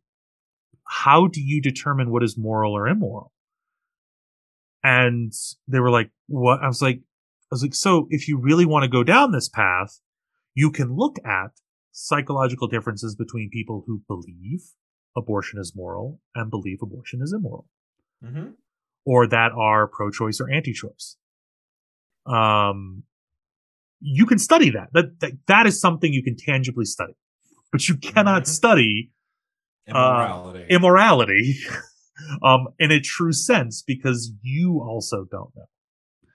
how 0.87 1.27
do 1.27 1.41
you 1.41 1.61
determine 1.61 2.13
what 2.13 2.23
is 2.23 2.39
moral 2.39 2.73
or 2.73 2.87
immoral? 2.87 3.33
And 4.85 5.33
they 5.67 5.81
were 5.81 5.91
like, 5.91 6.11
what? 6.29 6.63
I 6.63 6.69
was 6.69 6.81
like, 6.81 6.99
I 6.99 7.49
was 7.51 7.63
like, 7.63 7.75
so 7.75 8.07
if 8.11 8.29
you 8.29 8.39
really 8.39 8.65
want 8.65 8.85
to 8.85 8.89
go 8.89 9.03
down 9.03 9.33
this 9.33 9.49
path, 9.49 10.01
you 10.55 10.71
can 10.71 10.95
look 10.95 11.19
at 11.25 11.51
psychological 11.93 12.69
differences 12.69 13.15
between 13.17 13.51
people 13.51 13.85
who 13.87 14.03
believe 14.09 14.61
abortion 15.17 15.59
is 15.59 15.73
moral 15.75 16.21
and 16.35 16.51
believe 16.51 16.79
abortion 16.83 17.21
is 17.23 17.33
immoral 17.37 17.67
hmm 18.23 18.51
or 19.07 19.27
that 19.27 19.51
are 19.53 19.87
pro-choice 19.89 20.41
or 20.43 20.51
anti-choice. 20.51 21.17
Um, 22.27 23.05
you 24.01 24.27
can 24.27 24.39
study 24.39 24.71
that. 24.71 24.89
That 24.93 25.21
that, 25.21 25.33
that 25.47 25.67
is 25.67 25.81
something 25.81 26.13
you 26.13 26.23
can 26.23 26.37
tangibly 26.37 26.85
study, 26.85 27.15
but 27.73 27.89
you 27.89 27.97
cannot 27.97 28.43
Mhm. 28.43 28.47
study 28.47 29.13
Immorality. 29.89 30.67
immorality 30.69 31.55
um, 32.43 32.69
in 32.79 32.93
a 32.93 33.01
true 33.01 33.33
sense 33.33 33.83
because 33.87 34.33
you 34.43 34.81
also 34.87 35.25
don't 35.31 35.51
know. 35.57 35.67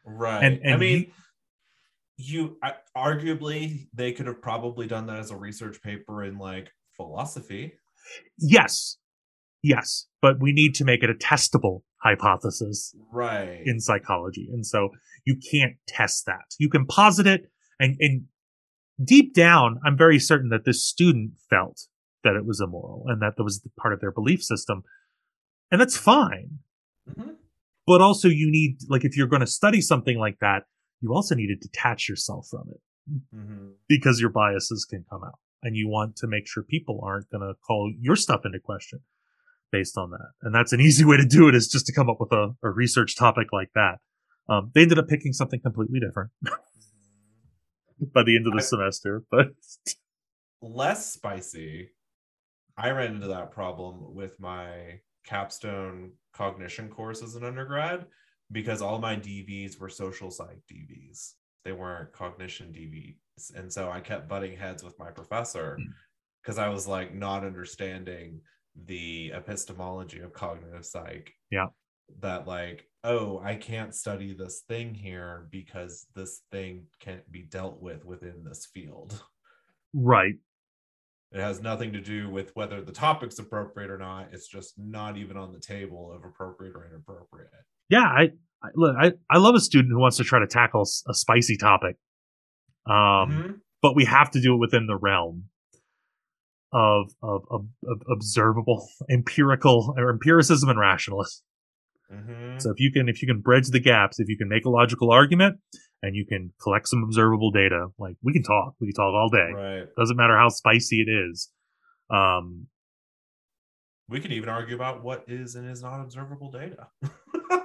right. 0.05 0.43
and- 0.43 0.59
I 0.65 0.71
and 0.71 0.79
mean, 0.79 1.11
you 2.17 2.57
I, 2.63 2.73
arguably 2.95 3.87
they 3.93 4.11
could 4.11 4.27
have 4.27 4.41
probably 4.41 4.87
done 4.87 5.07
that 5.07 5.19
as 5.19 5.31
a 5.31 5.37
research 5.37 5.81
paper 5.81 6.23
in 6.23 6.37
like 6.37 6.69
philosophy. 6.95 7.73
Yes, 8.39 8.97
yes, 9.61 10.07
but 10.21 10.39
we 10.39 10.53
need 10.53 10.75
to 10.75 10.85
make 10.85 11.03
it 11.03 11.09
a 11.09 11.13
testable 11.13 11.81
hypothesis 11.97 12.95
Right. 13.11 13.61
in 13.65 13.79
psychology. 13.79 14.47
And 14.53 14.65
so 14.65 14.89
you 15.25 15.37
can't 15.51 15.73
test 15.87 16.25
that. 16.27 16.45
You 16.59 16.69
can 16.69 16.85
posit 16.85 17.25
it 17.27 17.49
and, 17.79 17.97
and 17.99 18.25
deep 19.03 19.33
down, 19.33 19.79
I'm 19.83 19.97
very 19.97 20.19
certain 20.19 20.49
that 20.49 20.65
this 20.65 20.85
student 20.85 21.31
felt 21.49 21.81
that 22.23 22.35
it 22.35 22.45
was 22.45 22.61
immoral 22.61 23.05
and 23.07 23.21
that 23.21 23.33
that 23.37 23.43
was 23.43 23.67
part 23.77 23.93
of 23.93 23.99
their 24.01 24.11
belief 24.11 24.41
system. 24.43 24.83
And 25.71 25.81
that's 25.81 25.97
fine. 25.97 26.59
Mhm. 27.09 27.35
But 27.87 28.01
also 28.01 28.27
you 28.29 28.49
need, 28.49 28.77
like, 28.87 29.03
if 29.03 29.17
you're 29.17 29.27
going 29.27 29.41
to 29.41 29.47
study 29.47 29.81
something 29.81 30.17
like 30.17 30.39
that, 30.39 30.63
you 31.01 31.13
also 31.13 31.35
need 31.35 31.47
to 31.47 31.55
detach 31.55 32.07
yourself 32.09 32.47
from 32.49 32.69
it 32.71 32.81
Mhm. 33.35 33.73
because 33.87 34.19
your 34.19 34.29
biases 34.31 34.85
can 34.89 35.05
come 35.09 35.23
out 35.23 35.37
and 35.61 35.75
you 35.75 35.87
want 35.87 36.15
to 36.17 36.27
make 36.27 36.47
sure 36.47 36.63
people 36.63 37.01
aren't 37.03 37.29
going 37.29 37.41
to 37.47 37.53
call 37.67 37.93
your 37.99 38.15
stuff 38.15 38.41
into 38.45 38.59
question 38.59 38.99
based 39.71 39.97
on 39.97 40.09
that. 40.11 40.31
And 40.41 40.53
that's 40.55 40.73
an 40.73 40.81
easy 40.81 41.05
way 41.05 41.17
to 41.17 41.25
do 41.25 41.47
it 41.47 41.55
is 41.55 41.67
just 41.67 41.85
to 41.87 41.93
come 41.93 42.09
up 42.09 42.17
with 42.19 42.31
a, 42.31 42.55
a 42.63 42.69
research 42.69 43.15
topic 43.15 43.47
like 43.51 43.71
that. 43.75 43.99
Um, 44.47 44.71
they 44.73 44.81
ended 44.83 44.97
up 44.99 45.07
picking 45.07 45.33
something 45.33 45.59
completely 45.59 45.99
different 45.99 46.31
by 48.13 48.23
the 48.23 48.35
end 48.35 48.47
of 48.47 48.53
the 48.53 48.59
I- 48.59 48.61
semester, 48.61 49.23
but 49.31 49.47
less 50.61 51.13
spicy. 51.13 51.89
I 52.77 52.89
ran 52.91 53.15
into 53.15 53.27
that 53.27 53.51
problem 53.51 54.13
with 54.13 54.39
my 54.39 54.99
capstone 55.25 56.11
cognition 56.33 56.89
course 56.89 57.23
as 57.23 57.35
an 57.35 57.43
undergrad 57.43 58.05
because 58.51 58.81
all 58.81 58.99
my 58.99 59.15
DVs 59.15 59.79
were 59.79 59.89
social 59.89 60.31
psych 60.31 60.61
DVs. 60.71 61.33
They 61.63 61.71
weren't 61.71 62.11
cognition 62.13 62.67
DVs. 62.67 63.55
And 63.55 63.71
so 63.71 63.89
I 63.89 63.99
kept 63.99 64.29
butting 64.29 64.55
heads 64.55 64.83
with 64.83 64.97
my 64.99 65.11
professor 65.11 65.77
hmm. 65.79 65.91
because 66.41 66.57
I 66.57 66.69
was 66.69 66.87
like 66.87 67.13
not 67.13 67.43
understanding 67.43 68.41
the 68.85 69.31
epistemology 69.33 70.19
of 70.19 70.33
cognitive 70.33 70.85
psych. 70.85 71.33
Yeah. 71.49 71.67
That 72.19 72.47
like, 72.47 72.87
oh, 73.03 73.39
I 73.43 73.55
can't 73.55 73.95
study 73.95 74.33
this 74.33 74.61
thing 74.67 74.93
here 74.93 75.47
because 75.49 76.05
this 76.15 76.41
thing 76.51 76.85
can't 76.99 77.29
be 77.31 77.41
dealt 77.41 77.81
with 77.81 78.05
within 78.05 78.43
this 78.43 78.67
field. 78.71 79.21
right. 79.93 80.35
It 81.31 81.41
has 81.41 81.61
nothing 81.61 81.91
to 81.93 81.99
do 81.99 82.29
with 82.29 82.55
whether 82.55 82.81
the 82.81 82.91
topic's 82.91 83.39
appropriate 83.39 83.89
or 83.89 83.97
not. 83.97 84.29
It's 84.31 84.47
just 84.47 84.77
not 84.77 85.17
even 85.17 85.35
on 85.35 85.51
the 85.51 85.59
table 85.59 86.13
of 86.13 86.23
appropriate 86.23 86.75
or 86.75 86.85
inappropriate. 86.85 87.49
Yeah. 87.89 88.03
I, 88.03 88.31
I 88.63 88.69
look, 88.75 88.95
I, 88.99 89.13
I 89.29 89.37
love 89.37 89.55
a 89.55 89.59
student 89.59 89.91
who 89.91 89.99
wants 89.99 90.17
to 90.17 90.23
try 90.23 90.39
to 90.39 90.47
tackle 90.47 90.81
a 91.07 91.13
spicy 91.13 91.57
topic. 91.57 91.97
Um, 92.87 92.93
Mhm. 92.95 93.59
but 93.81 93.95
we 93.95 94.05
have 94.05 94.31
to 94.31 94.41
do 94.41 94.53
it 94.53 94.57
within 94.57 94.87
the 94.87 94.95
realm 94.97 95.45
of, 96.71 97.11
of, 97.23 97.41
of, 97.49 97.67
of 97.87 98.01
observable 98.11 98.87
empirical 99.09 99.93
or 99.97 100.09
empiricism 100.09 100.69
and 100.69 100.79
rationalism. 100.79 101.41
Mhm. 102.11 102.61
So 102.61 102.69
if 102.71 102.79
you 102.79 102.91
can 102.91 103.09
if 103.09 103.21
you 103.23 103.27
can 103.27 103.41
bridge 103.41 103.69
the 103.69 103.79
gaps, 103.79 104.19
if 104.19 104.29
you 104.29 104.37
can 104.37 104.47
make 104.47 104.65
a 104.65 104.69
logical 104.69 105.09
argument 105.11 105.59
and 106.03 106.15
you 106.15 106.23
can 106.25 106.53
collect 106.61 106.87
some 106.87 107.03
observable 107.03 107.49
data, 107.49 107.87
like 107.97 108.15
we 108.21 108.31
can 108.33 108.43
talk, 108.43 108.75
we 108.79 108.87
can 108.87 108.93
talk 108.95 109.13
all 109.15 109.29
day. 109.29 109.51
Right. 109.53 109.87
Doesn't 109.97 110.15
matter 110.15 110.37
how 110.37 110.49
spicy 110.49 111.01
it 111.01 111.09
is. 111.09 111.49
Um, 112.11 112.67
We 114.07 114.19
could 114.19 114.31
even 114.33 114.49
argue 114.49 114.75
about 114.75 115.03
what 115.03 115.23
is 115.27 115.55
and 115.55 115.67
is 115.67 115.81
not 115.81 115.99
observable 116.01 116.51
data. 116.51 116.87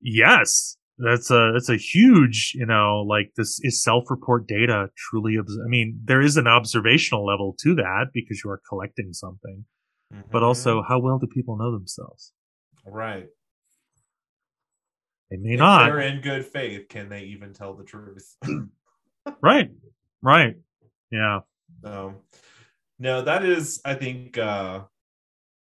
yes, 0.00 0.76
that's 0.98 1.30
a 1.30 1.50
that's 1.52 1.68
a 1.68 1.76
huge 1.76 2.52
you 2.54 2.66
know 2.66 3.02
like 3.06 3.32
this 3.36 3.58
is 3.62 3.82
self 3.82 4.04
report 4.10 4.46
data 4.48 4.90
truly. 4.96 5.36
Obs- 5.38 5.58
I 5.64 5.68
mean, 5.68 6.00
there 6.04 6.20
is 6.20 6.36
an 6.36 6.46
observational 6.46 7.24
level 7.26 7.56
to 7.60 7.74
that 7.76 8.06
because 8.12 8.42
you 8.44 8.50
are 8.50 8.60
collecting 8.68 9.12
something, 9.12 9.64
but 10.32 10.42
Mhm. 10.42 10.46
also 10.46 10.82
how 10.82 10.98
well 10.98 11.18
do 11.18 11.26
people 11.26 11.56
know 11.56 11.72
themselves? 11.72 12.32
right. 12.86 13.28
They 15.30 15.36
may 15.36 15.52
If 15.54 15.58
not. 15.60 15.86
they're 15.86 16.00
in 16.00 16.20
good 16.22 16.46
faith, 16.46 16.88
can 16.88 17.08
they 17.10 17.24
even 17.24 17.52
tell 17.52 17.74
the 17.74 17.84
truth? 17.84 18.36
Right. 19.42 19.70
Right. 20.22 20.56
Yeah. 21.10 21.40
So, 21.82 22.22
no, 22.98 23.22
that 23.22 23.44
is, 23.44 23.80
I 23.84 23.94
think, 23.94 24.38
uh, 24.38 24.84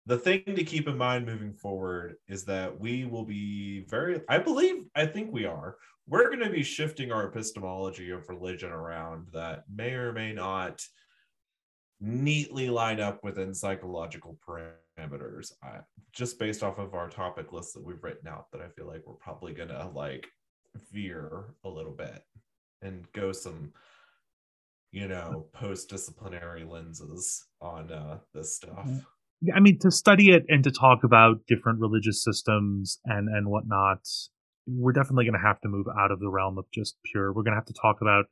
the 0.07 0.19
thing 0.19 0.43
to 0.45 0.65
keep 0.65 0.87
in 0.87 0.99
mind 0.99 1.25
moving 1.25 1.55
forward 1.55 2.17
is 2.29 2.45
that 2.45 2.79
we 2.79 3.07
will 3.07 3.25
be 3.25 3.85
very, 3.89 4.21
I 4.29 4.39
believe, 4.39 4.85
I 4.95 5.07
think 5.07 5.33
we 5.33 5.47
are. 5.47 5.77
We're 6.07 6.29
going 6.29 6.41
to 6.41 6.51
be 6.51 6.63
shifting 6.63 7.11
our 7.11 7.27
epistemology 7.27 8.11
of 8.11 8.29
religion 8.29 8.71
around 8.71 9.29
that 9.33 9.65
may 9.75 9.93
or 9.93 10.13
may 10.13 10.33
not 10.33 10.83
neatly 12.01 12.69
line 12.69 13.01
up 13.01 13.25
within 13.25 13.55
psychological 13.55 14.39
parameters. 14.47 15.53
I, 15.63 15.79
just 16.13 16.39
based 16.39 16.63
off 16.63 16.79
of 16.79 16.93
our 16.93 17.09
topic 17.09 17.53
list 17.53 17.73
that 17.73 17.85
we've 17.85 18.03
written 18.03 18.29
out, 18.29 18.51
that 18.53 18.61
I 18.61 18.69
feel 18.69 18.87
like 18.87 19.03
we're 19.07 19.15
probably 19.15 19.55
going 19.55 19.71
to 19.71 19.91
like 19.95 20.27
veer 20.93 21.55
a 21.65 21.69
little 21.69 21.93
bit 21.93 22.23
and 22.83 23.11
go 23.13 23.33
some 23.33 23.73
you 24.93 25.09
know 25.09 25.47
mm. 25.47 25.53
post-disciplinary 25.59 26.65
lenses 26.65 27.47
on 27.61 27.91
uh 27.91 28.19
this 28.33 28.57
stuff 28.57 28.87
Yeah, 28.87 28.99
I 29.55 29.61
mean, 29.61 29.79
to 29.81 29.91
study 29.91 30.31
it 30.31 30.45
and 30.49 30.65
to 30.65 30.71
talk 30.71 31.05
about 31.05 31.47
different 31.47 31.81
religious 31.81 32.23
systems 32.23 32.99
and 33.05 33.29
and 33.29 33.49
whatnot, 33.49 34.01
we're 34.67 34.93
definitely 34.93 35.25
going 35.25 35.41
to 35.41 35.47
have 35.47 35.61
to 35.63 35.69
move 35.69 35.87
out 35.99 36.11
of 36.11 36.21
the 36.21 36.31
realm 36.31 36.59
of 36.59 36.65
just 36.73 36.97
pure. 37.05 37.33
We're 37.33 37.43
going 37.43 37.53
to 37.53 37.59
have 37.59 37.67
to 37.67 37.75
talk 37.75 38.01
about 38.01 38.27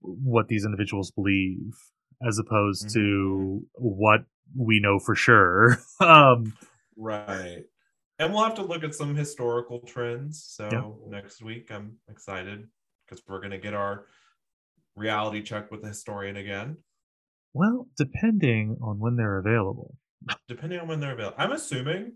what 0.00 0.48
these 0.48 0.64
individuals 0.64 1.10
believe, 1.12 1.74
as 2.26 2.38
opposed 2.38 2.90
to 2.94 3.62
what 3.74 4.24
we 4.56 4.80
know 4.80 4.98
for 4.98 5.14
sure. 5.14 5.78
um, 6.00 6.52
right 6.96 7.64
and 8.18 8.32
we'll 8.32 8.44
have 8.44 8.54
to 8.54 8.62
look 8.62 8.84
at 8.84 8.94
some 8.94 9.14
historical 9.16 9.80
trends 9.80 10.44
so 10.46 10.68
Yeah. 10.70 11.18
next 11.18 11.42
week 11.42 11.70
i'm 11.70 11.96
excited 12.08 12.66
because 13.04 13.22
we're 13.26 13.40
going 13.40 13.50
to 13.52 13.58
get 13.58 13.74
our 13.74 14.06
reality 14.94 15.42
check 15.42 15.70
with 15.70 15.82
the 15.82 15.88
historian 15.88 16.36
again 16.36 16.76
well, 17.54 17.88
depending 17.96 18.76
on 18.82 18.98
when 18.98 19.16
they're 19.16 19.38
available. 19.38 19.96
depending 20.48 20.78
on 20.80 20.86
when 20.88 21.00
they're 21.00 21.12
available 21.12 21.36
i'm 21.38 21.52
assuming 21.52 22.12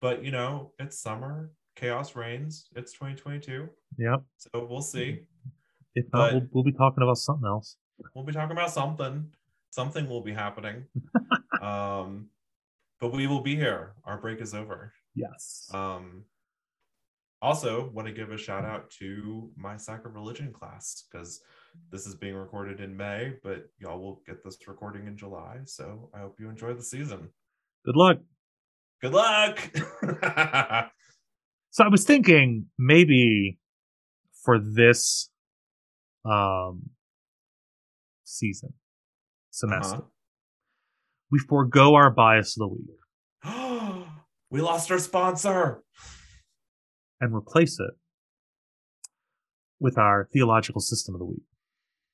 but 0.00 0.22
you 0.24 0.30
know 0.30 0.72
it's 0.78 0.98
summer 0.98 1.50
chaos 1.76 2.14
reigns 2.14 2.68
it's 2.76 2.92
2022 2.92 3.68
Yep. 3.98 4.22
so 4.36 4.66
we'll 4.70 4.80
see 4.82 5.22
If 5.96 6.06
not, 6.12 6.32
we'll, 6.32 6.46
we'll 6.52 6.64
be 6.64 6.72
talking 6.72 7.02
about 7.02 7.18
something 7.18 7.46
else. 7.46 7.76
we'll 8.14 8.24
be 8.24 8.32
talking 8.32 8.56
about 8.56 8.70
something. 8.70 9.26
Something 9.70 10.08
will 10.08 10.20
be 10.20 10.32
happening. 10.32 10.84
um, 11.62 12.28
but 13.00 13.12
we 13.12 13.26
will 13.28 13.40
be 13.40 13.54
here. 13.56 13.94
Our 14.04 14.18
break 14.18 14.40
is 14.40 14.54
over. 14.54 14.92
Yes. 15.16 15.68
Um, 15.74 16.24
also, 17.42 17.90
want 17.90 18.06
to 18.08 18.14
give 18.14 18.30
a 18.32 18.36
shout 18.38 18.64
out 18.64 18.90
to 18.98 19.50
my 19.56 19.76
psych 19.76 20.04
of 20.06 20.14
religion 20.14 20.52
class 20.52 21.04
because 21.10 21.40
this 21.90 22.06
is 22.06 22.14
being 22.14 22.34
recorded 22.34 22.80
in 22.80 22.96
May, 22.96 23.34
but 23.42 23.68
y'all 23.78 24.00
will 24.00 24.22
get 24.26 24.42
this 24.44 24.56
recording 24.66 25.06
in 25.06 25.16
July. 25.16 25.58
So 25.64 26.10
I 26.14 26.18
hope 26.20 26.36
you 26.40 26.48
enjoy 26.48 26.74
the 26.74 26.82
season. 26.82 27.28
Good 27.84 27.96
luck. 27.96 28.18
Good 29.00 29.12
luck. 29.12 29.58
So 31.70 31.82
I 31.82 31.88
was 31.88 32.04
thinking 32.04 32.66
maybe 32.78 33.58
for 34.44 34.60
this 34.60 35.28
um 36.24 36.90
season 38.22 38.74
semester 39.50 39.96
Uh-huh. 39.96 40.04
we 41.32 41.40
forego 41.40 41.94
our 41.96 42.10
bias 42.10 42.56
of 42.56 42.60
the 42.60 42.68
week 42.68 44.04
we 44.50 44.60
lost 44.60 44.92
our 44.92 45.00
sponsor. 45.00 45.82
and 47.20 47.34
replace 47.34 47.80
it 47.80 47.94
with 49.80 49.98
our 49.98 50.28
theological 50.32 50.80
system 50.80 51.16
of 51.16 51.18
the 51.18 51.24
week. 51.24 51.42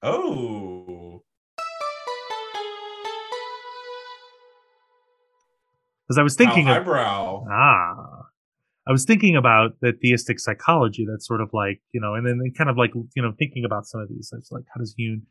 Oh. 0.03 1.23
Because 6.07 6.19
I 6.19 6.23
was 6.23 6.35
thinking 6.35 6.67
How 6.67 6.79
of 6.79 6.87
highbrow. 6.87 7.47
ah, 7.51 8.23
I 8.89 8.91
was 8.93 9.05
thinking 9.05 9.37
about 9.37 9.73
the 9.81 9.93
theistic 9.93 10.41
psychology. 10.41 11.07
That's 11.09 11.27
sort 11.27 11.41
of 11.41 11.51
like 11.53 11.81
you 11.93 12.01
know, 12.01 12.15
and 12.15 12.27
then 12.27 12.41
kind 12.57 12.69
of 12.71 12.77
like 12.77 12.93
you 12.95 13.23
know, 13.23 13.33
thinking 13.39 13.65
about 13.65 13.87
some 13.87 14.01
of 14.01 14.09
these. 14.09 14.33
It's 14.37 14.51
like 14.51 14.65
how 14.75 14.79
does 14.81 14.95
Jung 14.97 15.23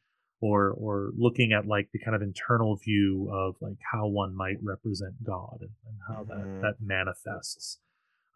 or 0.41 0.71
or 0.77 1.09
looking 1.17 1.51
at 1.51 1.65
like 1.65 1.89
the 1.91 1.99
kind 1.99 2.15
of 2.15 2.21
internal 2.21 2.77
view 2.77 3.29
of 3.33 3.55
like 3.59 3.77
how 3.91 4.07
one 4.07 4.33
might 4.35 4.57
represent 4.63 5.15
God 5.23 5.57
and, 5.61 5.71
and 5.87 5.97
how 6.07 6.23
Mhm. 6.23 6.27
that 6.27 6.61
that 6.61 6.75
manifests. 6.81 7.79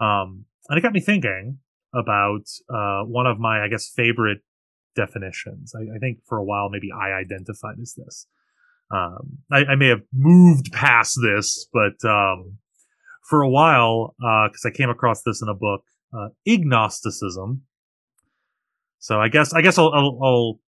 Um, 0.01 0.45
and 0.67 0.77
it 0.77 0.81
got 0.81 0.91
me 0.93 0.99
thinking 0.99 1.59
about 1.93 2.49
uh, 2.73 3.03
one 3.05 3.27
of 3.27 3.39
my, 3.39 3.63
I 3.63 3.67
guess, 3.69 3.88
favorite 3.88 4.39
definitions. 4.95 5.73
I, 5.75 5.95
I 5.95 5.99
think 5.99 6.19
for 6.27 6.37
a 6.37 6.43
while 6.43 6.69
maybe 6.69 6.89
I 6.91 7.11
identified 7.11 7.75
as 7.81 7.93
this. 7.93 8.27
Um, 8.93 9.39
I, 9.51 9.65
I 9.71 9.75
may 9.75 9.87
have 9.87 10.01
moved 10.13 10.71
past 10.71 11.17
this, 11.21 11.67
but 11.73 12.03
um, 12.07 12.57
for 13.27 13.41
a 13.41 13.49
while, 13.49 14.13
because 14.19 14.65
I 14.65 14.69
came 14.71 14.89
across 14.89 15.23
this 15.23 15.41
in 15.41 15.49
a 15.49 15.53
book, 15.55 15.83
uh, 16.15 16.29
ignosticism. 16.45 17.61
So 18.99 19.19
I 19.19 19.29
guess 19.29 19.53
I 19.53 19.61
guess 19.61 19.77
I'll, 19.77 19.91
I'll, 19.93 20.19
I'll 20.23 20.59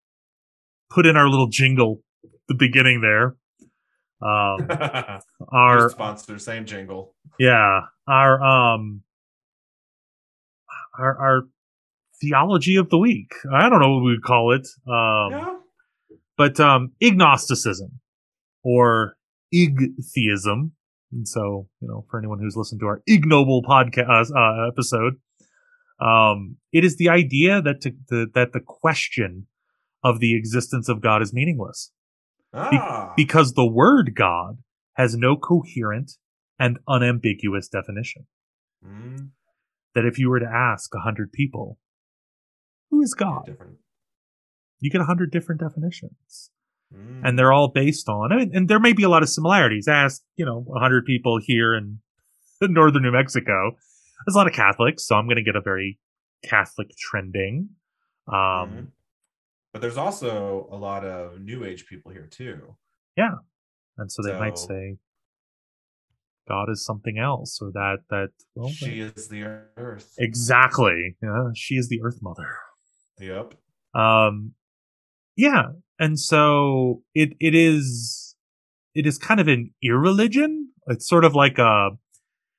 put 0.90 1.06
in 1.06 1.16
our 1.16 1.28
little 1.28 1.48
jingle 1.48 2.02
at 2.24 2.30
the 2.48 2.54
beginning 2.54 3.00
there. 3.00 3.36
Um, 4.22 4.66
Our 4.70 5.20
our 5.52 5.90
sponsor, 5.90 6.38
same 6.38 6.64
jingle. 6.64 7.14
yeah, 7.38 7.80
our 8.08 8.42
um, 8.42 9.02
our 10.98 11.18
our 11.18 11.42
theology 12.24 12.76
of 12.76 12.88
the 12.90 12.98
week. 12.98 13.32
I 13.52 13.68
don't 13.68 13.80
know 13.80 13.94
what 13.94 14.04
we 14.04 14.12
would 14.12 14.22
call 14.22 14.52
it. 14.52 14.66
Um, 14.88 15.30
yeah. 15.32 15.54
but 16.36 16.58
um, 16.60 16.92
ignosticism 17.00 18.00
or 18.62 19.16
igtheism. 19.52 20.72
And 21.12 21.28
so, 21.28 21.68
you 21.80 21.88
know, 21.88 22.04
for 22.10 22.18
anyone 22.18 22.38
who's 22.40 22.56
listened 22.56 22.80
to 22.80 22.86
our 22.86 23.02
ignoble 23.06 23.62
podcast 23.62 24.30
uh, 24.34 24.68
episode, 24.68 25.14
um, 26.00 26.56
it 26.72 26.84
is 26.84 26.96
the 26.96 27.08
idea 27.08 27.62
that 27.62 27.80
to, 27.82 27.92
the, 28.08 28.26
that 28.34 28.52
the 28.52 28.60
question 28.60 29.46
of 30.02 30.20
the 30.20 30.34
existence 30.36 30.88
of 30.88 31.00
God 31.00 31.22
is 31.22 31.32
meaningless 31.32 31.92
Ah. 32.52 33.12
because 33.16 33.54
the 33.54 33.66
word 33.66 34.12
God 34.14 34.58
has 34.94 35.16
no 35.16 35.36
coherent 35.36 36.12
and 36.58 36.78
unambiguous 36.88 37.68
definition. 37.68 38.26
Mm, 38.84 39.30
That 39.94 40.04
if 40.04 40.18
you 40.18 40.28
were 40.30 40.38
to 40.40 40.46
ask 40.52 40.94
a 40.94 41.00
hundred 41.00 41.32
people, 41.32 41.78
who 42.94 43.02
is 43.02 43.14
God? 43.14 43.46
different. 43.46 43.76
You 44.80 44.90
get 44.90 45.00
a 45.00 45.04
hundred 45.04 45.30
different 45.32 45.60
definitions. 45.60 46.50
Mm. 46.94 47.22
and 47.24 47.38
they're 47.38 47.52
all 47.52 47.68
based 47.68 48.08
on 48.08 48.30
I 48.30 48.36
mean, 48.36 48.50
and 48.54 48.68
there 48.68 48.78
may 48.78 48.92
be 48.92 49.02
a 49.02 49.08
lot 49.08 49.22
of 49.24 49.28
similarities 49.28 49.88
ask 49.88 50.22
you 50.36 50.44
know 50.44 50.60
100 50.60 51.04
people 51.06 51.40
here 51.42 51.74
in 51.74 51.98
northern 52.62 53.02
new 53.02 53.10
mexico 53.10 53.72
there's 54.24 54.34
a 54.34 54.38
lot 54.38 54.46
of 54.46 54.52
catholics 54.52 55.04
so 55.06 55.16
i'm 55.16 55.24
going 55.26 55.36
to 55.36 55.42
get 55.42 55.56
a 55.56 55.60
very 55.62 55.98
catholic 56.44 56.90
trending 56.96 57.70
um 58.28 58.34
Mhm. 58.36 58.86
But 59.72 59.80
there's 59.80 59.96
also 59.96 60.68
a 60.70 60.76
lot 60.76 61.04
of 61.04 61.40
new 61.40 61.64
age 61.64 61.86
people 61.86 62.12
here 62.12 62.28
too. 62.30 62.76
Yeah, 63.16 63.36
and 63.98 64.12
so 64.12 64.22
they 64.22 64.38
might 64.38 64.56
say 64.58 64.98
god 66.46 66.68
is 66.70 66.84
something 66.84 67.18
else 67.18 67.58
or 67.60 67.72
that 67.72 67.98
that 68.10 68.28
well 68.54 68.68
she 68.68 69.00
is 69.00 69.28
the 69.28 69.42
earth. 69.76 70.14
exactly 70.18 71.16
yeah, 71.22 71.48
she 71.56 71.74
is 71.76 71.88
the 71.88 72.00
earth 72.04 72.18
mother 72.22 72.50
Yep. 73.20 73.54
um 73.94 74.52
yeah 75.36 75.64
and 75.98 76.18
so 76.18 77.02
it 77.14 77.30
it 77.40 77.54
is 77.54 78.36
it 78.94 79.06
is 79.06 79.18
kind 79.18 79.40
of 79.40 79.48
an 79.48 79.72
irreligion 79.82 80.70
it's 80.88 81.08
sort 81.08 81.24
of 81.24 81.34
like 81.34 81.58
a 81.58 81.90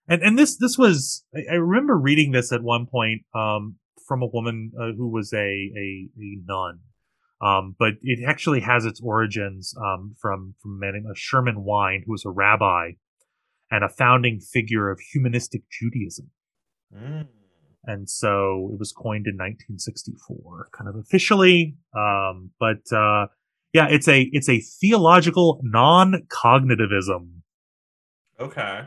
and 0.07 0.21
and 0.21 0.39
this 0.39 0.57
this 0.57 0.77
was 0.77 1.25
i, 1.35 1.53
I 1.53 1.55
remember 1.55 1.97
reading 1.97 2.31
this 2.31 2.51
at 2.51 2.63
one 2.63 2.85
point 2.85 3.23
um 3.33 3.75
from 4.07 4.21
a 4.21 4.27
woman 4.27 4.71
uh, 4.79 4.91
who 4.95 5.09
was 5.09 5.33
a, 5.33 5.37
a 5.37 6.09
a 6.17 6.37
nun 6.45 6.79
um 7.41 7.75
but 7.77 7.93
it 8.01 8.19
actually 8.27 8.61
has 8.61 8.85
its 8.85 9.01
origins 9.01 9.73
um 9.77 10.15
from 10.19 10.55
from 10.61 10.75
a 10.75 10.77
man 10.79 10.93
named 10.93 11.17
Sherwin 11.17 11.63
Wine 11.63 12.03
who 12.05 12.11
was 12.13 12.23
a 12.25 12.29
rabbi 12.29 12.91
and 13.71 13.83
a 13.83 13.89
founding 13.89 14.39
figure 14.39 14.89
of 14.89 14.99
humanistic 15.11 15.63
judaism 15.69 16.31
Mm. 16.95 17.27
And 17.87 18.09
so 18.09 18.69
it 18.73 18.79
was 18.79 18.91
coined 18.91 19.27
in 19.27 19.35
1964 19.35 20.69
kind 20.71 20.89
of 20.89 20.95
officially 20.95 21.75
um 21.95 22.51
but 22.59 22.81
uh 22.91 23.27
yeah 23.73 23.87
it's 23.89 24.07
a 24.07 24.29
it's 24.31 24.49
a 24.49 24.59
theological 24.59 25.59
non-cognitivism 25.63 27.29
Okay. 28.39 28.81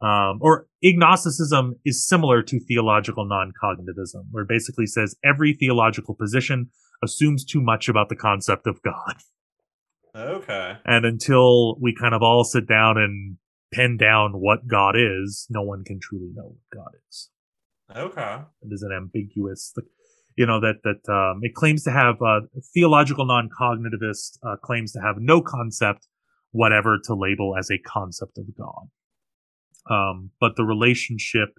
um 0.00 0.38
or 0.40 0.66
ignosticism 0.82 1.76
is 1.84 2.06
similar 2.06 2.42
to 2.42 2.58
theological 2.60 3.24
non-cognitivism 3.24 4.24
where 4.30 4.42
it 4.44 4.48
basically 4.48 4.86
says 4.86 5.16
every 5.24 5.52
theological 5.54 6.14
position 6.14 6.70
assumes 7.02 7.44
too 7.44 7.60
much 7.60 7.88
about 7.88 8.08
the 8.08 8.16
concept 8.16 8.66
of 8.66 8.82
god 8.82 9.14
Okay. 10.14 10.76
and 10.84 11.06
until 11.06 11.76
we 11.80 11.94
kind 11.94 12.14
of 12.14 12.22
all 12.22 12.44
sit 12.44 12.66
down 12.68 12.98
and 12.98 13.38
pin 13.72 13.96
down 13.96 14.32
what 14.34 14.66
god 14.66 14.94
is 14.96 15.46
no 15.48 15.62
one 15.62 15.84
can 15.84 15.98
truly 16.00 16.30
know 16.34 16.48
what 16.54 16.70
god 16.74 16.92
is 17.08 17.30
Okay. 17.96 18.38
it 18.62 18.68
is 18.70 18.82
an 18.82 18.92
ambiguous 18.96 19.74
you 20.36 20.46
know 20.46 20.60
that 20.60 20.76
that 20.84 21.12
um, 21.12 21.40
it 21.42 21.54
claims 21.54 21.82
to 21.84 21.90
have 21.90 22.16
uh, 22.22 22.40
theological 22.74 23.26
non-cognitivist 23.26 24.38
uh, 24.46 24.56
claims 24.62 24.92
to 24.92 25.00
have 25.00 25.16
no 25.18 25.40
concept 25.40 26.08
whatever 26.52 26.98
to 27.04 27.14
label 27.14 27.54
as 27.58 27.70
a 27.70 27.78
concept 27.78 28.38
of 28.38 28.44
god 28.56 28.88
um, 29.90 30.30
but 30.40 30.56
the 30.56 30.64
relationship 30.64 31.50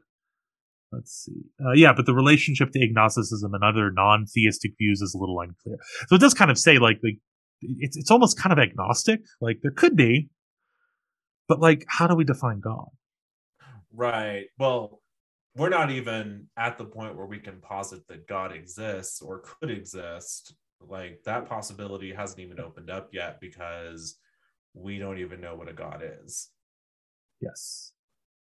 let's 0.92 1.12
see 1.26 1.44
uh, 1.66 1.72
yeah 1.74 1.94
but 1.94 2.06
the 2.06 2.14
relationship 2.14 2.72
to 2.72 2.84
agnosticism 2.84 3.54
and 3.54 3.64
other 3.64 3.92
non-theistic 3.92 4.72
views 4.78 5.02
is 5.02 5.14
a 5.14 5.18
little 5.18 5.40
unclear 5.40 5.78
so 6.08 6.16
it 6.16 6.20
does 6.20 6.34
kind 6.34 6.52
of 6.52 6.58
say 6.58 6.78
like 6.78 6.98
like 7.04 7.18
it's 7.62 7.96
it's 7.96 8.12
almost 8.12 8.40
kind 8.40 8.52
of 8.52 8.60
agnostic 8.60 9.22
like 9.40 9.60
there 9.62 9.72
could 9.72 9.96
be 9.96 10.30
but 11.48 11.60
like 11.60 11.86
how 11.88 12.08
do 12.08 12.16
we 12.16 12.24
define 12.24 12.60
god 12.60 12.88
Right. 13.94 14.46
Well, 14.58 15.02
we're 15.56 15.70
not 15.70 15.92
even 15.92 16.48
at 16.58 16.78
the 16.78 16.86
point 16.86 17.16
where 17.16 17.26
we 17.28 17.40
can 17.40 17.60
posit 17.62 18.08
that 18.08 18.28
God 18.28 18.52
exists 18.52 19.22
or 19.22 19.40
could 19.40 19.70
exist. 19.70 20.56
Like 20.82 21.22
that 21.26 21.48
possibility 21.48 22.14
hasn't 22.14 22.40
even 22.40 22.60
opened 22.60 22.90
up 22.90 23.10
yet 23.14 23.40
because 23.40 24.18
we 24.74 24.98
don't 24.98 25.20
even 25.20 25.40
know 25.40 25.56
what 25.56 25.70
a 25.70 25.74
God 25.74 26.02
is. 26.24 26.50
Yes. 27.40 27.92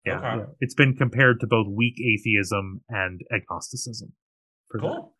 Yeah, 0.05 0.19
Okay. 0.19 0.37
yeah. 0.39 0.45
It's 0.61 0.75
been 0.75 0.95
compared 0.95 1.41
to 1.41 1.47
both 1.47 1.67
weak 1.69 1.95
atheism 2.01 2.83
and 2.89 3.21
agnosticism. 3.33 4.13
For 4.71 4.81
that. 4.81 4.87
Cool. 4.87 5.13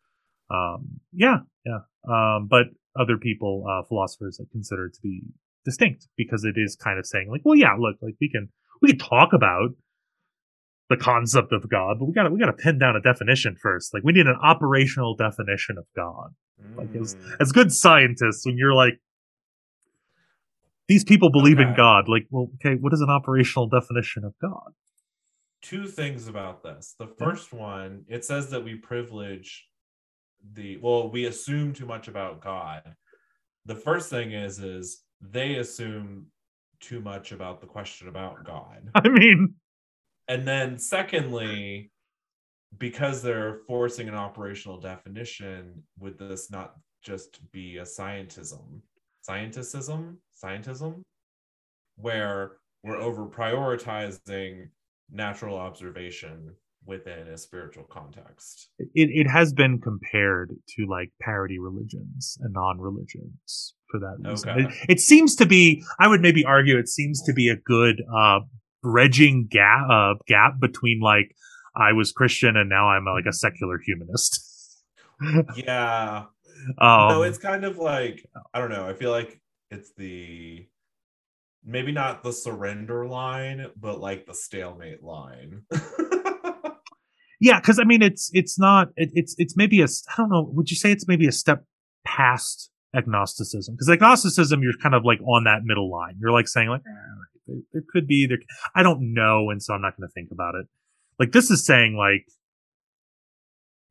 Um, 0.49 0.99
yeah, 1.13 1.37
yeah. 1.65 1.79
Um, 2.07 2.47
but 2.49 2.67
other 2.99 3.17
people, 3.17 3.65
uh, 3.69 3.83
philosophers, 3.87 4.37
that 4.37 4.49
consider 4.51 4.85
it 4.87 4.93
to 4.95 5.01
be 5.01 5.21
distinct 5.65 6.07
because 6.17 6.43
it 6.45 6.55
is 6.57 6.75
kind 6.75 6.97
of 6.99 7.05
saying 7.05 7.29
like, 7.29 7.41
well, 7.43 7.55
yeah, 7.55 7.73
look, 7.77 7.97
like 8.01 8.15
we 8.21 8.29
can 8.29 8.49
we 8.81 8.89
can 8.89 8.97
talk 8.99 9.33
about 9.33 9.69
the 10.89 10.97
concept 10.97 11.51
of 11.51 11.69
God, 11.69 11.97
but 11.99 12.05
we 12.05 12.13
got 12.13 12.23
to 12.23 12.29
we 12.29 12.39
got 12.39 12.47
to 12.47 12.53
pin 12.53 12.79
down 12.79 12.95
a 12.95 13.01
definition 13.01 13.55
first. 13.61 13.93
Like 13.93 14.03
we 14.03 14.13
need 14.13 14.27
an 14.27 14.37
operational 14.41 15.15
definition 15.15 15.77
of 15.77 15.85
God. 15.95 16.33
Like, 16.75 16.89
as- 16.95 17.15
Mm. 17.15 17.35
As 17.41 17.51
good 17.51 17.71
scientists, 17.71 18.45
when 18.45 18.57
you're 18.57 18.73
like. 18.73 18.99
These 20.87 21.03
people 21.03 21.29
believe 21.29 21.59
in 21.59 21.73
God. 21.75 22.07
Like, 22.07 22.27
well, 22.31 22.49
okay, 22.55 22.75
what 22.79 22.93
is 22.93 23.01
an 23.01 23.09
operational 23.09 23.67
definition 23.67 24.23
of 24.23 24.33
God? 24.41 24.71
two 25.61 25.87
things 25.87 26.27
about 26.27 26.63
this. 26.63 26.95
The 26.97 27.07
first 27.07 27.53
one, 27.53 28.05
it 28.07 28.23
says 28.23 28.49
that 28.51 28.63
we 28.63 28.75
privilege 28.75 29.67
the 30.53 30.77
well, 30.77 31.09
we 31.09 31.25
assume 31.25 31.73
too 31.73 31.85
much 31.85 32.07
about 32.07 32.41
God. 32.41 32.95
The 33.65 33.75
first 33.75 34.09
thing 34.09 34.31
is 34.31 34.59
is 34.59 35.03
they 35.19 35.55
assume 35.55 36.27
too 36.79 37.01
much 37.01 37.31
about 37.31 37.59
the 37.59 37.67
question 37.67 38.07
about 38.07 38.45
God. 38.45 38.89
I 38.95 39.09
mean, 39.09 39.55
And 40.27 40.47
then 40.47 40.77
secondly, 40.77 41.91
because 42.77 43.21
they're 43.21 43.59
forcing 43.67 44.07
an 44.09 44.15
operational 44.15 44.79
definition, 44.79 45.83
would 45.99 46.19
this 46.19 46.51
not 46.51 46.75
just 47.01 47.39
be 47.51 47.77
a 47.77 47.83
scientism? 47.83 48.81
Scientism? 49.27 50.17
Scientism? 50.43 51.01
Where 51.95 52.57
we're 52.83 52.97
over 52.97 53.25
prioritizing 53.25 54.69
natural 55.11 55.57
observation 55.57 56.53
within 56.85 57.27
a 57.27 57.37
spiritual 57.37 57.83
context. 57.83 58.69
it, 58.79 59.09
it 59.11 59.29
has 59.29 59.51
been 59.51 59.79
compared 59.79 60.51
to 60.69 60.85
like 60.87 61.11
parody 61.21 61.59
religions 61.59 62.37
and 62.41 62.53
non-religions 62.53 63.75
for 63.91 63.99
that 63.99 64.15
reason. 64.29 64.49
Okay. 64.49 64.61
It, 64.63 64.89
it 64.89 64.99
seems 64.99 65.35
to 65.35 65.45
be, 65.45 65.83
I 65.99 66.07
would 66.07 66.21
maybe 66.21 66.45
argue, 66.45 66.77
it 66.77 66.87
seems 66.87 67.21
to 67.23 67.33
be 67.33 67.49
a 67.49 67.57
good 67.57 68.01
uh, 68.15 68.39
bridging 68.81 69.47
gap 69.49 69.89
uh, 69.89 70.13
gap 70.27 70.59
between 70.59 70.99
like 71.01 71.35
I 71.75 71.93
was 71.93 72.11
Christian 72.11 72.57
and 72.57 72.69
now 72.69 72.89
I'm 72.89 73.05
like 73.05 73.25
a 73.27 73.33
secular 73.33 73.79
humanist. 73.85 74.43
Yeah. 75.55 76.25
Um, 76.79 77.07
no, 77.09 77.23
it's 77.23 77.39
kind 77.39 77.65
of 77.65 77.79
like 77.79 78.23
I 78.53 78.59
don't 78.59 78.69
know. 78.69 78.87
I 78.87 78.93
feel 78.93 79.09
like 79.09 79.41
it's 79.71 79.91
the 79.97 80.67
maybe 81.65 81.91
not 81.91 82.23
the 82.23 82.31
surrender 82.31 83.05
line, 83.05 83.67
but 83.75 83.99
like 83.99 84.25
the 84.25 84.33
stalemate 84.33 85.03
line. 85.03 85.63
yeah, 87.39 87.59
because 87.59 87.79
I 87.79 87.83
mean, 87.83 88.01
it's 88.01 88.31
it's 88.33 88.57
not 88.57 88.89
it, 88.95 89.09
it's 89.13 89.35
it's 89.37 89.55
maybe 89.57 89.81
a 89.81 89.85
I 89.85 90.13
don't 90.17 90.29
know. 90.29 90.49
Would 90.53 90.71
you 90.71 90.77
say 90.77 90.91
it's 90.91 91.07
maybe 91.07 91.27
a 91.27 91.31
step 91.31 91.63
past 92.05 92.71
agnosticism? 92.95 93.75
Because 93.75 93.89
agnosticism, 93.89 94.61
you're 94.63 94.77
kind 94.81 94.95
of 94.95 95.03
like 95.03 95.19
on 95.21 95.43
that 95.43 95.63
middle 95.63 95.91
line. 95.91 96.15
You're 96.19 96.31
like 96.31 96.47
saying 96.47 96.69
like 96.69 96.81
eh, 96.87 97.36
there, 97.47 97.57
there 97.73 97.83
could 97.89 98.07
be 98.07 98.27
there. 98.27 98.39
I 98.75 98.83
don't 98.83 99.13
know, 99.13 99.49
and 99.49 99.61
so 99.61 99.73
I'm 99.73 99.81
not 99.81 99.97
going 99.97 100.07
to 100.07 100.13
think 100.13 100.29
about 100.31 100.55
it. 100.55 100.67
Like 101.19 101.31
this 101.31 101.49
is 101.49 101.65
saying 101.65 101.95
like 101.95 102.27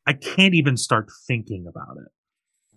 I 0.06 0.12
can't 0.12 0.54
even 0.54 0.76
start 0.76 1.08
thinking 1.26 1.66
about 1.68 1.96
it 1.96 2.12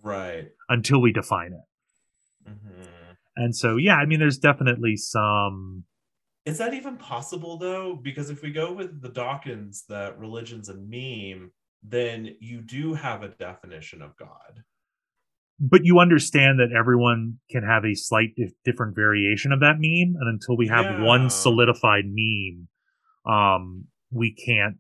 right 0.01 0.49
until 0.67 1.01
we 1.01 1.11
define 1.11 1.53
it. 1.53 2.49
Mhm. 2.49 2.87
And 3.35 3.55
so, 3.55 3.77
yeah, 3.77 3.95
I 3.95 4.05
mean, 4.05 4.19
there's 4.19 4.37
definitely 4.37 4.97
some. 4.97 5.85
Is 6.45 6.57
that 6.57 6.73
even 6.73 6.97
possible 6.97 7.57
though? 7.57 7.95
Because 7.95 8.29
if 8.29 8.41
we 8.41 8.51
go 8.51 8.73
with 8.73 9.01
the 9.01 9.09
Dawkins 9.09 9.85
that 9.87 10.17
religion's 10.17 10.69
a 10.69 10.75
meme, 10.75 11.51
then 11.83 12.35
you 12.39 12.61
do 12.61 12.93
have 12.93 13.23
a 13.23 13.29
definition 13.29 14.01
of 14.01 14.17
God. 14.17 14.63
But 15.59 15.83
you 15.83 15.99
understand 15.99 16.59
that 16.59 16.71
everyone 16.77 17.39
can 17.51 17.63
have 17.63 17.83
a 17.83 17.93
slight 17.93 18.35
dif- 18.35 18.53
different 18.63 18.95
variation 18.95 19.51
of 19.51 19.59
that 19.59 19.75
meme, 19.79 20.15
and 20.19 20.27
until 20.29 20.55
we 20.55 20.67
have 20.67 20.85
Yeah. 20.89 21.03
one 21.03 21.29
solidified 21.29 22.05
meme, 22.07 22.67
um, 23.25 23.87
we 24.11 24.33
can't 24.33 24.77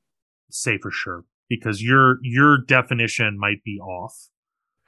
say 0.49 0.77
for 0.77 0.89
sure 0.91 1.25
because 1.49 1.83
your 1.83 2.17
your 2.23 2.57
definition 2.65 3.37
might 3.37 3.63
be 3.63 3.79
off. 3.79 4.15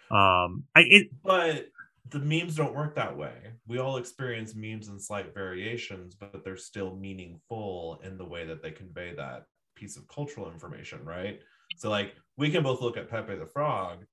Um, 0.10 0.66
I 0.76 0.82
it 0.82 1.08
But 1.24 1.70
the 2.10 2.20
memes 2.20 2.56
don't 2.56 2.74
work 2.74 2.96
that 2.96 3.16
way. 3.18 3.54
We 3.68 3.78
all 3.78 3.98
experience 3.98 4.56
memes 4.56 4.88
in 4.88 5.00
slight 5.00 5.34
variations, 5.34 6.16
but 6.16 6.44
they're 6.44 6.58
still 6.58 6.96
meaningful 6.96 8.02
in 8.04 8.18
the 8.18 8.26
way 8.26 8.46
that 8.46 8.62
they 8.62 8.72
convey 8.72 9.14
that 9.16 9.46
piece 9.76 9.98
of 9.98 10.08
cultural 10.08 10.52
information, 10.52 11.04
right? 11.06 11.40
So, 11.78 11.90
like, 11.90 12.16
we 12.38 12.50
can 12.50 12.64
both 12.64 12.82
look 12.82 12.98
at 12.98 13.10
Pepe 13.10 13.36
the 13.36 13.46
Frog 13.46 14.06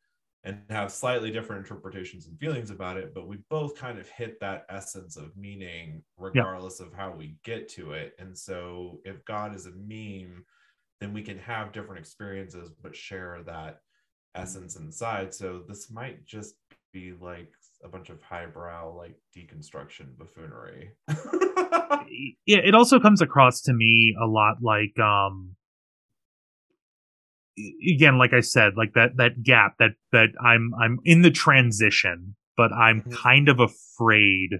and 0.49 0.62
have 0.70 0.90
slightly 0.90 1.30
different 1.30 1.66
interpretations 1.66 2.26
and 2.26 2.38
feelings 2.38 2.70
about 2.70 2.96
it, 2.96 3.12
but 3.14 3.28
we 3.28 3.36
both 3.51 3.76
kind 3.76 3.99
of 3.99 4.09
hit 4.09 4.40
that 4.40 4.64
essence 4.70 5.16
of 5.16 5.36
meaning 5.36 6.03
regardless 6.16 6.80
of 6.80 6.92
how 6.94 7.12
we 7.12 7.36
get 7.44 7.68
to 7.68 7.92
it. 7.92 8.14
And 8.18 8.36
so, 8.36 9.01
if 9.05 9.22
God 9.26 9.55
is 9.55 9.66
a 9.66 9.72
meme, 9.72 10.44
then 11.01 11.12
we 11.12 11.22
can 11.22 11.38
have 11.38 11.72
different 11.72 12.01
experiences 12.01 12.72
but 12.82 12.96
share 12.96 13.42
that 13.44 13.80
essence 14.34 14.76
inside. 14.76 15.34
So 15.34 15.62
this 15.68 15.90
might 15.90 16.24
just 16.24 16.55
be 16.92 17.12
like 17.20 17.53
a 17.84 17.88
bunch 17.88 18.09
of 18.09 18.22
highbrow 18.22 18.96
like 18.96 19.16
deconstruction 19.36 20.16
buffoonery. 20.16 20.92
yeah, 22.46 22.59
it 22.64 22.74
also 22.74 22.99
comes 22.99 23.20
across 23.20 23.61
to 23.62 23.74
me 23.74 24.14
a 24.20 24.26
lot 24.26 24.57
like 24.62 24.99
um 24.99 25.55
again 27.95 28.19
like 28.19 28.33
I 28.33 28.41
said 28.41 28.77
like 28.77 28.93
that 28.95 29.17
that 29.17 29.43
gap 29.43 29.77
that 29.79 29.93
that 30.13 30.29
I'm 30.45 30.73
I'm 30.81 30.99
in 31.05 31.23
the 31.23 31.31
transition 31.31 32.37
but 32.57 32.73
I'm 32.73 33.03
Mhm. 33.03 33.13
kind 33.13 33.49
of 33.49 33.61
afraid 33.61 34.51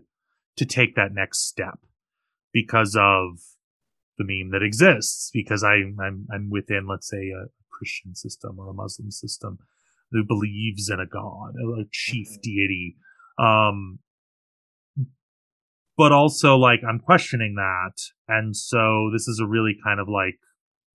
to 0.57 0.65
take 0.65 0.95
that 0.97 1.13
next 1.13 1.47
step 1.47 1.79
because 2.53 2.97
of 2.99 3.39
the 4.19 4.25
meme 4.25 4.51
that 4.53 4.63
exists 4.65 5.31
because 5.33 5.63
I 5.63 5.75
I'm 6.01 6.27
I'm 6.33 6.51
within 6.51 6.87
let's 6.87 7.09
say 7.09 7.31
a 7.31 7.47
Christian 7.71 8.15
system 8.15 8.59
or 8.59 8.71
a 8.71 8.75
Muslim 8.75 9.11
system 9.11 9.59
who 10.11 10.25
believes 10.25 10.89
in 10.89 10.99
a 11.01 11.07
god 11.07 11.55
a 11.57 11.85
chief 11.93 12.29
Mhm. 12.29 12.43
deity 12.43 12.97
um 13.39 13.99
but 15.97 16.13
also 16.13 16.57
like 16.57 16.81
I'm 16.89 17.01
questioning 17.01 17.57
that. 17.57 17.95
And 18.29 18.57
so 18.57 19.11
this 19.13 19.27
is 19.27 19.41
a 19.43 19.47
really 19.47 19.77
kind 19.83 19.99
of 20.01 20.09
like 20.09 20.39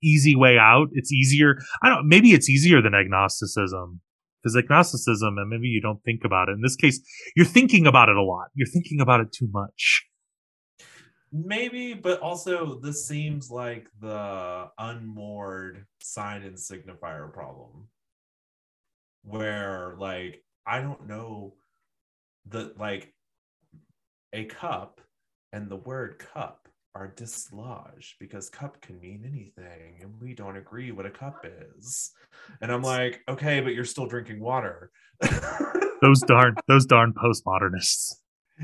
easy 0.04 0.36
way 0.36 0.58
out. 0.58 0.88
It's 0.92 1.12
easier. 1.12 1.56
I 1.82 1.90
don't, 1.90 2.08
maybe 2.08 2.32
it's 2.34 2.50
easier 2.50 2.82
than 2.82 2.94
agnosticism 2.94 4.02
because 4.42 4.56
agnosticism, 4.56 5.38
and 5.38 5.50
maybe 5.50 5.68
you 5.68 5.82
don't 5.82 6.04
think 6.04 6.22
about 6.26 6.50
it. 6.50 6.54
In 6.54 6.62
this 6.62 6.76
case, 6.76 7.00
you're 7.36 7.46
thinking 7.46 7.88
about 7.88 8.10
it 8.10 8.18
a 8.18 8.24
lot. 8.24 8.48
You're 8.54 8.68
thinking 8.68 9.00
about 9.00 9.22
it 9.22 9.32
too 9.32 9.48
much. 9.52 10.06
Maybe, 11.32 11.94
but 11.94 12.20
also 12.20 12.80
this 12.80 13.08
seems 13.08 13.50
like 13.50 13.88
the 14.00 14.70
unmoored 14.78 15.86
sign 16.02 16.44
and 16.44 16.58
signifier 16.58 17.32
problem. 17.34 17.88
Where 19.24 19.96
like 19.98 20.44
I 20.68 20.82
don't 20.82 21.08
know 21.08 21.56
the 22.46 22.74
like 22.78 23.14
a 24.34 24.46
cup 24.46 25.02
and 25.52 25.70
the 25.70 25.78
word 25.78 26.20
cup 26.20 26.63
are 26.96 27.08
dislodged 27.08 28.16
because 28.20 28.50
cup 28.50 28.80
can 28.82 29.00
mean 29.00 29.24
anything 29.26 29.98
and 30.02 30.14
we 30.22 30.34
don't 30.34 30.58
agree 30.58 30.92
what 30.92 31.06
a 31.06 31.10
cup 31.10 31.46
is. 31.78 32.12
And 32.62 32.72
I'm 32.72 32.84
like, 32.84 33.22
okay, 33.28 33.62
but 33.62 33.74
you're 33.74 33.86
still 33.86 34.06
drinking 34.06 34.40
water. 34.40 34.92
Those 36.02 36.22
darn, 36.22 36.56
those 36.68 36.86
darn 36.86 37.14
postmodernists. 37.14 38.16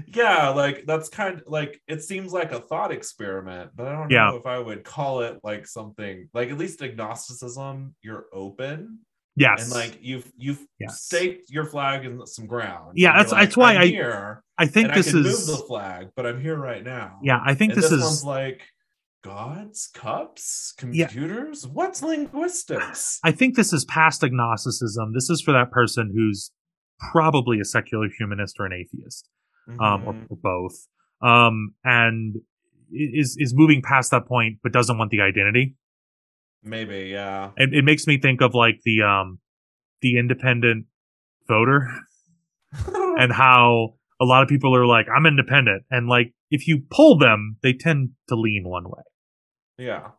yeah 0.07 0.49
like 0.49 0.85
that's 0.85 1.09
kind 1.09 1.39
of 1.39 1.43
like 1.47 1.81
it 1.87 2.03
seems 2.03 2.31
like 2.31 2.51
a 2.51 2.59
thought 2.59 2.91
experiment 2.91 3.71
but 3.75 3.87
i 3.87 3.91
don't 3.93 4.11
Yeah. 4.11 4.29
know 4.29 4.35
if 4.37 4.45
i 4.45 4.59
would 4.59 4.83
call 4.83 5.21
it 5.21 5.39
like 5.43 5.65
something 5.65 6.29
like 6.31 6.51
at 6.51 6.59
least 6.59 6.83
agnosticism 6.83 7.95
you're 8.03 8.27
open 8.31 8.99
Yes. 9.39 9.63
and 9.63 9.71
like 9.71 9.97
you've 10.01 10.31
you've 10.37 10.59
Yes. 10.79 11.01
staked 11.01 11.49
your 11.49 11.65
flag 11.65 12.05
in 12.05 12.25
some 12.27 12.45
ground 12.47 12.93
Yeah, 12.95 13.09
And 13.11 13.15
you're 13.17 13.23
that's- 13.25 13.31
that's 13.31 13.57
why 13.57 13.73
I'm 13.75 13.81
I- 13.81 13.85
here 13.87 14.43
I 14.57 14.65
think 14.67 14.93
this 14.93 15.13
i 15.15 15.19
is, 15.19 15.25
move 15.25 15.57
the 15.57 15.63
flag 15.65 16.09
but 16.15 16.25
i'm 16.25 16.41
here 16.41 16.57
right 16.57 16.83
now 16.83 17.19
yeah, 17.23 17.39
I 17.45 17.53
think 17.55 17.73
this, 17.73 17.85
this, 17.89 17.93
is, 17.93 18.01
one's 18.03 18.25
like 18.25 18.61
gods 19.23 19.89
cups 19.93 20.73
computers 20.77 21.65
what's 21.67 22.01
linguistics 22.01 23.19
I 23.23 23.31
think 23.31 23.55
this 23.55 23.73
is 23.73 23.85
past 23.85 24.21
agnosticism. 24.23 25.13
This 25.13 25.29
is 25.29 25.41
for 25.41 25.51
that 25.51 25.71
person 25.71 26.11
who's 26.15 26.51
probably 27.11 27.59
a 27.59 27.65
secular 27.65 28.07
humanist 28.17 28.55
or 28.59 28.65
an 28.65 28.73
atheist. 28.73 29.27
um, 29.79 30.03
or, 30.07 30.13
Mhm. 30.13 30.25
or 30.31 30.37
both, 30.41 30.87
um, 31.21 31.75
and 31.83 32.35
is 32.91 33.37
is 33.39 33.53
moving 33.55 33.81
past 33.83 34.09
that 34.11 34.25
point, 34.25 34.57
but 34.63 34.71
doesn't 34.73 34.97
want 34.97 35.11
the 35.11 35.21
identity. 35.21 35.75
Maybe 36.63 37.09
yeah 37.11 37.51
It, 37.57 37.73
it 37.73 37.85
makes 37.85 38.07
me 38.07 38.19
think 38.19 38.41
of 38.41 38.53
like 38.53 38.79
the 38.83 39.01
um, 39.03 39.39
the 40.01 40.17
independent 40.17 40.85
voter 41.47 41.87
and 42.87 43.31
how 43.31 43.95
a 44.21 44.25
lot 44.25 44.43
of 44.43 44.49
people 44.49 44.75
are 44.75 44.85
like, 44.85 45.07
I'm 45.15 45.25
independent, 45.25 45.83
and 45.89 46.07
like 46.07 46.33
if 46.51 46.67
you 46.67 46.81
pull 46.89 47.17
them, 47.17 47.57
they 47.63 47.73
tend 47.73 48.11
to 48.27 48.35
lean 48.35 48.63
one 48.65 48.85
way, 48.85 49.03
yeah 49.77 50.09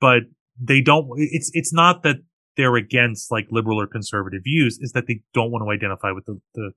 but 0.00 0.22
they 0.60 0.80
don't. 0.80 1.08
It's 1.16 1.50
it's 1.54 1.72
not 1.72 2.02
that 2.02 2.16
they're 2.56 2.76
against 2.76 3.30
like 3.30 3.46
liberal 3.50 3.80
or 3.80 3.86
conservative 3.86 4.42
views, 4.44 4.78
is 4.80 4.92
that 4.92 5.06
they 5.06 5.20
don't 5.32 5.50
want 5.50 5.64
to 5.64 5.70
identify 5.70 6.10
with 6.10 6.24
the, 6.26 6.40
the 6.54 6.72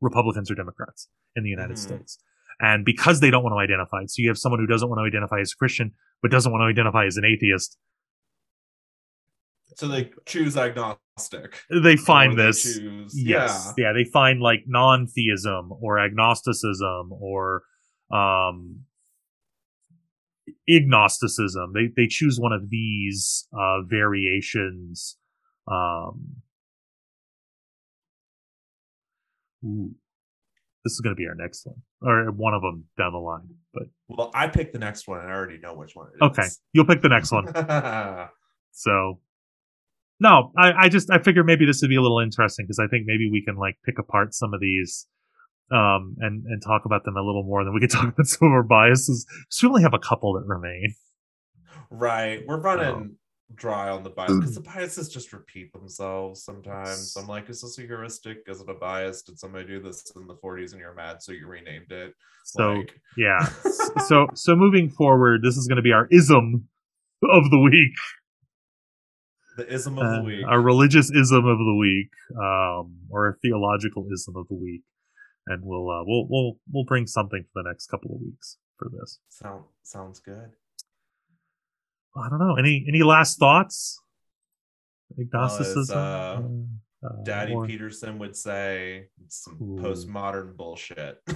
Republicans 0.00 0.50
or 0.50 0.54
Democrats 0.54 1.08
in 1.36 1.44
the 1.44 1.50
United 1.50 1.74
Mhm. 1.76 1.78
States. 1.78 2.18
And 2.58 2.84
because 2.84 3.20
they 3.20 3.30
don't 3.30 3.42
want 3.44 3.52
to 3.52 3.58
identify, 3.58 4.04
so 4.06 4.14
you 4.22 4.28
have 4.28 4.38
someone 4.38 4.60
who 4.60 4.66
doesn't 4.66 4.88
want 4.88 4.98
to 4.98 5.04
identify 5.06 5.40
as 5.40 5.52
a 5.52 5.56
Christian, 5.56 5.92
but 6.22 6.30
doesn't 6.30 6.50
want 6.50 6.62
to 6.62 6.66
identify 6.66 7.04
as 7.04 7.16
an 7.16 7.24
atheist. 7.24 7.78
So 9.76 9.86
they 9.88 10.10
choose 10.24 10.56
agnostic 10.56 11.54
They 11.70 11.96
find 11.96 12.32
they 12.38 12.46
this. 12.46 12.62
choose- 12.62 13.12
Yes. 13.14 13.72
yeah 13.76 13.88
Yeah. 13.88 13.92
They 13.92 14.04
find 14.10 14.40
like 14.40 14.64
non 14.66 15.06
theism 15.06 15.70
or 15.80 15.98
agnosticism 15.98 17.12
or 17.12 17.62
um, 18.10 18.80
agnosticism. 20.68 21.72
They, 21.74 21.88
they 21.96 22.06
choose 22.06 22.38
one 22.40 22.52
of 22.52 22.70
these 22.70 23.46
uh, 23.52 23.82
variations. 23.82 25.16
Um, 25.70 26.36
ooh. 29.64 29.94
This 30.84 30.92
is 30.92 31.00
going 31.00 31.16
to 31.16 31.18
be 31.20 31.26
our 31.26 31.34
next 31.34 31.66
one, 31.66 31.82
or 32.00 32.30
one 32.30 32.54
of 32.54 32.62
them 32.62 32.84
down 32.96 33.10
the 33.12 33.18
line. 33.18 33.48
But 33.74 33.84
Well, 34.08 34.30
I 34.34 34.46
picked 34.46 34.72
the 34.72 34.78
next 34.78 35.08
one 35.08 35.18
and 35.18 35.28
I 35.28 35.34
already 35.34 35.58
know 35.58 35.74
which 35.74 35.96
one 35.96 36.06
it 36.08 36.24
is. 36.24 36.30
okay, 36.30 36.46
you'll 36.72 36.84
pick 36.86 37.02
the 37.02 37.08
next 37.08 37.32
one. 37.32 37.46
So, 38.78 39.20
no, 40.20 40.52
I, 40.56 40.72
I 40.72 40.88
just 40.88 41.10
I 41.10 41.18
figured 41.18 41.46
maybe 41.46 41.66
this 41.66 41.80
would 41.82 41.88
be 41.88 41.96
a 41.96 42.02
little 42.02 42.20
interesting 42.20 42.66
because 42.66 42.78
I 42.78 42.86
think 42.88 43.04
maybe 43.06 43.30
we 43.30 43.42
can 43.44 43.56
like 43.56 43.76
pick 43.84 43.98
apart 43.98 44.34
some 44.34 44.54
of 44.54 44.60
these, 44.60 45.06
um, 45.70 46.16
and 46.20 46.44
and 46.46 46.62
talk 46.62 46.82
about 46.84 47.04
them 47.04 47.16
a 47.16 47.22
little 47.22 47.44
more 47.44 47.64
than 47.64 47.74
we 47.74 47.80
could 47.80 47.90
talk 47.92 48.12
about 48.12 48.26
some 48.26 48.48
of 48.48 48.52
our 48.52 48.62
biases. 48.62 49.26
Because 49.26 49.62
we 49.62 49.68
only 49.68 49.82
have 49.82 49.94
a 49.94 49.98
couple 49.98 50.32
that 50.34 50.46
remain. 50.46 50.94
right. 51.90 52.42
We're 52.46 52.60
running 52.60 53.16
dry 53.54 53.90
on 53.90 54.02
the 54.02 54.10
bias 54.10 54.34
because 54.34 54.54
the 54.54 54.60
biases 54.60 55.08
just 55.08 55.32
repeat 55.32 55.72
themselves 55.72 56.42
sometimes. 56.42 57.16
I'm 57.16 57.28
like, 57.28 57.48
is 57.48 57.60
this 57.60 57.78
a 57.78 57.82
heuristic? 57.82 58.38
Is 58.46 58.60
it 58.60 58.68
a 58.68 58.74
bias? 58.74 59.22
Did 59.22 59.38
somebody 59.38 59.66
do 59.66 59.80
this 59.80 60.10
in 60.16 60.26
the 60.26 60.34
40s 60.34 60.72
and 60.72 60.80
you're 60.80 60.94
mad, 60.94 61.22
so 61.22 61.32
you 61.32 61.46
renamed 61.46 61.92
it? 61.92 62.14
So 62.44 62.74
like, 62.74 63.00
yeah, 63.16 63.44
so 64.06 64.26
so 64.34 64.56
moving 64.56 64.90
forward, 64.90 65.42
this 65.42 65.56
is 65.56 65.66
going 65.66 65.76
to 65.76 65.82
be 65.82 65.92
our 65.92 66.08
ism 66.10 66.68
of 67.22 67.50
the 67.50 67.58
week. 67.58 67.94
The 69.56 69.72
ism 69.72 69.98
of 69.98 70.04
the 70.04 70.20
uh, 70.20 70.22
week. 70.22 70.44
a 70.48 70.60
religious 70.60 71.10
ism 71.10 71.46
of 71.46 71.58
the 71.58 71.76
week, 71.78 72.10
um, 72.36 72.96
or 73.10 73.28
a 73.28 73.34
theological 73.42 74.06
ism 74.12 74.36
of 74.36 74.46
the 74.48 74.54
week, 74.54 74.82
and 75.46 75.62
we'll 75.64 75.90
uh, 75.90 76.04
we'll 76.04 76.26
we'll 76.28 76.58
we'll 76.72 76.84
bring 76.84 77.06
something 77.06 77.44
for 77.52 77.62
the 77.62 77.68
next 77.68 77.86
couple 77.86 78.14
of 78.14 78.20
weeks 78.20 78.58
for 78.78 78.88
this. 78.98 79.18
Sound 79.28 79.64
sounds 79.82 80.20
good. 80.20 80.50
I 82.16 82.28
don't 82.28 82.38
know. 82.38 82.56
Any 82.56 82.84
any 82.88 83.02
last 83.02 83.38
thoughts? 83.38 84.00
Well, 85.10 85.26
Agnosticism. 85.26 85.96
uh, 85.96 87.06
uh, 87.06 87.22
Daddy 87.24 87.52
or- 87.54 87.66
Peterson 87.66 88.18
would 88.18 88.36
say 88.36 89.08
it's 89.24 89.44
some 89.44 89.58
Ooh. 89.60 89.80
postmodern 89.80 90.56
bullshit. 90.56 91.22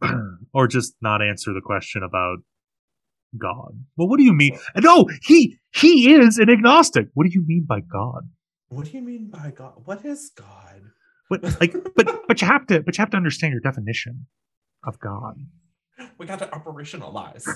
or 0.52 0.66
just 0.66 0.94
not 1.00 1.22
answer 1.22 1.52
the 1.52 1.60
question 1.60 2.02
about 2.02 2.38
God. 3.36 3.72
Well, 3.96 4.08
what 4.08 4.18
do 4.18 4.24
you 4.24 4.32
mean? 4.32 4.58
No, 4.76 5.06
he 5.22 5.58
he 5.72 6.12
is 6.14 6.38
an 6.38 6.48
agnostic. 6.48 7.08
What 7.14 7.24
do 7.26 7.30
you 7.32 7.44
mean 7.46 7.64
by 7.68 7.80
God? 7.80 8.28
what 8.70 8.84
do 8.84 8.90
you 8.92 9.02
mean 9.02 9.28
by 9.30 9.50
God? 9.56 9.72
What 9.86 10.04
is 10.04 10.30
God? 10.34 10.82
What 11.28 11.42
like 11.60 11.74
but 11.96 12.06
but 12.28 12.40
you 12.40 12.46
have 12.46 12.66
to 12.68 12.82
but 12.82 12.96
you 12.96 13.02
have 13.02 13.10
to 13.10 13.16
understand 13.16 13.52
your 13.52 13.60
definition 13.60 14.26
of 14.86 14.98
God. 14.98 15.36
We 16.16 16.26
got 16.26 16.38
to 16.40 16.46
operationalize. 16.46 17.46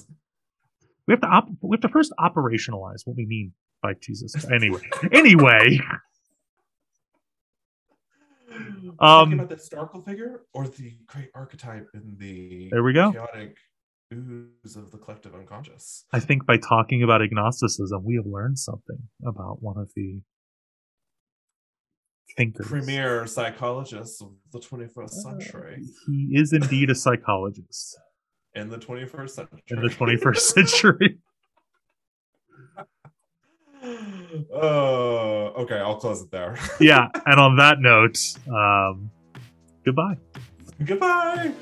We 1.07 1.13
have 1.13 1.21
to 1.21 1.27
op- 1.29 1.49
we 1.61 1.75
have 1.77 1.81
to 1.83 1.89
first 1.89 2.13
operationalize 2.19 3.03
what 3.05 3.17
we 3.17 3.27
mean 3.27 3.53
by 3.83 3.95
Jesus. 4.01 4.35
Anyway, 4.51 4.81
anyway, 5.13 5.81
Talking 9.01 9.33
Um, 9.33 9.33
about 9.33 9.49
the 9.49 9.57
historical 9.57 10.03
figure 10.03 10.43
or 10.53 10.69
the 10.69 10.97
great 11.07 11.31
archetype 11.35 11.89
in 11.95 12.17
the 12.19 12.69
There 12.71 12.83
we 12.83 12.93
go. 12.93 13.13
chaotic 13.13 13.57
ooze 14.13 14.77
of 14.77 14.91
the 14.91 14.99
collective 14.99 15.35
unconscious. 15.35 16.05
I 16.13 16.21
think 16.21 16.47
by 16.47 16.57
talking 16.59 17.03
about 17.03 17.23
agnosticism, 17.23 18.05
we 18.05 18.17
have 18.17 18.27
learned 18.27 18.59
something 18.59 18.99
about 19.27 19.63
one 19.63 19.79
of 19.79 19.91
the 19.97 20.21
thinkers. 22.37 22.67
Premier 22.67 23.27
psychologists 23.27 24.21
of 24.23 24.33
the 24.53 24.59
21st 24.61 25.05
Uh, 25.05 25.09
century. 25.09 25.85
He 26.07 26.31
is 26.33 26.53
indeed 26.53 26.91
a 26.91 26.95
psychologist 26.95 27.99
In 28.55 28.69
the 28.71 28.79
21st 28.79 29.31
century. 29.31 29.63
in 29.69 29.81
the 29.83 29.89
21st 29.89 30.37
century. 30.55 31.19
Oh, 34.53 35.53
okay. 35.59 35.79
I'll 35.79 35.97
close 35.97 36.23
it 36.23 36.31
there. 36.31 36.57
yeah, 36.81 37.09
and 37.27 37.41
on 37.41 37.57
that 37.57 37.81
note, 37.81 38.19
um, 38.49 39.11
goodbye. 39.85 40.17
Goodbye. 40.85 41.53